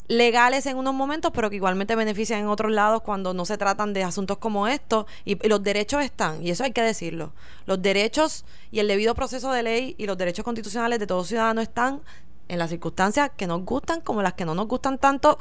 legales 0.10 0.66
en 0.66 0.76
unos 0.76 0.94
momentos, 0.94 1.32
pero 1.34 1.50
que 1.50 1.56
igualmente 1.56 1.96
benefician 1.96 2.42
en 2.42 2.48
otros 2.48 2.72
lados 2.72 3.02
cuando 3.04 3.34
no 3.34 3.46
se 3.46 3.58
tratan 3.58 3.94
de 3.94 4.04
asuntos 4.04 4.38
como 4.40 4.68
estos. 4.68 5.06
Y, 5.24 5.38
y 5.46 5.48
los 5.48 5.64
derechos 5.64 6.04
están, 6.04 6.44
y 6.46 6.50
eso 6.50 6.64
hay 6.66 6.72
que 6.72 6.82
decirlo. 6.82 7.32
Los 7.66 7.82
derechos 7.82 8.44
y 8.72 8.80
el 8.80 8.88
debido 8.88 9.16
proceso 9.16 9.52
de 9.54 9.64
ley 9.64 9.96
y 9.98 10.08
los 10.08 10.18
derechos 10.18 10.44
constitucionales 10.44 11.00
de 11.00 11.08
todos 11.08 11.28
ciudadanos 11.28 11.62
están 11.62 12.02
en 12.48 12.58
las 12.60 12.72
circunstancias 12.72 13.30
que 13.38 13.46
nos 13.48 13.64
gustan 13.64 14.02
como 14.02 14.22
las 14.24 14.34
que 14.34 14.44
no 14.44 14.56
nos 14.56 14.68
gustan 14.68 14.98
tanto 14.98 15.38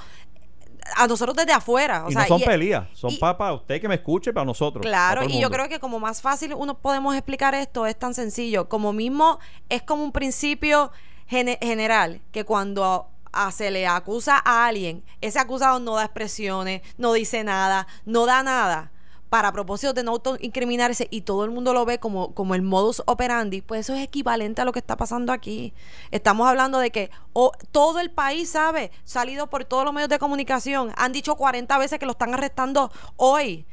a 0.97 1.07
nosotros 1.07 1.35
desde 1.37 1.53
afuera. 1.53 2.05
O 2.05 2.11
y 2.11 2.13
sea, 2.13 2.23
no 2.23 2.29
son 2.29 2.41
y- 2.41 2.45
peleas, 2.45 2.89
son 2.93 3.11
y- 3.13 3.17
para 3.17 3.55
usted 3.55 3.81
que 3.81 3.89
me 3.89 3.95
escuche, 3.97 4.33
para 4.35 4.45
nosotros. 4.45 4.83
Claro, 4.83 5.21
para 5.23 5.29
todo 5.29 5.39
y 5.39 5.41
yo 5.41 5.51
creo 5.51 5.69
que 5.71 5.81
como 5.81 5.99
más 5.99 6.21
fácil 6.21 6.53
uno 6.55 6.79
podemos 6.79 7.15
explicar 7.15 7.55
esto 7.55 7.87
es 7.87 7.99
tan 7.99 8.13
sencillo. 8.13 8.69
Como 8.69 8.93
mismo 8.93 9.39
es 9.71 9.83
como 9.83 10.05
un 10.05 10.13
principio 10.13 10.93
gene- 11.27 11.59
general 11.63 12.21
que 12.33 12.45
cuando 12.45 13.09
a- 13.33 13.53
se 13.53 13.71
le 13.71 13.87
acusa 13.87 14.41
a 14.45 14.67
alguien, 14.67 15.05
ese 15.21 15.39
acusado 15.39 15.81
no 15.81 15.95
da 15.97 16.05
expresiones, 16.05 16.83
no 16.97 17.13
dice 17.13 17.45
nada, 17.45 17.87
no 18.05 18.27
da 18.27 18.43
nada 18.43 18.93
para 19.29 19.53
propósito 19.53 19.93
de 19.93 20.03
no 20.03 20.13
autoincriminarse 20.13 21.07
y 21.11 21.21
todo 21.21 21.45
el 21.45 21.51
mundo 21.51 21.75
lo 21.75 21.85
ve 21.85 21.99
como, 21.99 22.35
como 22.35 22.55
el 22.55 22.63
modus 22.63 23.03
operandi, 23.07 23.61
pues 23.61 23.81
eso 23.81 23.95
es 23.95 24.03
equivalente 24.03 24.63
a 24.63 24.65
lo 24.65 24.73
que 24.73 24.79
está 24.79 24.97
pasando 24.97 25.33
aquí. 25.33 25.75
Estamos 26.11 26.49
hablando 26.49 26.79
de 26.79 26.91
que 26.91 27.11
oh, 27.35 27.53
todo 27.71 28.01
el 28.01 28.11
país 28.11 28.51
sabe, 28.51 28.91
salido 29.05 29.49
por 29.51 29.65
todos 29.67 29.85
los 29.85 29.93
medios 29.93 30.09
de 30.09 30.19
comunicación, 30.19 30.93
han 30.97 31.13
dicho 31.13 31.37
40 31.37 31.77
veces 31.79 31.99
que 31.99 32.07
lo 32.07 32.13
están 32.13 32.33
arrestando 32.33 32.91
hoy 33.17 33.67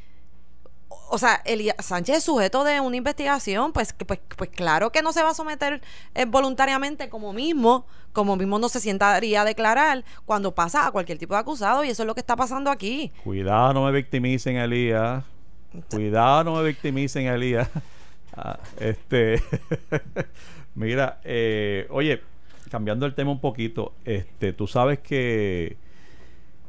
o 0.87 1.17
sea, 1.17 1.41
Elías 1.45 1.75
Sánchez 1.79 2.17
es 2.17 2.23
sujeto 2.23 2.63
de 2.63 2.79
una 2.79 2.95
investigación, 2.95 3.73
pues, 3.73 3.93
pues, 3.93 4.19
pues 4.35 4.49
claro 4.49 4.91
que 4.91 5.01
no 5.01 5.13
se 5.13 5.23
va 5.23 5.31
a 5.31 5.33
someter 5.33 5.81
eh, 6.13 6.25
voluntariamente 6.25 7.09
como 7.09 7.33
mismo, 7.33 7.85
como 8.13 8.35
mismo 8.35 8.59
no 8.59 8.69
se 8.69 8.79
sientaría 8.79 9.41
a 9.41 9.45
declarar 9.45 10.03
cuando 10.25 10.53
pasa 10.53 10.87
a 10.87 10.91
cualquier 10.91 11.17
tipo 11.17 11.33
de 11.33 11.39
acusado 11.39 11.83
y 11.83 11.89
eso 11.89 12.03
es 12.03 12.07
lo 12.07 12.13
que 12.13 12.21
está 12.21 12.35
pasando 12.35 12.71
aquí. 12.71 13.11
Cuidado, 13.23 13.73
no 13.73 13.85
me 13.85 13.91
victimicen, 13.91 14.57
Elías. 14.57 15.23
Cuidado, 15.89 16.43
no 16.43 16.55
me 16.55 16.63
victimicen, 16.63 17.27
Elías. 17.27 17.69
Ah, 18.37 18.59
este. 18.81 19.41
Mira, 20.75 21.21
eh, 21.23 21.87
oye, 21.89 22.21
cambiando 22.69 23.05
el 23.05 23.15
tema 23.15 23.31
un 23.31 23.39
poquito, 23.39 23.93
este, 24.03 24.51
tú 24.51 24.67
sabes 24.67 24.99
que 24.99 25.77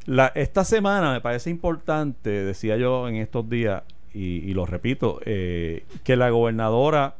la, 0.04 0.28
esta 0.36 0.64
semana 0.64 1.12
me 1.12 1.20
parece 1.20 1.50
importante, 1.50 2.30
decía 2.30 2.76
yo 2.76 3.08
en 3.08 3.16
estos 3.16 3.50
días, 3.50 3.82
y, 4.16 4.50
y 4.50 4.54
lo 4.54 4.64
repito, 4.66 5.20
eh, 5.24 5.84
que 6.04 6.16
la 6.16 6.30
gobernadora 6.30 7.14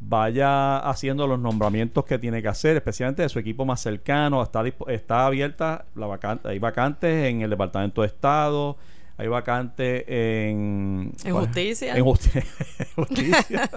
vaya 0.00 0.78
haciendo 0.78 1.26
los 1.26 1.38
nombramientos 1.38 2.04
que 2.04 2.18
tiene 2.18 2.42
que 2.42 2.48
hacer, 2.48 2.76
especialmente 2.76 3.22
de 3.22 3.28
su 3.28 3.38
equipo 3.38 3.64
más 3.64 3.80
cercano. 3.80 4.42
Está, 4.42 4.62
está 4.88 5.26
abierta 5.26 5.86
la 5.94 6.06
vacante, 6.06 6.48
hay 6.48 6.58
vacantes 6.58 7.26
en 7.26 7.42
el 7.42 7.50
Departamento 7.50 8.02
de 8.02 8.08
Estado, 8.08 8.76
hay 9.18 9.28
vacantes 9.28 10.04
en... 10.06 11.12
En 11.24 11.34
justicia. 11.34 11.96
En 11.96 12.04
justi- 12.04 12.44
justicia. 12.96 13.70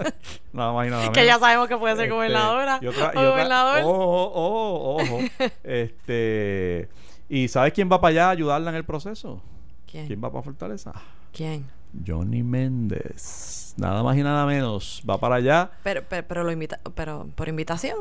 nada 0.52 0.72
más 0.74 0.86
y 0.86 0.90
nada 0.90 1.00
menos. 1.04 1.16
Que 1.16 1.24
ya 1.24 1.38
sabemos 1.38 1.68
que 1.68 1.76
puede 1.78 1.94
ser 1.96 2.04
Este, 2.04 2.14
gobernadora 2.14 2.78
y 2.82 2.86
otra- 2.86 3.12
y 3.14 3.18
o 3.18 3.30
gobernador. 3.30 3.80
Ojo, 3.84 4.32
ojo, 4.34 4.96
ojo. 4.96 5.18
este, 5.64 6.88
¿Y 7.28 7.48
sabes 7.48 7.72
quién 7.72 7.88
va 7.90 8.00
para 8.00 8.10
allá 8.10 8.26
a 8.26 8.30
ayudarla 8.30 8.70
en 8.70 8.76
el 8.76 8.84
proceso? 8.84 9.42
¿Quién? 9.90 10.06
¿Quién 10.06 10.22
va 10.22 10.30
para 10.30 10.42
Fortaleza? 10.42 10.92
¿Quién? 11.32 11.64
Johnny 12.06 12.42
Méndez. 12.42 13.74
Nada 13.76 14.02
más 14.02 14.16
y 14.16 14.22
nada 14.22 14.46
menos. 14.46 15.02
Va 15.08 15.18
para 15.18 15.36
allá. 15.36 15.70
Pero, 15.82 16.02
pero, 16.08 16.26
pero 16.26 16.44
lo 16.44 16.52
invita, 16.52 16.80
pero 16.94 17.28
por 17.34 17.48
invitación. 17.48 17.98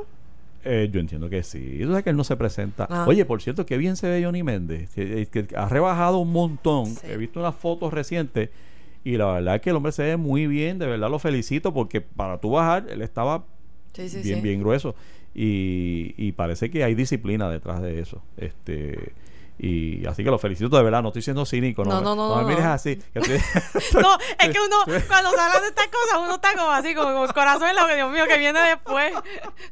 Eh, 0.65 0.89
yo 0.91 0.99
entiendo 0.99 1.29
que 1.29 1.43
sí. 1.43 1.79
Sabes 1.83 2.03
que 2.03 2.09
él 2.09 2.17
no 2.17 2.23
se 2.23 2.35
presenta. 2.35 2.87
Ah. 2.89 3.05
Oye, 3.07 3.23
por 3.25 3.41
cierto, 3.41 3.65
qué 3.65 3.77
bien 3.77 3.95
se 3.95 4.09
ve 4.09 4.23
Johnny 4.23 4.43
Méndez. 4.43 4.89
Que, 4.93 5.27
que 5.27 5.47
ha 5.55 5.69
rebajado 5.69 6.17
un 6.17 6.31
montón. 6.31 6.87
Sí. 6.87 7.07
He 7.07 7.17
visto 7.17 7.39
unas 7.39 7.55
fotos 7.55 7.93
recientes 7.93 8.49
y 9.03 9.15
la 9.17 9.27
verdad 9.27 9.55
es 9.55 9.61
que 9.61 9.69
el 9.69 9.75
hombre 9.75 9.91
se 9.91 10.03
ve 10.03 10.17
muy 10.17 10.47
bien. 10.47 10.79
De 10.79 10.85
verdad 10.85 11.09
lo 11.09 11.19
felicito 11.19 11.73
porque 11.73 12.01
para 12.01 12.39
tú 12.39 12.51
bajar, 12.51 12.87
él 12.89 13.01
estaba 13.01 13.45
Sí, 13.93 14.09
sí, 14.09 14.21
bien, 14.21 14.41
bien 14.41 14.59
grueso. 14.59 14.95
Y, 15.33 16.13
y 16.17 16.33
parece 16.33 16.69
que 16.69 16.83
hay 16.83 16.95
disciplina 16.95 17.49
detrás 17.49 17.81
de 17.81 17.99
eso. 17.99 18.21
Este. 18.37 19.13
Y 19.61 20.05
así 20.05 20.23
que 20.23 20.31
lo 20.31 20.39
felicito 20.39 20.77
de 20.77 20.83
verdad, 20.83 21.01
no 21.01 21.09
estoy 21.09 21.21
siendo 21.21 21.45
cínico. 21.45 21.83
No, 21.83 21.95
No, 21.95 21.97
me- 21.99 22.03
no, 22.05 22.15
no, 22.15 22.35
me 22.37 22.41
no, 22.43 22.47
mires 22.47 22.63
no. 22.63 22.71
así. 22.71 22.95
que 22.95 23.19
estoy- 23.19 23.39
No, 24.01 24.17
es 24.39 24.49
que 24.49 24.57
uno, 24.59 24.77
cuando 25.07 25.31
se 25.31 25.39
hablan 25.39 25.61
de 25.61 25.67
estas 25.67 25.87
cosas, 25.87 26.17
uno 26.19 26.35
está 26.35 26.55
como 26.55 26.71
así, 26.71 26.95
como 26.95 27.13
con 27.13 27.23
el 27.27 27.33
corazón 27.33 27.67
en 27.69 27.75
lo 27.75 27.85
que, 27.87 27.95
Dios 27.95 28.11
mío, 28.11 28.23
que 28.27 28.37
viene 28.37 28.59
después. 28.61 29.13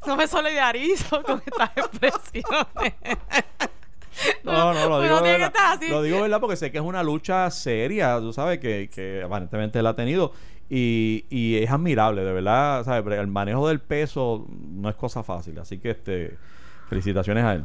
No 0.06 0.16
me 0.16 0.28
solidarizo 0.28 1.22
con 1.22 1.42
estas 1.46 1.70
expresiones. 1.76 2.94
No, 4.42 4.74
no, 4.74 4.88
lo 4.88 5.00
digo, 5.00 5.22
que 5.22 5.30
verdad, 5.30 5.72
así. 5.74 5.88
lo 5.88 6.02
digo 6.02 6.20
verdad 6.22 6.40
porque 6.40 6.56
sé 6.56 6.72
que 6.72 6.78
es 6.78 6.84
una 6.84 7.04
lucha 7.04 7.48
seria, 7.52 8.18
tú 8.18 8.32
sabes, 8.32 8.58
que, 8.58 8.90
que 8.92 9.22
aparentemente 9.24 9.78
él 9.78 9.86
ha 9.86 9.94
tenido 9.94 10.32
y, 10.68 11.24
y 11.30 11.56
es 11.62 11.70
admirable, 11.70 12.24
de 12.24 12.32
verdad, 12.32 12.84
¿sabes? 12.84 13.02
Pero 13.04 13.20
El 13.20 13.28
manejo 13.28 13.68
del 13.68 13.80
peso 13.80 14.44
no 14.50 14.88
es 14.88 14.96
cosa 14.96 15.22
fácil, 15.22 15.56
así 15.60 15.78
que 15.78 15.90
este 15.90 16.36
felicitaciones 16.88 17.44
a 17.44 17.52
él. 17.54 17.64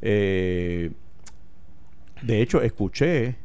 Eh, 0.00 0.90
de 2.22 2.40
hecho, 2.42 2.62
escuché 2.62 3.36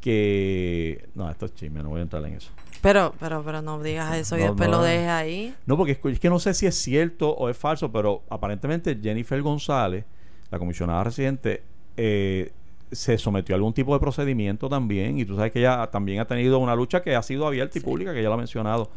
que... 0.00 1.08
No, 1.14 1.30
esto 1.30 1.46
es 1.46 1.54
chisme, 1.54 1.82
no 1.82 1.90
voy 1.90 2.00
a 2.00 2.02
entrar 2.02 2.24
en 2.24 2.34
eso. 2.34 2.50
Pero, 2.80 3.14
pero, 3.20 3.42
pero 3.44 3.60
no 3.60 3.82
digas 3.82 4.16
eso 4.16 4.36
y 4.36 4.40
No, 4.40 4.46
después 4.48 4.68
no. 4.70 4.78
lo 4.78 4.82
dejes 4.82 5.08
ahí. 5.08 5.54
No, 5.66 5.76
porque 5.76 5.92
es, 5.92 5.98
es 6.04 6.20
que 6.20 6.30
no 6.30 6.38
sé 6.38 6.54
si 6.54 6.66
es 6.66 6.74
cierto 6.76 7.30
o 7.30 7.48
es 7.48 7.56
falso, 7.56 7.92
pero 7.92 8.22
aparentemente 8.30 8.98
Jennifer 9.00 9.40
González, 9.42 10.04
la 10.50 10.58
comisionada 10.58 11.04
residente, 11.04 11.62
eh, 11.96 12.52
se 12.90 13.18
sometió 13.18 13.54
a 13.54 13.56
algún 13.56 13.74
tipo 13.74 13.92
de 13.92 14.00
procedimiento 14.00 14.68
también. 14.68 15.18
Y 15.18 15.24
tú 15.26 15.36
sabes 15.36 15.52
que 15.52 15.58
ella 15.60 15.86
también 15.92 16.20
ha 16.20 16.24
tenido 16.26 16.58
una 16.58 16.74
lucha 16.74 17.02
que 17.02 17.14
ha 17.14 17.22
sido 17.22 17.46
abierta 17.46 17.78
y 17.78 17.82
pública, 17.82 18.14
que 18.14 18.22
ya 18.22 18.28
lo 18.28 18.34
ha 18.34 18.38
mencionado, 18.38 18.90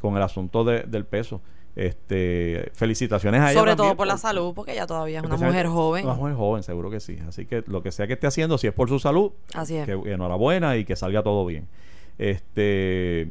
con 0.00 0.16
el 0.16 0.22
asunto 0.22 0.64
de- 0.64 0.82
del 0.84 1.04
peso. 1.04 1.42
Este, 1.76 2.70
felicitaciones 2.72 3.42
a 3.42 3.50
ella. 3.50 3.60
Sobre 3.60 3.76
todo 3.76 3.94
por 3.96 4.06
la 4.06 4.16
salud, 4.16 4.54
porque 4.54 4.72
ella 4.72 4.86
todavía 4.86 5.18
es 5.20 5.24
una 5.26 5.36
mujer 5.36 5.66
joven. 5.66 6.06
Una 6.06 6.14
mujer 6.14 6.34
joven, 6.34 6.62
seguro 6.62 6.90
que 6.90 7.00
sí. 7.00 7.18
Así 7.28 7.44
que 7.44 7.62
lo 7.66 7.82
que 7.82 7.92
sea 7.92 8.06
que 8.06 8.14
esté 8.14 8.26
haciendo, 8.26 8.56
si 8.56 8.66
es 8.66 8.72
por 8.72 8.88
su 8.88 8.98
salud, 8.98 9.32
Así 9.52 9.76
es. 9.76 9.84
que 9.84 9.92
enhorabuena 9.92 10.78
y 10.78 10.86
que 10.86 10.96
salga 10.96 11.22
todo 11.22 11.44
bien. 11.44 11.68
Este, 12.16 13.30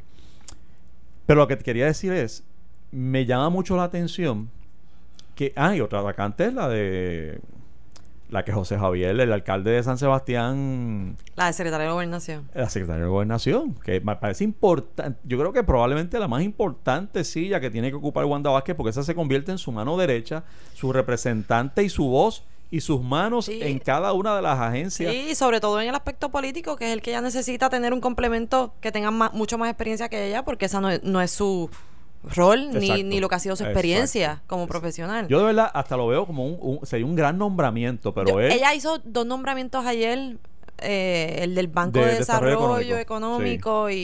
pero 1.26 1.40
lo 1.40 1.48
que 1.48 1.56
te 1.56 1.64
quería 1.64 1.88
decir 1.88 2.14
es, 2.14 2.44
me 2.92 3.26
llama 3.26 3.50
mucho 3.50 3.76
la 3.76 3.84
atención 3.84 4.52
que, 5.34 5.52
ah, 5.56 5.76
y 5.76 5.82
otra 5.82 6.02
vacante 6.02 6.46
es 6.46 6.54
la 6.54 6.70
de 6.70 7.40
la 8.36 8.46
que 8.46 8.52
José 8.52 8.78
Javier, 8.78 9.20
el 9.20 9.32
alcalde 9.34 9.72
de 9.72 9.82
San 9.84 9.98
Sebastián, 9.98 11.18
La 11.36 11.48
de 11.48 11.54
secretaria 11.54 11.88
de 11.88 11.92
gobernación. 11.94 12.48
la 12.54 12.70
secretaria 12.70 13.04
de 13.04 13.10
Gobernación, 13.10 13.74
que 13.84 14.00
me 14.02 14.16
parece 14.18 14.44
importante, 14.44 15.20
yo 15.24 15.38
creo 15.40 15.52
que 15.54 15.64
probablemente 15.64 16.20
la 16.20 16.28
más 16.28 16.44
importante 16.44 17.24
silla 17.24 17.60
que 17.60 17.70
tiene 17.72 17.90
que 17.90 17.96
ocupar 17.96 18.26
Wanda 18.26 18.52
Vázquez, 18.52 18.76
porque 18.76 18.92
esa 18.92 19.04
se 19.04 19.16
convierte 19.16 19.52
en 19.52 19.58
su 19.58 19.72
mano 19.72 19.98
derecha, 19.98 20.44
su 20.74 20.92
representante 20.94 21.84
y 21.84 21.90
su 21.90 22.06
voz 22.08 22.44
y 22.72 22.82
sus 22.82 23.02
manos 23.02 23.46
Sí. 23.46 23.60
en 23.62 23.80
cada 23.80 24.12
una 24.14 24.36
de 24.36 24.42
las 24.42 24.60
agencias. 24.60 25.12
Sí, 25.14 25.36
sobre 25.36 25.62
todo 25.62 25.80
en 25.80 25.88
el 25.90 25.96
aspecto 25.96 26.30
político, 26.30 26.76
que 26.76 26.88
es 26.88 26.94
el 26.94 27.02
que 27.02 27.12
ella 27.12 27.22
necesita 27.22 27.70
tener 27.70 27.94
un 27.94 28.02
complemento 28.02 28.74
que 28.82 28.92
tenga 28.92 29.12
mucho 29.12 29.58
más 29.58 29.70
experiencia 29.70 30.10
que 30.10 30.28
ella, 30.28 30.44
porque 30.44 30.66
esa 30.66 30.82
no 30.82 30.90
es, 30.90 31.04
no 31.04 31.22
es 31.22 31.32
su 31.32 31.70
rol 32.34 32.72
ni, 32.80 33.04
ni 33.04 33.20
lo 33.20 33.30
que 33.30 33.36
ha 33.36 33.40
sido 33.40 33.56
su 33.56 33.64
experiencia 33.64 34.26
Exacto. 34.26 34.48
como 34.48 34.68
profesional. 34.68 35.28
Yo 35.28 35.40
de 35.40 35.46
verdad 35.46 35.70
hasta 35.74 35.96
lo 35.98 36.08
veo 36.08 36.26
como 36.26 36.46
un, 36.46 36.58
un- 36.80 36.86
sería 36.86 37.06
un 37.06 37.16
gran 37.16 37.38
nombramiento, 37.38 38.14
pero 38.14 38.30
Yo- 38.32 38.40
él 38.40 38.52
ella 38.52 38.74
hizo 38.74 39.00
dos 39.04 39.26
nombramientos 39.26 39.86
ayer, 39.86 40.38
eh, 40.80 41.40
el 41.42 41.56
del 41.56 41.68
Banco 41.68 42.00
De 42.00 42.06
de, 42.06 42.16
Desarrollo 42.20 42.58
Desarrollo, 42.60 42.98
Económico, 42.98 43.90
y, 43.90 43.96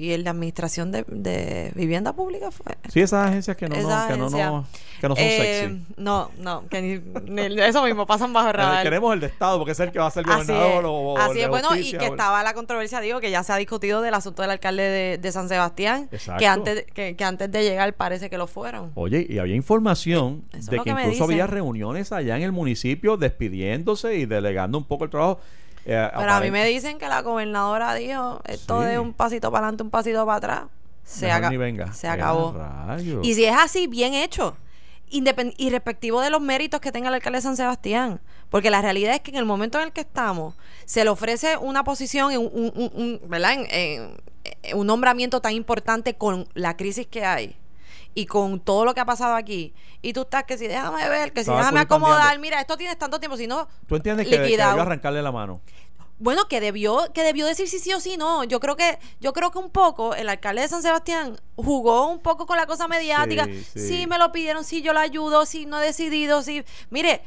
y 0.00 0.12
el 0.12 0.24
de 0.24 0.30
Administración 0.30 0.92
de, 0.92 1.04
de 1.08 1.72
Vivienda 1.74 2.12
Pública 2.12 2.50
fue. 2.50 2.74
sí 2.88 3.00
esas 3.00 3.28
agencias 3.28 3.56
que 3.56 3.68
no, 3.68 3.76
no- 3.76 4.06
que 4.08 4.16
no, 4.16 4.30
no- 4.30 4.66
que 5.00 5.08
no 5.08 5.16
son 5.16 5.24
Eh, 5.24 5.60
sexy. 5.68 5.94
No, 5.96 6.30
no, 6.38 6.66
que 6.68 6.80
ni, 6.80 7.00
ni- 7.46 7.60
eso 7.60 7.82
mismo, 7.84 8.06
pasan 8.06 8.32
bajo 8.32 8.48
el 8.48 8.54
Eh, 8.54 8.58
radar. 8.58 8.82
Queremos 8.84 9.12
el 9.12 9.20
de 9.20 9.26
Estado 9.26 9.58
porque 9.58 9.72
es 9.72 9.80
el 9.80 9.90
que 9.92 9.98
va 9.98 10.06
a 10.06 10.10
ser 10.10 10.24
Así 10.28 10.52
gobernador 10.52 10.84
o, 10.86 11.18
así 11.18 11.40
es. 11.40 11.48
bueno, 11.48 11.76
y 11.76 11.90
que 11.92 11.98
o 12.08 12.12
estaba 12.12 12.42
la 12.42 12.54
controversia, 12.54 13.00
digo, 13.00 13.20
que 13.20 13.30
ya 13.30 13.42
se 13.42 13.52
ha 13.52 13.56
discutido 13.56 14.00
del 14.00 14.14
asunto 14.14 14.42
del 14.42 14.52
alcalde 14.52 14.82
de, 14.84 15.18
de 15.18 15.32
San 15.32 15.48
Sebastián, 15.48 16.08
Exacto. 16.12 16.38
que 16.38 16.46
antes, 16.46 16.84
que, 16.94 17.16
que 17.16 17.24
antes 17.24 17.50
de 17.50 17.62
llegar 17.64 17.92
parece 17.94 18.30
que 18.30 18.38
lo 18.38 18.46
fueron. 18.46 18.92
Oye, 18.94 19.26
y 19.28 19.38
había 19.38 19.56
información 19.56 20.44
de 20.52 20.78
que, 20.80 20.90
incluso 20.90 21.24
había 21.24 21.46
reuniones 21.46 22.12
allá 22.12 22.36
en 22.36 22.42
el 22.42 22.52
municipio 22.52 23.16
despidiéndose 23.16 24.14
y 24.16 24.26
delegando 24.26 24.78
un 24.78 24.84
poco 24.84 25.04
el 25.04 25.10
trabajo. 25.10 25.40
Eh, 25.86 26.10
Pero 26.16 26.32
a 26.32 26.40
mí 26.40 26.50
me 26.50 26.64
dicen 26.66 26.98
que 26.98 27.08
la 27.08 27.20
gobernadora 27.22 27.94
dijo, 27.94 28.40
esto 28.46 28.82
Sí. 28.82 28.88
de 28.88 28.98
un 28.98 29.12
pasito 29.12 29.50
para 29.50 29.66
adelante, 29.66 29.82
un 29.82 29.90
pasito 29.90 30.24
para 30.24 30.38
atrás, 30.38 30.62
se, 31.04 31.30
aca- 31.30 31.50
venga. 31.50 31.92
se 31.92 32.08
acabó. 32.08 32.54
Y 33.22 33.34
si 33.34 33.44
es 33.44 33.54
así, 33.56 33.86
bien 33.86 34.14
hecho. 34.14 34.56
Independ 35.10 35.52
y 35.58 35.68
respectivo 35.70 36.20
de 36.22 36.30
los 36.30 36.40
méritos 36.40 36.80
que 36.80 36.90
tenga 36.90 37.08
el 37.08 37.14
alcalde 37.14 37.38
de 37.38 37.42
San 37.42 37.56
Sebastián. 37.56 38.20
Porque 38.48 38.70
la 38.70 38.80
realidad 38.80 39.14
es 39.14 39.20
que 39.20 39.30
en 39.30 39.36
el 39.36 39.44
momento 39.44 39.78
en 39.78 39.84
el 39.84 39.92
que 39.92 40.00
estamos, 40.00 40.54
se 40.86 41.04
le 41.04 41.10
ofrece 41.10 41.56
una 41.58 41.84
posición, 41.84 42.32
en 42.32 42.38
un, 42.40 42.50
un- 42.52 42.72
un- 42.74 42.92
un- 43.22 43.28
¿verdad? 43.28 43.52
En- 43.52 43.66
en- 43.70 44.16
en 44.62 44.78
un 44.78 44.86
nombramiento 44.86 45.40
tan 45.40 45.52
importante 45.52 46.14
con 46.14 46.48
la 46.54 46.76
crisis 46.76 47.06
que 47.06 47.24
hay 47.24 47.56
y 48.14 48.26
con 48.26 48.60
todo 48.60 48.84
lo 48.84 48.94
que 48.94 49.00
ha 49.00 49.04
pasado 49.04 49.34
aquí. 49.34 49.74
Y 50.02 50.12
tú 50.12 50.22
estás 50.22 50.44
que 50.44 50.56
si 50.58 50.66
déjame 50.66 51.08
ver, 51.08 51.32
que 51.32 51.40
si 51.40 51.50
Estaba 51.50 51.58
déjame 51.58 51.80
acomodar, 51.80 52.38
mira, 52.38 52.60
esto 52.60 52.76
tienes 52.76 52.96
tanto 52.98 53.18
tiempo, 53.18 53.36
si 53.36 53.46
no, 53.46 53.68
¿Tú 53.86 53.96
entiendes 53.96 54.26
que, 54.26 54.36
que 54.36 54.40
debió 54.42 54.64
arrancarle 54.82 55.22
la 55.22 55.32
mano? 55.32 55.60
bueno, 56.18 56.46
que 56.48 56.60
debió, 56.60 57.12
que 57.12 57.22
debió 57.22 57.44
decir 57.44 57.68
si 57.68 57.78
sí 57.78 57.92
o 57.92 58.00
sí 58.00 58.16
no. 58.16 58.44
Yo 58.44 58.60
creo 58.60 58.76
que, 58.76 58.98
yo 59.20 59.32
creo 59.32 59.50
que 59.50 59.58
un 59.58 59.70
poco 59.70 60.14
el 60.14 60.28
alcalde 60.28 60.62
de 60.62 60.68
San 60.68 60.80
Sebastián 60.80 61.38
jugó 61.56 62.08
un 62.08 62.20
poco 62.20 62.46
con 62.46 62.56
la 62.56 62.66
cosa 62.66 62.86
mediática. 62.88 63.44
Sí, 63.44 63.64
Sí, 63.74 63.88
sí. 63.88 64.06
me 64.06 64.16
lo 64.16 64.30
pidieron, 64.32 64.64
sí, 64.64 64.80
yo 64.80 64.92
lo 64.92 65.00
ayudo, 65.00 65.44
sí, 65.44 65.66
no 65.66 65.80
he 65.80 65.84
decidido, 65.84 66.42
sí. 66.42 66.64
Mire, 66.90 67.22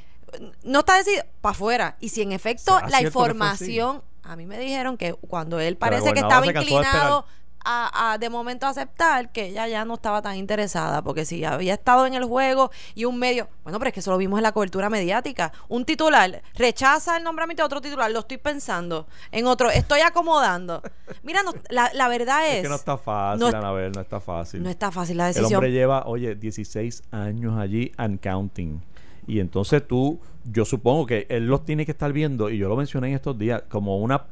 no 0.64 0.80
está 0.80 0.96
decidido 0.96 1.26
para 1.42 1.52
afuera. 1.52 1.98
Y 2.00 2.10
si 2.10 2.22
en 2.22 2.32
efecto 2.32 2.76
¿Será 2.76 2.90
la 2.90 3.02
información, 3.02 4.02
a 4.24 4.36
mí 4.36 4.46
me 4.46 4.58
dijeron 4.58 4.98
que 4.98 5.14
cuando 5.14 5.60
él 5.60 5.74
la 5.74 5.80
parece 5.80 6.14
que 6.14 6.20
estaba 6.22 6.46
inclinado. 6.46 7.26
A, 7.70 8.14
a 8.14 8.18
de 8.18 8.30
momento 8.30 8.66
aceptar 8.66 9.32
que 9.34 9.48
ella 9.48 9.68
ya 9.68 9.84
no 9.84 9.96
estaba 9.96 10.22
tan 10.22 10.38
interesada, 10.38 11.02
porque 11.02 11.26
si 11.26 11.44
había 11.44 11.74
estado 11.74 12.06
en 12.06 12.14
el 12.14 12.24
juego 12.24 12.72
y 12.96 13.04
un 13.04 13.20
medio, 13.20 13.50
bueno, 13.64 13.78
pero 13.78 13.90
es 13.90 13.94
que 13.94 14.00
eso 14.00 14.12
lo 14.12 14.18
vimos 14.18 14.40
en 14.40 14.44
la 14.44 14.54
cobertura 14.54 14.90
mediática, 14.90 15.52
un 15.68 15.84
titular 15.84 16.42
rechaza 16.56 17.18
el 17.18 17.24
nombramiento 17.26 17.64
de 17.64 17.66
otro 17.66 17.82
titular, 17.82 18.10
lo 18.10 18.20
estoy 18.20 18.38
pensando, 18.38 19.06
en 19.34 19.48
otro, 19.48 19.70
estoy 19.70 20.00
acomodando. 20.00 20.82
Mira, 21.24 21.44
no- 21.44 21.54
la, 21.70 21.92
la 21.94 22.08
verdad 22.08 22.48
es, 22.48 22.56
Es 22.58 22.62
que 22.64 22.70
no 22.70 22.76
está 22.76 22.98
fácil, 22.98 23.42
no- 23.42 23.48
Anabel, 23.58 23.92
no 23.92 24.02
está 24.02 24.20
fácil. 24.22 24.64
no 24.64 24.70
está 24.70 24.90
fácil 24.92 25.18
la 25.18 25.28
El 25.28 25.34
decisión. 25.34 25.58
hombre 25.58 25.72
lleva, 25.74 26.04
oye, 26.06 26.36
16 26.36 27.04
años 27.12 27.58
allí 27.60 27.92
and 27.98 28.22
counting. 28.22 28.82
Y 29.28 29.42
entonces 29.42 29.86
tú, 29.86 30.22
yo 30.46 30.64
supongo 30.64 31.06
que 31.06 31.28
él 31.30 31.48
los 31.48 31.66
tiene 31.66 31.86
que 31.86 31.92
estar 31.92 32.14
viendo, 32.14 32.50
y 32.50 32.58
yo 32.58 32.70
lo 32.70 32.78
mencioné 32.78 33.10
en 33.10 33.16
estos 33.16 33.38
días, 33.38 33.64
como 33.68 33.98
una 33.98 34.26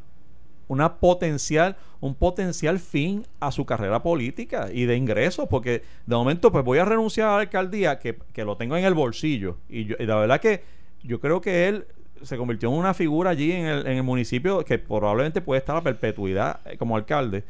una 0.67 0.95
potencial 0.97 1.75
un 2.01 2.13
potencial 2.15 2.79
fin 2.79 3.25
a 3.39 3.51
su 3.51 3.65
carrera 3.65 4.03
política 4.03 4.69
y 4.71 4.85
de 4.85 4.95
ingresos 4.95 5.47
porque 5.49 5.81
de 6.05 6.15
momento 6.15 6.51
pues 6.51 6.63
voy 6.63 6.77
a 6.77 6.85
renunciar 6.85 7.29
a 7.29 7.31
la 7.35 7.39
alcaldía 7.41 7.97
que, 7.99 8.17
que 8.33 8.43
lo 8.43 8.57
tengo 8.57 8.77
en 8.77 8.85
el 8.85 8.93
bolsillo. 8.93 9.57
Y, 9.69 9.85
yo- 9.85 9.95
y 9.99 10.05
la 10.05 10.15
verdad 10.17 10.39
que 10.39 10.63
yo 11.03 11.19
creo 11.19 11.41
que 11.41 11.67
él 11.67 11.85
se 12.21 12.37
convirtió 12.37 12.69
en 12.69 12.75
una 12.75 12.93
figura 12.93 13.31
allí 13.31 13.51
en 13.51 13.65
el, 13.65 13.87
en 13.87 13.97
el 13.97 14.03
municipio 14.03 14.63
que 14.63 14.77
probablemente 14.79 15.41
puede 15.41 15.59
estar 15.59 15.75
a 15.77 15.81
perpetuidad 15.81 16.59
eh, 16.65 16.77
como 16.77 16.95
alcalde. 16.95 17.43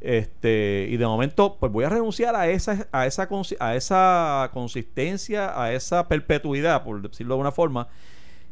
Este 0.00 0.88
y 0.90 0.96
de 0.96 1.06
momento 1.06 1.56
pues 1.60 1.70
voy 1.70 1.84
a 1.84 1.88
renunciar 1.88 2.34
a 2.34 2.48
esa 2.48 2.88
a 2.90 3.06
esa 3.06 3.28
a 3.60 3.76
esa 3.76 4.50
consistencia 4.52 5.60
a 5.62 5.72
esa 5.72 6.08
perpetuidad 6.08 6.82
por 6.82 7.00
decirlo 7.02 7.34
de 7.34 7.36
alguna 7.36 7.52
forma 7.52 7.86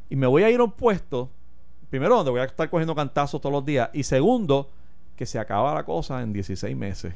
y 0.08 0.14
me 0.14 0.28
voy 0.28 0.44
a 0.44 0.50
ir 0.50 0.60
a 0.60 0.64
un 0.64 0.70
puesto 0.70 1.28
primero 1.90 2.16
donde 2.16 2.30
voy 2.30 2.40
a 2.40 2.44
estar 2.44 2.70
cogiendo 2.70 2.94
cantazos 2.94 3.40
todos 3.40 3.52
los 3.52 3.64
días. 3.64 3.90
Y 3.92 4.04
segundo 4.04 4.70
que 5.16 5.26
se 5.26 5.38
acaba 5.38 5.74
la 5.74 5.84
cosa 5.84 6.22
en 6.22 6.32
16 6.32 6.76
meses 6.76 7.12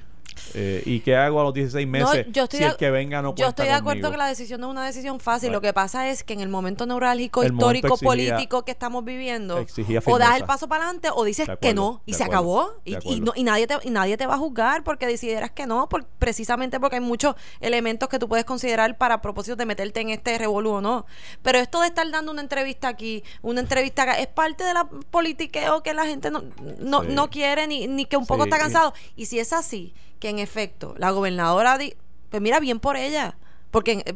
Eh, 0.55 0.83
y 0.87 1.01
qué 1.01 1.17
hago 1.17 1.41
a 1.41 1.45
los 1.45 1.55
16 1.55 1.87
meses 1.87 2.27
yo 2.31 2.45
estoy 2.45 2.59
si 2.59 2.65
de- 2.65 2.71
el 2.71 2.77
que 2.77 2.91
venga 2.91 3.23
no 3.23 3.35
Yo 3.35 3.49
estoy 3.49 3.67
de 3.67 3.73
acuerdo 3.73 4.03
conmigo? 4.03 4.11
que 4.13 4.17
la 4.19 4.27
decisión 4.29 4.61
no 4.61 4.69
es 4.69 4.71
una 4.73 4.85
decisión 4.87 5.21
fácil. 5.21 5.53
Lo 5.53 5.61
que 5.61 5.73
pasa 5.73 6.09
es 6.11 6.23
que 6.25 6.33
en 6.33 6.41
el 6.41 6.49
momento 6.49 6.87
neurálgico, 6.87 7.43
El 7.43 7.53
momento 7.53 7.67
histórico, 7.77 7.95
exigía- 7.95 8.09
político 8.35 8.65
que 8.65 8.71
estamos 8.73 9.05
viviendo, 9.05 9.65
o 10.07 10.19
das 10.19 10.37
el 10.37 10.45
paso 10.45 10.69
para 10.69 10.85
adelante 10.85 11.09
o 11.15 11.25
dices 11.25 11.49
que 11.61 11.75
no 11.75 12.03
y 12.07 12.15
se 12.15 12.25
acuerdo, 12.25 12.35
acabó. 12.39 12.71
Y, 12.85 13.21
no- 13.21 13.33
y 13.35 13.43
nadie 13.45 13.67
te, 13.67 13.77
y 13.85 13.91
nadie 13.91 14.17
te 14.17 14.27
va 14.27 14.35
a 14.35 14.39
juzgar 14.39 14.85
porque 14.85 15.07
decidieras 15.07 15.51
que 15.51 15.67
no, 15.67 15.89
por- 15.89 16.05
precisamente 16.07 16.79
porque 16.81 16.97
hay 16.97 17.03
muchos 17.03 17.35
elementos 17.61 18.09
que 18.09 18.19
tú 18.19 18.29
puedes 18.29 18.45
considerar 18.45 18.97
para 18.99 19.21
propósito 19.21 19.57
de 19.57 19.67
meterte 19.67 20.01
en 20.01 20.11
este 20.11 20.37
revolú 20.39 20.71
o 20.73 20.81
no. 20.81 21.07
Pero 21.43 21.59
esto 21.59 21.81
de 21.81 21.89
estar 21.89 22.11
dando 22.11 22.33
una 22.33 22.43
entrevista 22.43 22.89
aquí, 22.89 23.23
una 23.43 23.61
entrevista 23.61 24.03
acá, 24.05 24.19
es 24.19 24.27
parte 24.29 24.65
de 24.65 24.75
la 24.75 24.85
politiqueo 25.11 25.83
que 25.83 25.95
la 25.95 26.07
gente 26.07 26.31
no, 26.31 26.43
no, 26.81 27.03
Sí. 27.03 27.09
no 27.11 27.31
quiere 27.31 27.67
ni, 27.67 27.87
ni 27.87 28.05
que 28.05 28.17
un 28.17 28.27
poco 28.27 28.45
Sí, 28.45 28.49
está 28.51 28.59
cansado. 28.59 28.95
Y 29.17 29.27
si 29.27 29.39
es 29.39 29.53
así, 29.53 29.95
que 30.19 30.29
en 30.31 30.39
efecto 30.39 30.95
la 30.99 31.11
gobernadora, 31.11 31.79
pues 32.31 32.43
mira, 32.43 32.61
bien 32.61 32.81
por 32.81 32.97
ella. 32.97 33.37
Porque 33.71 34.05
eh, 34.07 34.15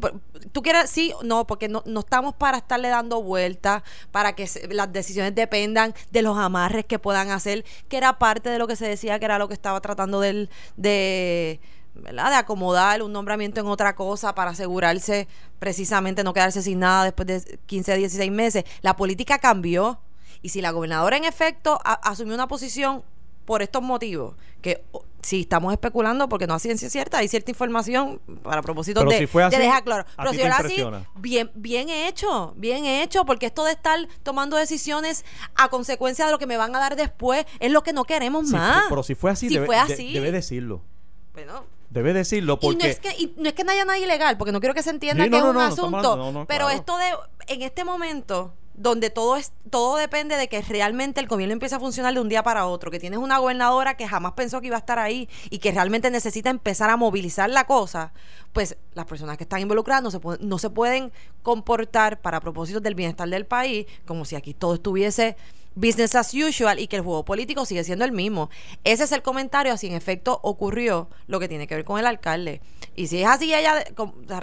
tú 0.53 0.63
quieres, 0.63 0.89
sí, 0.89 1.13
no, 1.25 1.45
porque 1.47 1.69
no, 1.69 1.83
no 1.85 2.01
estamos 2.01 2.33
para 2.35 2.59
estarle 2.59 2.89
dando 2.89 3.21
vueltas, 3.23 3.83
para 4.13 4.35
que 4.35 4.49
las 4.71 4.93
decisiones 4.93 5.35
dependan 5.35 5.95
de 6.13 6.23
los 6.23 6.39
amarres 6.39 6.85
que 6.85 7.01
puedan 7.01 7.31
hacer, 7.33 7.65
que 7.89 7.97
era 7.97 8.19
parte 8.21 8.51
de 8.51 8.59
lo 8.59 8.69
que 8.69 8.77
se 8.77 8.87
decía 8.87 9.19
que 9.19 9.25
era 9.25 9.37
lo 9.39 9.49
que 9.49 9.55
estaba 9.55 9.81
tratando 9.81 10.21
del, 10.21 10.49
de, 10.77 11.59
¿verdad? 11.95 12.31
de 12.31 12.37
acomodar 12.37 13.03
un 13.03 13.13
nombramiento 13.13 13.61
en 13.61 13.67
otra 13.67 13.97
cosa 13.97 14.33
para 14.33 14.53
asegurarse 14.53 15.27
precisamente 15.59 16.23
no 16.23 16.33
quedarse 16.33 16.63
sin 16.63 16.79
nada 16.79 17.03
después 17.05 17.27
de 17.27 17.59
15, 17.67 17.97
16 17.97 18.31
meses. 18.31 18.65
La 18.83 18.95
política 18.95 19.39
cambió 19.41 19.99
y 20.41 20.51
si 20.51 20.61
la 20.63 20.71
gobernadora 20.71 21.17
en 21.17 21.25
efecto 21.25 21.81
a- 21.85 21.95
asumió 22.09 22.35
una 22.35 22.47
posición 22.47 23.03
por 23.45 23.63
estos 23.63 23.83
motivos, 23.83 24.37
que 24.63 24.85
si 25.29 25.41
estamos 25.43 25.73
especulando 25.73 26.29
porque 26.29 26.47
no 26.47 26.55
hay 26.55 26.61
ciencia 26.61 26.89
cierta, 26.89 27.19
hay 27.19 27.29
cierta 27.29 27.51
información 27.51 28.21
para 28.43 28.63
propósito 28.63 29.01
Pero 29.01 29.11
de, 29.11 29.19
si 29.19 29.27
fue 29.27 29.43
así, 29.45 29.57
de 29.57 29.63
dejar 29.63 29.85
claro. 29.85 30.05
¿a 30.17 30.23
Pero 30.25 30.33
si 30.33 30.41
así, 30.43 30.57
impresiona? 30.63 31.07
bien, 31.17 31.51
bien 31.55 31.91
hecho, 31.91 32.55
bien 32.57 32.87
hecho, 32.87 33.25
porque 33.27 33.47
esto 33.47 33.65
de 33.65 33.73
estar 33.73 33.99
tomando 34.23 34.57
decisiones 34.57 35.25
a 35.55 35.69
consecuencia 35.69 36.25
de 36.25 36.33
lo 36.33 36.39
que 36.39 36.47
me 36.47 36.57
van 36.57 36.75
a 36.75 36.79
dar 36.79 36.97
después 36.97 37.45
es 37.61 37.71
lo 37.71 37.83
que 37.83 37.93
no 37.93 38.05
queremos 38.05 38.47
más. 38.47 38.85
pero 38.89 39.03
si 39.03 39.15
fue 39.15 39.31
así, 39.31 39.49
Si 39.49 39.55
debe, 39.55 39.67
fue 39.67 39.77
de- 39.77 39.83
así. 39.83 40.13
debe 40.15 40.33
decirlo. 40.33 40.83
Bueno, 41.35 41.65
Debe 41.91 42.13
decirlo 42.13 42.59
y 42.61 42.67
no, 42.67 42.73
porque... 42.73 42.91
es 42.91 43.01
que, 43.01 43.09
y 43.19 43.35
no 43.39 43.49
es 43.49 43.55
que 43.55 43.65
no 43.65 43.73
haya 43.73 43.85
nada 43.85 43.99
ilegal, 43.99 44.37
porque 44.37 44.53
no 44.53 44.61
quiero 44.61 44.75
que 44.75 44.83
se 44.83 44.91
entienda 44.91 45.25
Sí, 45.25 45.31
que 45.31 45.39
no, 45.39 45.49
es 45.51 45.55
un 45.57 45.61
asunto. 45.61 45.85
hablando- 45.97 46.17
no, 46.17 46.33
no, 46.41 46.47
pero 46.47 46.67
claro. 46.67 46.79
esto 46.79 46.97
de, 46.99 47.55
en 47.55 47.63
este 47.63 47.83
momento, 47.85 48.53
donde 48.79 49.11
todo 49.11 49.37
es, 49.37 49.53
todo 49.71 49.97
depende 49.97 50.37
de 50.37 50.49
que 50.49 50.63
realmente 50.63 51.21
el 51.21 51.27
gobierno 51.27 51.53
empiece 51.53 51.75
a 51.75 51.81
funcionar 51.81 52.15
de 52.15 52.21
un 52.21 52.29
día 52.29 52.45
para 52.45 52.67
otro, 52.67 52.91
que 52.91 53.01
tienes 53.01 53.19
una 53.19 53.39
gobernadora 53.39 53.97
que 53.97 54.07
jamás 54.07 54.33
pensó 54.33 54.61
que 54.61 54.69
iba 54.69 54.77
a 54.77 54.79
estar 54.79 55.01
ahí 55.01 55.29
y 55.51 55.59
que 55.59 55.73
realmente 55.73 56.11
necesita 56.11 56.49
empezar 56.49 56.89
a 56.89 56.97
movilizar 56.97 57.51
la 57.51 57.65
cosa, 57.65 58.13
pues 58.53 58.77
las 58.95 59.07
personas 59.07 59.37
que 59.37 59.45
están 59.45 59.61
involucradas 59.61 60.03
no 60.03 60.11
se, 60.13 60.21
no 60.41 60.59
se 60.59 60.71
pueden 60.71 61.13
comportar 61.43 62.21
para 62.21 62.41
propósitos 62.41 62.83
del 62.83 62.95
bienestar 62.95 63.29
del 63.29 63.47
país 63.47 63.87
como 64.07 64.25
si 64.25 64.37
aquí 64.37 64.55
todo 64.55 64.75
estuviese 64.75 65.37
business 65.75 66.15
as 66.15 66.33
usual 66.35 66.79
y 66.79 66.87
que 66.87 66.97
el 66.97 67.03
juego 67.03 67.25
político 67.25 67.65
sigue 67.65 67.85
siendo 67.85 68.05
el 68.05 68.13
mismo. 68.13 68.51
Ese 68.85 69.05
es 69.05 69.13
el 69.13 69.23
comentario, 69.23 69.73
así 69.73 69.87
en 69.87 69.95
efecto 69.95 70.39
ocurrió 70.43 71.09
lo 71.27 71.41
que 71.41 71.49
tiene 71.49 71.67
que 71.67 71.75
ver 71.75 71.85
con 71.85 71.99
el 71.99 72.07
alcalde. 72.07 72.61
Y 72.97 73.09
si 73.09 73.23
es 73.23 73.29
así, 73.29 73.55
ella, 73.55 73.85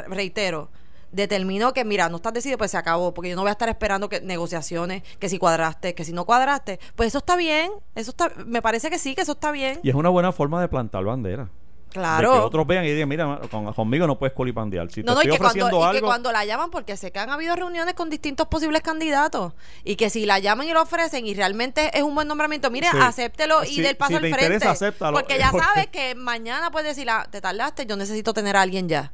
reitero, 0.08 0.70
determinó 1.16 1.74
que, 1.74 1.86
mira, 1.86 2.10
no 2.10 2.18
estás 2.18 2.34
decidido, 2.34 2.58
pues 2.58 2.72
se 2.72 2.78
acabó, 2.78 3.14
porque 3.14 3.30
yo 3.30 3.36
no 3.36 3.42
voy 3.42 3.50
a 3.50 3.54
estar 3.54 3.70
esperando 3.70 4.10
que 4.10 4.22
negociaciones, 4.22 5.04
que 5.20 5.30
si 5.30 5.38
cuadraste, 5.40 5.96
que 5.96 6.04
si 6.06 6.12
no 6.14 6.26
cuadraste, 6.26 6.80
pues 6.96 7.08
eso 7.08 7.20
está 7.20 7.36
bien, 7.36 7.72
eso 7.96 8.12
está, 8.12 8.32
me 8.46 8.62
parece 8.62 8.90
que 8.90 9.00
sí, 9.00 9.16
que 9.16 9.22
eso 9.22 9.32
está 9.34 9.52
bien. 9.52 9.80
Y 9.84 9.90
es 9.90 9.96
una 9.96 10.10
buena 10.10 10.32
forma 10.32 10.62
de 10.62 10.68
plantar 10.68 11.04
bandera. 11.04 11.50
Claro. 11.90 12.34
De 12.34 12.40
que 12.40 12.44
otros 12.46 12.68
vean 12.68 12.84
y 12.84 12.92
digan, 12.92 13.08
mira, 13.08 13.40
con- 13.50 13.72
conmigo 13.72 14.06
no 14.06 14.20
puedes 14.20 14.36
colipandear. 14.36 14.90
Si 14.92 14.96
te 15.02 15.04
No, 15.04 15.14
no, 15.16 15.24
y 15.24 15.38
cuando, 15.38 15.68
y 15.68 15.70
que 15.72 15.86
algo... 15.86 16.08
cuando 16.08 16.30
la 16.34 16.44
llaman, 16.44 16.70
porque 16.70 16.98
sé 16.98 17.10
que 17.14 17.20
han 17.20 17.30
habido 17.30 17.56
reuniones 17.56 17.94
con 17.94 18.10
distintos 18.10 18.48
posibles 18.48 18.82
candidatos, 18.82 19.54
y 19.86 19.96
que 19.96 20.10
si 20.10 20.26
la 20.26 20.40
llaman 20.40 20.68
y 20.68 20.74
lo 20.74 20.82
ofrecen 20.82 21.26
y 21.26 21.34
realmente 21.34 21.98
es 21.98 22.04
un 22.04 22.14
buen 22.14 22.28
nombramiento, 22.28 22.70
mire, 22.70 22.88
Sí. 22.92 22.98
acéptelo 23.00 23.64
y 23.64 23.80
del 23.80 23.96
paso 23.96 24.10
si 24.10 24.16
al 24.16 24.22
te 24.24 24.28
frente. 24.30 24.46
interesa, 24.56 24.72
acéptalo. 24.72 25.16
Porque 25.18 25.38
ya 25.40 25.52
Porque- 25.52 25.66
sabes 25.68 25.88
que 25.88 26.16
mañana 26.16 26.70
puedes 26.70 26.90
decir, 26.98 27.10
ah, 27.10 27.26
te 27.32 27.40
tardaste, 27.40 27.86
yo 27.86 27.96
necesito 27.96 28.34
tener 28.34 28.58
a 28.58 28.62
alguien 28.64 28.90
ya. 28.90 29.14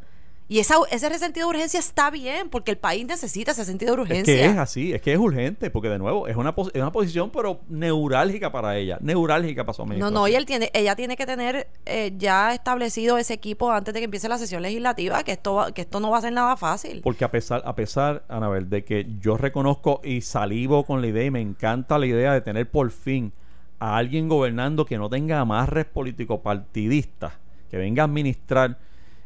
Y 0.52 0.60
esa, 0.60 0.76
ese 0.92 1.18
sentido 1.18 1.48
de 1.48 1.56
urgencia 1.56 1.80
está 1.80 2.10
bien, 2.12 2.50
porque 2.50 2.72
el 2.72 2.78
país 2.78 3.06
necesita 3.08 3.52
ese 3.52 3.64
sentido 3.64 3.96
de 3.96 4.02
Es 4.02 4.10
urgencia. 4.10 4.34
que 4.36 4.46
es 4.48 4.58
así, 4.58 4.92
es 4.92 5.02
que 5.02 5.14
es 5.14 5.18
urgente, 5.18 5.70
porque 5.70 5.88
de 5.88 5.98
nuevo 5.98 6.28
es 6.28 6.36
una, 6.36 6.50
es 6.74 6.82
una 6.82 6.92
posición 6.92 7.30
pero 7.30 7.62
neurálgica 7.70 8.52
para 8.52 8.76
ella, 8.76 8.98
neurálgica 9.00 9.64
para 9.64 9.74
su 9.74 9.84
No, 9.84 9.86
administración. 9.86 10.14
no, 10.14 10.28
y 10.28 10.36
él 10.36 10.46
tiene, 10.46 10.70
ella 10.74 10.94
tiene 10.98 11.16
que 11.16 11.26
tener 11.26 11.70
eh, 11.86 12.12
ya 12.18 12.54
establecido 12.54 13.18
ese 13.18 13.34
equipo 13.34 13.72
antes 13.72 13.94
de 13.94 14.02
que 14.02 14.04
empiece 14.04 14.28
la 14.28 14.38
sesión 14.38 14.62
legislativa, 14.62 15.24
que 15.24 15.32
esto, 15.32 15.54
va- 15.56 15.72
que 15.72 15.84
esto 15.84 16.02
no 16.02 16.12
va 16.12 16.18
a 16.18 16.22
ser 16.22 16.34
nada 16.34 16.58
fácil. 16.58 17.00
Porque 17.02 17.24
a 17.24 17.32
pesar, 17.32 17.62
a 17.66 17.74
pesar, 17.74 18.26
Anabel, 18.28 18.70
de 18.70 18.84
que 18.84 19.08
yo 19.22 19.38
reconozco 19.38 20.02
y 20.04 20.20
salivo 20.20 20.84
con 20.84 21.00
la 21.00 21.08
idea 21.08 21.24
y 21.24 21.32
me 21.32 21.40
encanta 21.40 21.98
la 21.98 22.08
idea 22.08 22.34
de 22.34 22.42
tener 22.42 22.70
por 22.70 22.92
fin 22.92 23.32
a 23.80 23.96
alguien 23.96 24.28
gobernando 24.28 24.86
que 24.86 24.98
no 24.98 25.10
tenga 25.10 25.40
amarres 25.40 25.86
político-partidistas, 25.86 27.32
que 27.70 27.78
venga 27.78 28.04
a 28.04 28.06
administrar, 28.06 28.78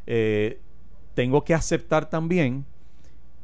eh, 0.06 0.60
tengo 1.16 1.44
que 1.44 1.54
aceptar 1.54 2.10
también 2.10 2.66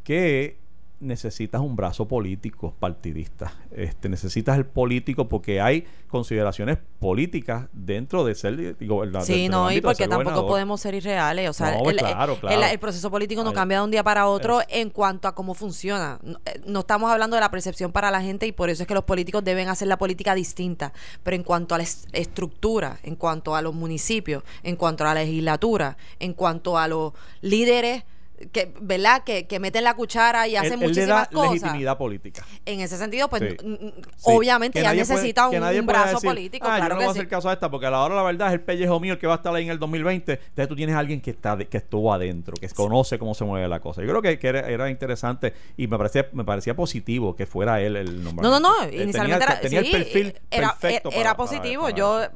que 0.05 0.59
necesitas 1.03 1.61
un 1.61 1.77
brazo 1.77 2.07
político 2.09 2.75
partidista. 2.79 3.53
Este, 3.71 4.09
necesitas 4.09 4.57
el 4.57 4.65
político 4.67 5.29
porque 5.29 5.61
hay 5.61 5.85
consideraciones 6.09 6.79
políticas 6.99 7.67
dentro 7.73 8.25
de 8.25 8.35
ser 8.35 8.77
gobernador. 8.87 9.27
Sí, 9.27 9.49
no, 9.49 9.71
y 9.73 9.81
porque 9.81 10.07
tampoco 10.09 10.47
podemos 10.47 10.81
ser 10.81 10.95
irreales. 10.95 11.51
O 11.51 11.53
sea, 11.53 11.77
No, 11.79 11.91
el, 11.91 11.97
claro, 11.97 12.35
el- 12.35 12.39
claro. 12.39 12.63
el 12.67 12.79
proceso 12.79 13.11
político 13.11 13.43
no 13.43 13.51
Ay, 13.51 13.55
cambia 13.57 13.79
de 13.79 13.85
un 13.85 13.91
día 13.91 14.03
para 14.05 14.27
otro 14.29 14.61
es- 14.61 14.67
en 14.71 14.91
cuanto 14.91 15.27
a 15.29 15.35
cómo 15.35 15.55
funciona. 15.55 16.19
No, 16.23 16.39
eh, 16.45 16.61
no 16.67 16.81
estamos 16.81 17.11
hablando 17.11 17.35
de 17.37 17.41
la 17.41 17.51
percepción 17.51 17.93
para 17.93 18.11
la 18.11 18.23
gente 18.23 18.47
y 18.47 18.53
por 18.53 18.71
eso 18.71 18.83
es 18.83 18.87
que 18.87 18.95
los 18.95 19.05
políticos 19.05 19.43
deben 19.45 19.69
hacer 19.69 19.89
la 19.89 19.99
política 19.99 20.35
distinta. 20.35 20.93
Pero 21.23 21.35
en 21.37 21.43
cuanto 21.43 21.75
a 21.75 21.79
la 21.79 21.85
es- 21.85 22.07
estructura, 22.13 22.99
en 23.03 23.17
cuanto 23.17 23.57
a 23.57 23.63
los 23.63 23.75
municipios, 23.75 24.43
en 24.63 24.77
cuanto 24.77 25.05
a 25.05 25.09
la 25.09 25.15
legislatura, 25.23 25.97
en 26.21 26.35
cuanto 26.35 26.79
a 26.79 26.87
los 26.89 27.13
líderes 27.41 28.05
que, 28.51 28.72
¿verdad? 28.80 29.22
Que, 29.24 29.47
que 29.47 29.59
meten 29.61 29.84
la 29.84 29.95
cuchara 29.95 30.49
y 30.49 30.57
hacen 30.57 30.72
él, 30.74 30.74
él 30.74 30.80
le 30.80 30.86
muchísimas 30.88 31.09
da 31.09 31.26
cosas. 31.34 31.53
legitimidad 31.53 31.99
política. 31.99 32.45
En 32.64 32.80
ese 32.80 32.97
sentido, 32.97 33.28
pues 33.28 33.43
Sí. 33.43 33.57
Sí. 33.61 33.93
obviamente 34.24 34.80
ya 34.80 34.88
puede- 34.90 34.97
necesita 35.01 35.49
un, 35.49 35.86
brazo 35.86 36.14
decir, 36.14 36.28
político. 36.30 36.66
Ah, 36.68 36.76
claro 36.78 36.82
yo 36.82 36.88
no 36.95 36.99
que 37.01 37.05
voy 37.05 37.09
a 37.09 37.11
hacer 37.12 37.28
caso 37.28 37.49
a 37.49 37.53
esta 37.53 37.70
porque 37.70 37.86
a 37.86 37.90
la 37.90 38.01
hora 38.03 38.14
la 38.14 38.22
verdad 38.22 38.49
es 38.49 38.55
el 38.55 38.61
pellejo 38.61 38.99
mío 39.01 39.12
el 39.14 39.18
que 39.18 39.26
va 39.26 39.34
a 39.34 39.36
estar 39.36 39.55
ahí 39.55 39.64
en 39.64 39.70
el 39.70 39.78
2020. 39.78 40.32
Entonces 40.32 40.68
tú 40.68 40.76
tienes 40.76 40.95
a 40.97 40.99
alguien 40.99 41.20
que 41.20 41.30
está 41.30 41.57
de- 41.57 41.66
que 41.68 41.76
estuvo 41.78 42.12
adentro, 42.12 42.55
que 42.61 42.68
conoce 42.70 43.18
cómo 43.18 43.34
se 43.34 43.45
mueve 43.45 43.68
la 43.68 43.80
cosa. 43.80 44.03
Yo 44.03 44.09
creo 44.09 44.22
que, 44.22 44.38
que 44.38 44.49
era, 44.49 44.61
era 44.68 44.90
interesante 44.90 45.53
y 45.76 45.86
me 45.86 45.99
parecía 45.99 46.26
me 46.32 46.45
parecía 46.45 46.74
positivo 46.74 47.36
que 47.36 47.47
fuera 47.47 47.80
él 47.80 47.97
el 47.97 48.22
nombre. 48.24 48.43
No, 48.43 48.51
no, 48.51 48.61
no. 48.61 48.88
Inicialmente 48.90 49.45
era, 49.45 49.61
tenía 49.61 49.80
sí, 49.82 49.86
el 49.86 49.93
perfil 49.93 50.34
era, 50.51 50.68
perfecto 50.70 51.11
era, 51.11 51.20
era 51.20 51.30
para- 51.30 51.36
positivo. 51.36 51.82
para 51.84 51.97
Yo, 51.97 52.22
eh, 52.22 52.28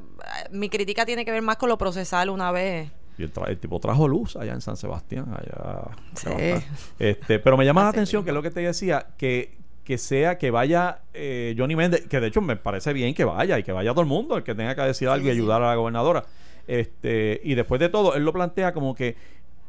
mi 0.51 0.69
crítica 0.69 1.05
tiene 1.05 1.25
que 1.25 1.31
ver 1.31 1.41
más 1.41 1.57
con 1.57 1.69
lo 1.69 1.77
procesal 1.77 2.29
una 2.29 2.51
vez. 2.51 2.89
Y 3.17 3.23
el, 3.23 3.57
tipo 3.57 3.79
trajo 3.79 4.07
luz 4.07 4.35
allá 4.35 4.53
en 4.53 4.61
San 4.61 4.77
Sebastián. 4.77 5.25
Allá, 5.29 5.89
Sí. 6.15 6.29
este, 6.99 7.39
pero 7.39 7.57
me 7.57 7.65
llama 7.65 7.83
la 7.83 7.89
atención 7.89 8.23
que 8.23 8.29
es 8.29 8.33
lo 8.33 8.43
que 8.43 8.51
te 8.51 8.61
decía, 8.61 9.07
que, 9.17 9.57
que 9.83 9.97
sea, 9.97 10.37
que 10.37 10.51
vaya 10.51 10.99
eh, 11.13 11.55
Johnny 11.57 11.75
Méndez, 11.75 12.07
que 12.07 12.19
de 12.19 12.27
hecho 12.27 12.41
me 12.41 12.55
parece 12.55 12.93
bien 12.93 13.13
que 13.13 13.25
vaya 13.25 13.57
y 13.57 13.63
que 13.63 13.71
vaya 13.71 13.91
todo 13.91 14.01
el 14.01 14.07
mundo, 14.07 14.37
el 14.37 14.43
que 14.43 14.53
tenga 14.53 14.75
que 14.75 14.81
decir 14.81 15.07
algo 15.09 15.27
y 15.27 15.31
sí. 15.31 15.37
ayudar 15.37 15.61
a 15.63 15.67
la 15.67 15.75
gobernadora. 15.75 16.25
Este, 16.67 17.41
y 17.43 17.55
después 17.55 17.79
de 17.79 17.89
todo, 17.89 18.15
él 18.15 18.23
lo 18.23 18.33
plantea 18.33 18.73
como 18.73 18.93
que 18.93 19.15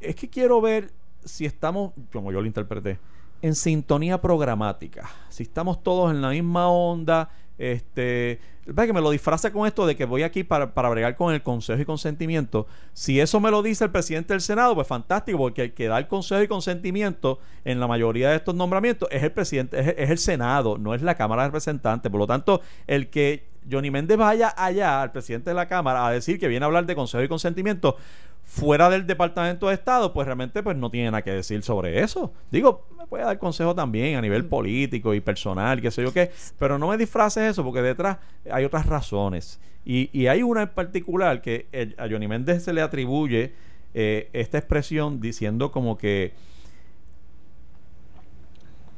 es 0.00 0.14
que 0.14 0.28
quiero 0.28 0.60
ver 0.60 0.90
si 1.24 1.44
estamos, 1.44 1.92
como 2.12 2.32
yo 2.32 2.40
lo 2.40 2.46
interpreté, 2.46 2.98
en 3.42 3.54
sintonía 3.54 4.20
programática. 4.20 5.08
Si 5.28 5.44
estamos 5.44 5.82
todos 5.82 6.10
en 6.10 6.20
la 6.20 6.30
misma 6.30 6.68
onda, 6.68 7.30
este, 7.58 8.40
que 8.64 8.92
me 8.92 9.00
lo 9.00 9.10
disfraza 9.10 9.52
con 9.52 9.66
esto 9.66 9.86
de 9.86 9.96
que 9.96 10.04
voy 10.04 10.22
aquí 10.22 10.44
para, 10.44 10.74
para 10.74 10.88
bregar 10.88 11.16
con 11.16 11.34
el 11.34 11.42
consejo 11.42 11.80
y 11.80 11.84
consentimiento. 11.84 12.66
Si 12.92 13.20
eso 13.20 13.40
me 13.40 13.50
lo 13.50 13.62
dice 13.62 13.84
el 13.84 13.90
presidente 13.90 14.34
del 14.34 14.40
Senado, 14.40 14.74
pues 14.74 14.86
fantástico, 14.86 15.38
porque 15.38 15.62
el 15.62 15.74
que 15.74 15.88
da 15.88 15.98
el 15.98 16.06
consejo 16.06 16.42
y 16.42 16.48
consentimiento 16.48 17.40
en 17.64 17.80
la 17.80 17.86
mayoría 17.86 18.30
de 18.30 18.36
estos 18.36 18.54
nombramientos 18.54 19.08
es 19.12 19.22
el 19.22 19.32
presidente, 19.32 19.78
es, 19.80 19.94
es 19.96 20.10
el 20.10 20.18
Senado, 20.18 20.78
no 20.78 20.94
es 20.94 21.02
la 21.02 21.16
Cámara 21.16 21.42
de 21.42 21.48
Representantes. 21.48 22.10
Por 22.10 22.20
lo 22.20 22.26
tanto, 22.26 22.60
el 22.86 23.10
que 23.10 23.47
Johnny 23.70 23.90
Méndez 23.90 24.16
vaya 24.16 24.52
allá 24.56 25.02
al 25.02 25.12
presidente 25.12 25.50
de 25.50 25.54
la 25.54 25.66
Cámara 25.68 26.06
a 26.06 26.10
decir 26.12 26.38
que 26.38 26.48
viene 26.48 26.64
a 26.64 26.66
hablar 26.66 26.86
de 26.86 26.94
consejo 26.94 27.22
y 27.22 27.28
consentimiento 27.28 27.96
fuera 28.44 28.88
del 28.88 29.06
Departamento 29.06 29.68
de 29.68 29.74
Estado, 29.74 30.12
pues 30.14 30.24
realmente 30.26 30.62
pues 30.62 30.74
no 30.76 30.90
tiene 30.90 31.10
nada 31.10 31.22
que 31.22 31.30
decir 31.32 31.62
sobre 31.62 32.00
eso. 32.02 32.32
Digo, 32.50 32.86
me 32.96 33.06
puede 33.06 33.24
dar 33.24 33.38
consejo 33.38 33.74
también 33.74 34.16
a 34.16 34.22
nivel 34.22 34.46
político 34.46 35.12
y 35.12 35.20
personal, 35.20 35.82
qué 35.82 35.90
sé 35.90 36.02
yo 36.02 36.12
qué, 36.14 36.30
pero 36.58 36.78
no 36.78 36.88
me 36.88 36.96
disfraces 36.96 37.42
eso 37.50 37.62
porque 37.62 37.82
detrás 37.82 38.16
hay 38.50 38.64
otras 38.64 38.86
razones. 38.86 39.60
Y, 39.84 40.08
y 40.18 40.28
hay 40.28 40.42
una 40.42 40.62
en 40.62 40.68
particular 40.70 41.42
que 41.42 41.66
el- 41.72 41.94
a 41.98 42.08
Johnny 42.08 42.26
Méndez 42.26 42.64
se 42.64 42.72
le 42.72 42.80
atribuye 42.80 43.52
eh, 43.94 44.28
esta 44.32 44.58
expresión 44.58 45.20
diciendo 45.20 45.70
como 45.70 45.98
que 45.98 46.32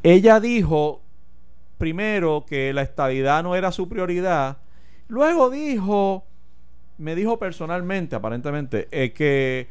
ella 0.02 0.40
dijo 0.40 1.02
primero 1.80 2.44
que 2.46 2.74
la 2.74 2.82
estabilidad 2.82 3.42
no 3.42 3.56
era 3.56 3.72
su 3.72 3.88
prioridad, 3.88 4.58
luego 5.08 5.48
dijo 5.48 6.26
me 6.98 7.14
dijo 7.14 7.38
personalmente, 7.38 8.14
aparentemente, 8.14 8.86
eh, 8.90 9.12
que, 9.14 9.66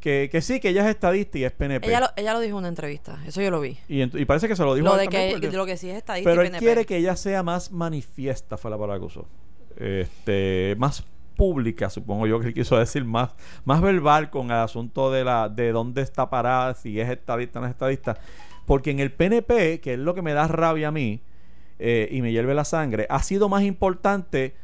que, 0.00 0.28
que 0.30 0.40
sí, 0.42 0.58
que 0.58 0.70
ella 0.70 0.82
es 0.82 0.88
estadista 0.88 1.38
y 1.38 1.44
es 1.44 1.52
PNP. 1.52 1.86
Ella 1.86 2.00
lo, 2.00 2.06
ella 2.16 2.32
lo 2.32 2.40
dijo 2.40 2.56
en 2.56 2.58
una 2.58 2.68
entrevista. 2.68 3.20
Eso 3.24 3.40
yo 3.40 3.52
lo 3.52 3.60
vi. 3.60 3.78
y, 3.86 4.04
parece 4.24 4.48
que 4.48 4.56
se 4.56 4.64
lo 4.64 4.74
dijo 4.74 4.88
Lo 4.88 4.96
de 4.96 5.06
que, 5.06 5.30
porque- 5.34 5.52
lo 5.52 5.64
que 5.64 5.76
sí 5.76 5.88
es 5.88 5.98
estadista 5.98 6.28
Pero 6.28 6.42
y 6.42 6.48
él 6.48 6.56
quiere 6.56 6.84
que 6.84 6.96
ella 6.96 7.14
sea 7.14 7.44
más 7.44 7.70
manifiesta, 7.70 8.56
fue 8.56 8.72
la 8.72 8.76
palabra 8.76 8.98
que 8.98 9.06
usó. 9.06 9.28
Este, 9.76 10.74
más 10.76 11.04
pública, 11.36 11.88
supongo 11.88 12.26
yo 12.26 12.40
que 12.40 12.48
él 12.48 12.54
quiso 12.54 12.76
decir, 12.76 13.04
más, 13.04 13.30
más 13.64 13.80
verbal 13.80 14.30
con 14.30 14.46
el 14.46 14.56
asunto 14.56 15.12
de 15.12 15.22
la 15.22 15.48
de 15.48 15.70
dónde 15.70 16.02
está 16.02 16.28
parada, 16.28 16.74
si 16.74 16.98
es 16.98 17.08
estadista 17.08 17.60
o 17.60 17.62
no 17.62 17.68
es 17.68 17.72
estadista. 17.72 18.18
Porque 18.66 18.90
en 18.90 18.98
el 18.98 19.12
PNP, 19.12 19.80
que 19.80 19.92
es 19.92 19.98
lo 20.00 20.14
que 20.14 20.22
me 20.22 20.32
da 20.32 20.48
rabia 20.48 20.88
a 20.88 20.90
mí 20.90 21.22
eh, 21.84 22.08
y 22.12 22.22
me 22.22 22.30
hierve 22.30 22.54
la 22.54 22.64
sangre, 22.64 23.06
ha 23.10 23.22
sido 23.22 23.48
más 23.48 23.64
importante 23.64 24.54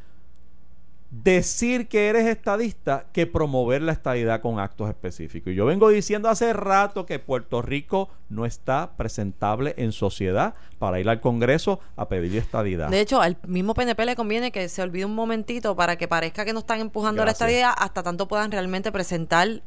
decir 1.11 1.87
que 1.87 2.07
eres 2.07 2.27
estadista 2.27 3.07
que 3.11 3.25
promover 3.25 3.81
la 3.81 3.91
estadidad 3.91 4.41
con 4.41 4.59
actos 4.59 4.89
específicos. 4.89 5.51
Y 5.51 5.55
yo 5.55 5.65
vengo 5.65 5.89
diciendo 5.89 6.29
hace 6.29 6.53
rato 6.53 7.05
que 7.05 7.19
Puerto 7.19 7.61
Rico 7.61 8.09
no 8.29 8.45
está 8.45 8.91
presentable 8.95 9.73
en 9.77 9.91
sociedad 9.91 10.53
para 10.77 10.99
ir 10.99 11.09
al 11.09 11.19
Congreso 11.19 11.79
a 11.95 12.07
pedir 12.07 12.37
estadidad. 12.37 12.89
De 12.89 13.01
hecho, 13.01 13.21
al 13.21 13.37
mismo 13.47 13.73
PNP 13.73 14.05
le 14.05 14.15
conviene 14.15 14.51
que 14.51 14.69
se 14.69 14.81
olvide 14.81 15.05
un 15.05 15.15
momentito 15.15 15.75
para 15.75 15.97
que 15.97 16.07
parezca 16.07 16.45
que 16.45 16.53
no 16.53 16.59
están 16.59 16.79
empujando 16.79 17.23
Gracias. 17.23 17.41
la 17.41 17.47
estadidad 17.47 17.73
hasta 17.75 18.03
tanto 18.03 18.27
puedan 18.27 18.51
realmente 18.51 18.91
presentar 18.91 19.63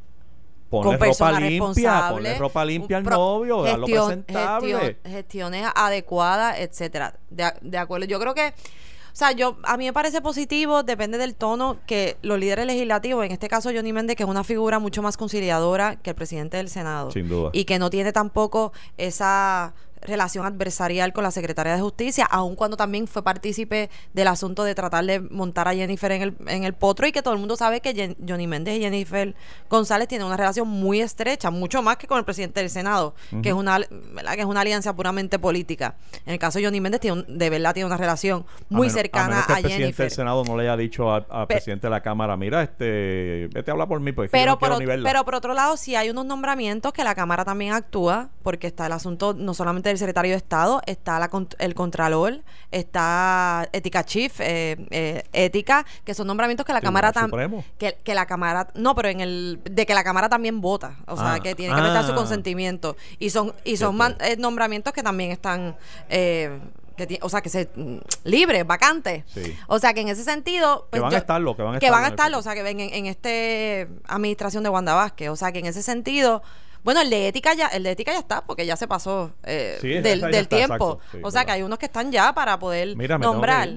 Ponle 0.81 0.97
con 0.97 1.07
ropa 1.07 1.39
limpia, 1.39 2.09
ponle 2.09 2.37
ropa 2.37 2.65
limpia 2.65 2.97
al 2.97 3.03
novio, 3.03 3.61
darlo 3.63 3.85
gestión- 3.87 4.23
presentable. 4.23 4.73
gestión- 4.73 5.11
gestiones 5.13 5.67
adecuadas, 5.75 6.59
etcétera. 6.59 7.15
De 7.29 7.77
acuerdo. 7.77 8.05
Yo 8.05 8.19
creo 8.19 8.33
que, 8.33 8.47
o 8.47 9.15
sea, 9.15 9.31
yo 9.33 9.57
a 9.63 9.77
mí 9.77 9.85
me 9.85 9.93
parece 9.93 10.21
positivo, 10.21 10.81
depende 10.83 11.17
del 11.19 11.35
tono 11.35 11.77
que 11.85 12.17
los 12.23 12.39
líderes 12.39 12.65
legislativos, 12.65 13.23
en 13.25 13.31
este 13.31 13.47
caso 13.47 13.69
Johnny 13.73 13.93
Méndez, 13.93 14.15
que 14.15 14.23
es 14.23 14.29
una 14.29 14.43
figura 14.43 14.79
mucho 14.79 15.01
más 15.03 15.17
conciliadora 15.17 15.97
que 15.97 16.09
el 16.09 16.15
presidente 16.15 16.57
del 16.57 16.69
Senado, 16.69 17.11
Sin 17.11 17.29
duda. 17.29 17.51
y 17.53 17.65
que 17.65 17.77
no 17.77 17.89
tiene 17.91 18.11
tampoco 18.11 18.73
esa 18.97 19.73
relación 20.05 20.45
adversarial 20.45 21.13
con 21.13 21.23
la 21.23 21.31
secretaria 21.31 21.75
de 21.75 21.81
Justicia, 21.81 22.25
aun 22.25 22.55
cuando 22.55 22.77
también 22.77 23.07
fue 23.07 23.23
partícipe 23.23 23.89
del 24.13 24.27
asunto 24.27 24.63
de 24.63 24.75
tratar 24.75 25.05
de 25.05 25.19
montar 25.19 25.67
a 25.67 25.73
Jennifer 25.73 26.11
en 26.11 26.21
el, 26.21 26.35
en 26.47 26.63
el 26.63 26.73
potro 26.73 27.07
y 27.07 27.11
que 27.11 27.21
todo 27.21 27.33
el 27.33 27.39
mundo 27.39 27.55
sabe 27.55 27.81
que 27.81 27.93
Jen- 27.95 28.15
Johnny 28.27 28.47
Méndez 28.47 28.77
y 28.77 28.81
Jennifer 28.81 29.35
González 29.69 30.07
tienen 30.07 30.27
una 30.27 30.37
relación 30.37 30.67
muy 30.67 31.01
estrecha, 31.01 31.49
mucho 31.51 31.81
más 31.81 31.97
que 31.97 32.07
con 32.07 32.17
el 32.17 32.25
presidente 32.25 32.59
del 32.59 32.69
Senado, 32.69 33.15
que 33.41 33.49
es 33.49 33.55
una 33.55 33.79
¿verdad? 34.13 34.33
que 34.35 34.41
es 34.41 34.45
una 34.47 34.61
alianza 34.61 34.95
puramente 34.95 35.39
política. 35.39 35.95
En 36.25 36.33
el 36.33 36.39
caso 36.39 36.59
de 36.59 36.65
Johnny 36.65 36.81
Méndez 36.81 37.01
tiene 37.01 37.21
un- 37.21 37.37
de 37.37 37.49
verdad 37.49 37.73
tiene 37.73 37.87
una 37.87 37.97
relación 37.97 38.45
muy 38.69 38.87
A 38.87 38.89
menos- 38.89 38.93
cercana 38.93 39.27
menos 39.29 39.45
que 39.47 39.53
a, 39.53 39.57
el 39.57 39.63
presidente 39.63 40.03
del 40.03 40.11
Senado 40.11 40.43
no 40.43 40.57
le 40.57 40.63
haya 40.63 40.77
dicho 40.77 41.11
al, 41.13 41.25
presidente 41.47 41.87
de 41.87 41.91
la 41.91 42.01
Cámara, 42.01 42.35
mira, 42.37 42.63
este, 42.63 43.49
vete 43.53 43.71
a 43.71 43.73
hablar 43.73 43.87
por 43.87 43.99
mí, 43.99 44.11
porque 44.11 44.29
Pero 44.29 44.45
yo 44.45 44.51
no 44.51 44.59
por, 44.59 44.67
quiero 44.69 44.75
ot- 44.75 44.79
ni 44.79 44.85
verla". 44.85 45.09
pero 45.09 45.25
por 45.25 45.35
otro 45.35 45.53
lado, 45.53 45.77
si 45.77 45.95
hay 45.95 46.09
unos 46.09 46.25
nombramientos 46.25 46.93
que 46.93 47.03
la 47.03 47.15
Cámara 47.15 47.45
también 47.45 47.73
actúa, 47.73 48.29
porque 48.43 48.67
está 48.67 48.85
el 48.87 48.91
asunto 48.91 49.33
no 49.33 49.53
solamente 49.53 49.89
del 49.93 49.99
secretario 49.99 50.31
de 50.31 50.37
Estado, 50.37 50.81
está 50.85 51.19
la, 51.19 51.29
el 51.59 51.75
Contralor, 51.75 52.41
está 52.71 53.67
Ética 53.71 54.03
Chief, 54.03 54.33
eh, 54.39 54.77
eh, 54.91 55.23
Ética, 55.33 55.85
que 56.03 56.13
son 56.13 56.27
nombramientos 56.27 56.65
que 56.65 56.73
la 56.73 56.81
Cámara 56.81 57.11
también. 57.11 57.63
Que, 57.77 57.97
que 58.03 58.13
la 58.13 58.25
Cámara. 58.25 58.67
No, 58.75 58.95
pero 58.95 59.09
en 59.09 59.21
el. 59.21 59.59
De 59.63 59.85
que 59.85 59.93
la 59.93 60.03
Cámara 60.03 60.29
también 60.29 60.61
vota. 60.61 60.97
O 61.07 61.15
sea, 61.15 61.33
Ah. 61.33 61.39
que 61.39 61.55
tiene 61.55 61.73
que 61.75 61.81
prestar 61.81 62.05
su 62.05 62.11
Ah. 62.11 62.15
consentimiento. 62.15 62.95
Y 63.19 63.29
son, 63.29 63.53
y 63.63 63.77
son 63.77 63.95
man- 63.95 64.17
eh, 64.19 64.35
nombramientos 64.37 64.93
que 64.93 65.03
también 65.03 65.31
están. 65.31 65.75
eh, 66.09 66.59
que 66.95 67.17
o 67.23 67.29
sea, 67.29 67.41
que 67.41 67.49
se 67.49 67.69
mm, 67.75 67.97
libres, 68.25 68.67
vacantes. 68.67 69.23
Sí. 69.33 69.57
O 69.67 69.79
sea, 69.79 69.93
que 69.95 70.01
en 70.01 70.09
ese 70.09 70.23
sentido. 70.23 70.87
Que 70.91 70.99
van 70.99 71.11
a 71.13 71.17
estarlo, 71.17 71.55
que 71.55 71.63
van 71.63 71.75
a 71.75 71.79
que 71.79 71.89
van 71.89 72.03
estarlo 72.03 72.05
a 72.05 72.15
estarlo, 72.15 72.37
o 72.37 72.41
sea, 72.43 72.53
que 72.53 72.61
ven 72.61 72.79
en, 72.79 72.93
en 72.93 73.05
este 73.07 73.87
administración 74.07 74.63
de 74.63 74.69
Wanda 74.69 74.93
Vázquez. 74.93 75.29
O 75.29 75.35
sea, 75.35 75.51
que 75.51 75.57
en 75.59 75.65
ese 75.65 75.81
sentido, 75.81 76.43
bueno, 76.83 77.01
el 77.01 77.09
de 77.09 77.27
ética 77.27 77.53
ya, 77.53 77.67
el 77.67 77.83
de 77.83 77.91
ética 77.91 78.11
ya 78.11 78.19
está, 78.19 78.41
porque 78.45 78.65
ya 78.65 78.75
se 78.75 78.87
pasó 78.87 79.31
eh, 79.43 79.77
Sí, 79.81 79.89
del, 79.89 80.23
está, 80.23 80.43
tiempo. 80.57 80.99
sí, 81.11 81.19
o 81.23 81.31
sea, 81.31 81.41
verdad. 81.41 81.45
que 81.45 81.51
hay 81.53 81.61
unos 81.63 81.79
que 81.79 81.85
están 81.85 82.11
ya 82.11 82.33
para 82.33 82.59
poder 82.59 82.95
Mira, 82.95 83.17
nombrar. 83.17 83.69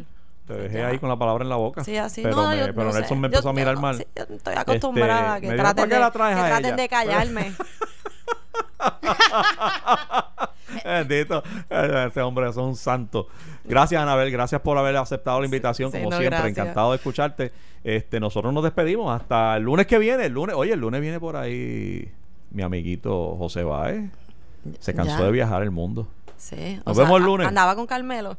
Te 0.47 0.55
dejé 0.55 0.79
Ya. 0.79 0.89
ahí 0.89 0.99
con 1.01 1.09
la 1.09 1.17
palabra 1.17 1.43
en 1.43 1.49
la 1.49 1.57
boca. 1.57 1.83
Sí, 1.83 1.97
así. 1.97 2.23
Pero, 2.23 2.37
no, 2.37 2.51
me- 2.51 2.57
yo- 2.59 2.67
pero 2.67 2.85
Nelson 2.93 3.05
sé. 3.09 3.15
me 3.17 3.27
empezó 3.27 3.43
Yo- 3.45 3.49
a 3.49 3.53
mirar 3.53 3.75
yo- 3.75 3.81
mal. 3.81 3.97
sí, 3.99 4.07
yo 4.15 4.23
estoy 4.37 4.55
acostumbrada 4.55 5.35
a 5.35 5.37
Este, 5.39 5.49
que 5.49 5.55
traten, 5.57 5.75
¿para 5.77 5.89
qué 5.89 5.95
de, 5.95 6.01
la 6.01 6.11
traten 6.13 6.89
callarme. 6.89 7.53
Bendito, 10.85 11.43
ese 11.69 12.21
hombre 12.23 12.49
es 12.49 12.57
un 12.57 12.77
santo. 12.77 13.29
Gracias, 13.65 14.01
Anabel. 14.01 14.31
Gracias 14.31 14.61
por 14.61 14.79
haber 14.79 14.97
aceptado 14.97 15.41
la 15.41 15.47
invitación. 15.47 15.91
sí, 15.91 15.99
como 15.99 16.11
no, 16.11 16.17
siempre, 16.19 16.39
gracias. 16.39 16.59
encantado 16.59 16.91
de 16.93 16.97
escucharte. 16.97 17.53
Este, 17.83 18.21
nosotros 18.21 18.53
nos 18.53 18.63
despedimos 18.65 19.15
hasta 19.21 19.57
el 19.57 19.63
lunes 19.65 19.87
que 19.87 19.99
viene. 19.99 20.27
El 20.27 20.33
lunes, 20.33 20.55
oye, 20.57 20.73
el 20.73 20.81
lunes 20.81 21.01
viene 21.01 21.19
por 21.21 21.37
ahí 21.37 22.11
mi 22.57 22.63
amiguito 22.63 23.37
José 23.37 23.63
Baez. 23.65 24.11
Se 24.81 24.95
cansó 24.95 25.19
Ya. 25.19 25.25
de 25.27 25.31
viajar 25.31 25.63
el 25.63 25.71
mundo. 25.71 26.09
Sí. 26.39 26.81
Nos 26.87 26.97
vemos 26.97 27.19
el 27.21 27.25
lunes. 27.27 27.47
Andaba 27.47 27.77
con 27.77 27.87
Carmelo. 27.87 28.37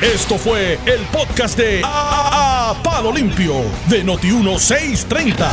Esto 0.00 0.36
fue 0.38 0.78
el 0.86 1.00
podcast 1.12 1.56
de 1.58 1.82
A, 1.84 2.70
A- 2.70 2.82
Palo 2.82 3.12
Limpio 3.12 3.54
de 3.88 4.02
Noti1630. 4.04 5.46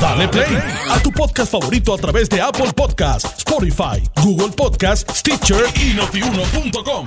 Dale 0.00 0.28
play 0.28 0.58
a 0.90 0.98
tu 1.00 1.10
podcast 1.12 1.52
favorito 1.52 1.94
a 1.94 1.98
través 1.98 2.28
de 2.28 2.40
Apple 2.42 2.72
Podcasts, 2.74 3.32
Spotify, 3.38 4.02
Google 4.22 4.50
Podcasts, 4.54 5.20
Stitcher 5.20 5.64
y 5.80 5.94
notiuno.com. 5.94 7.06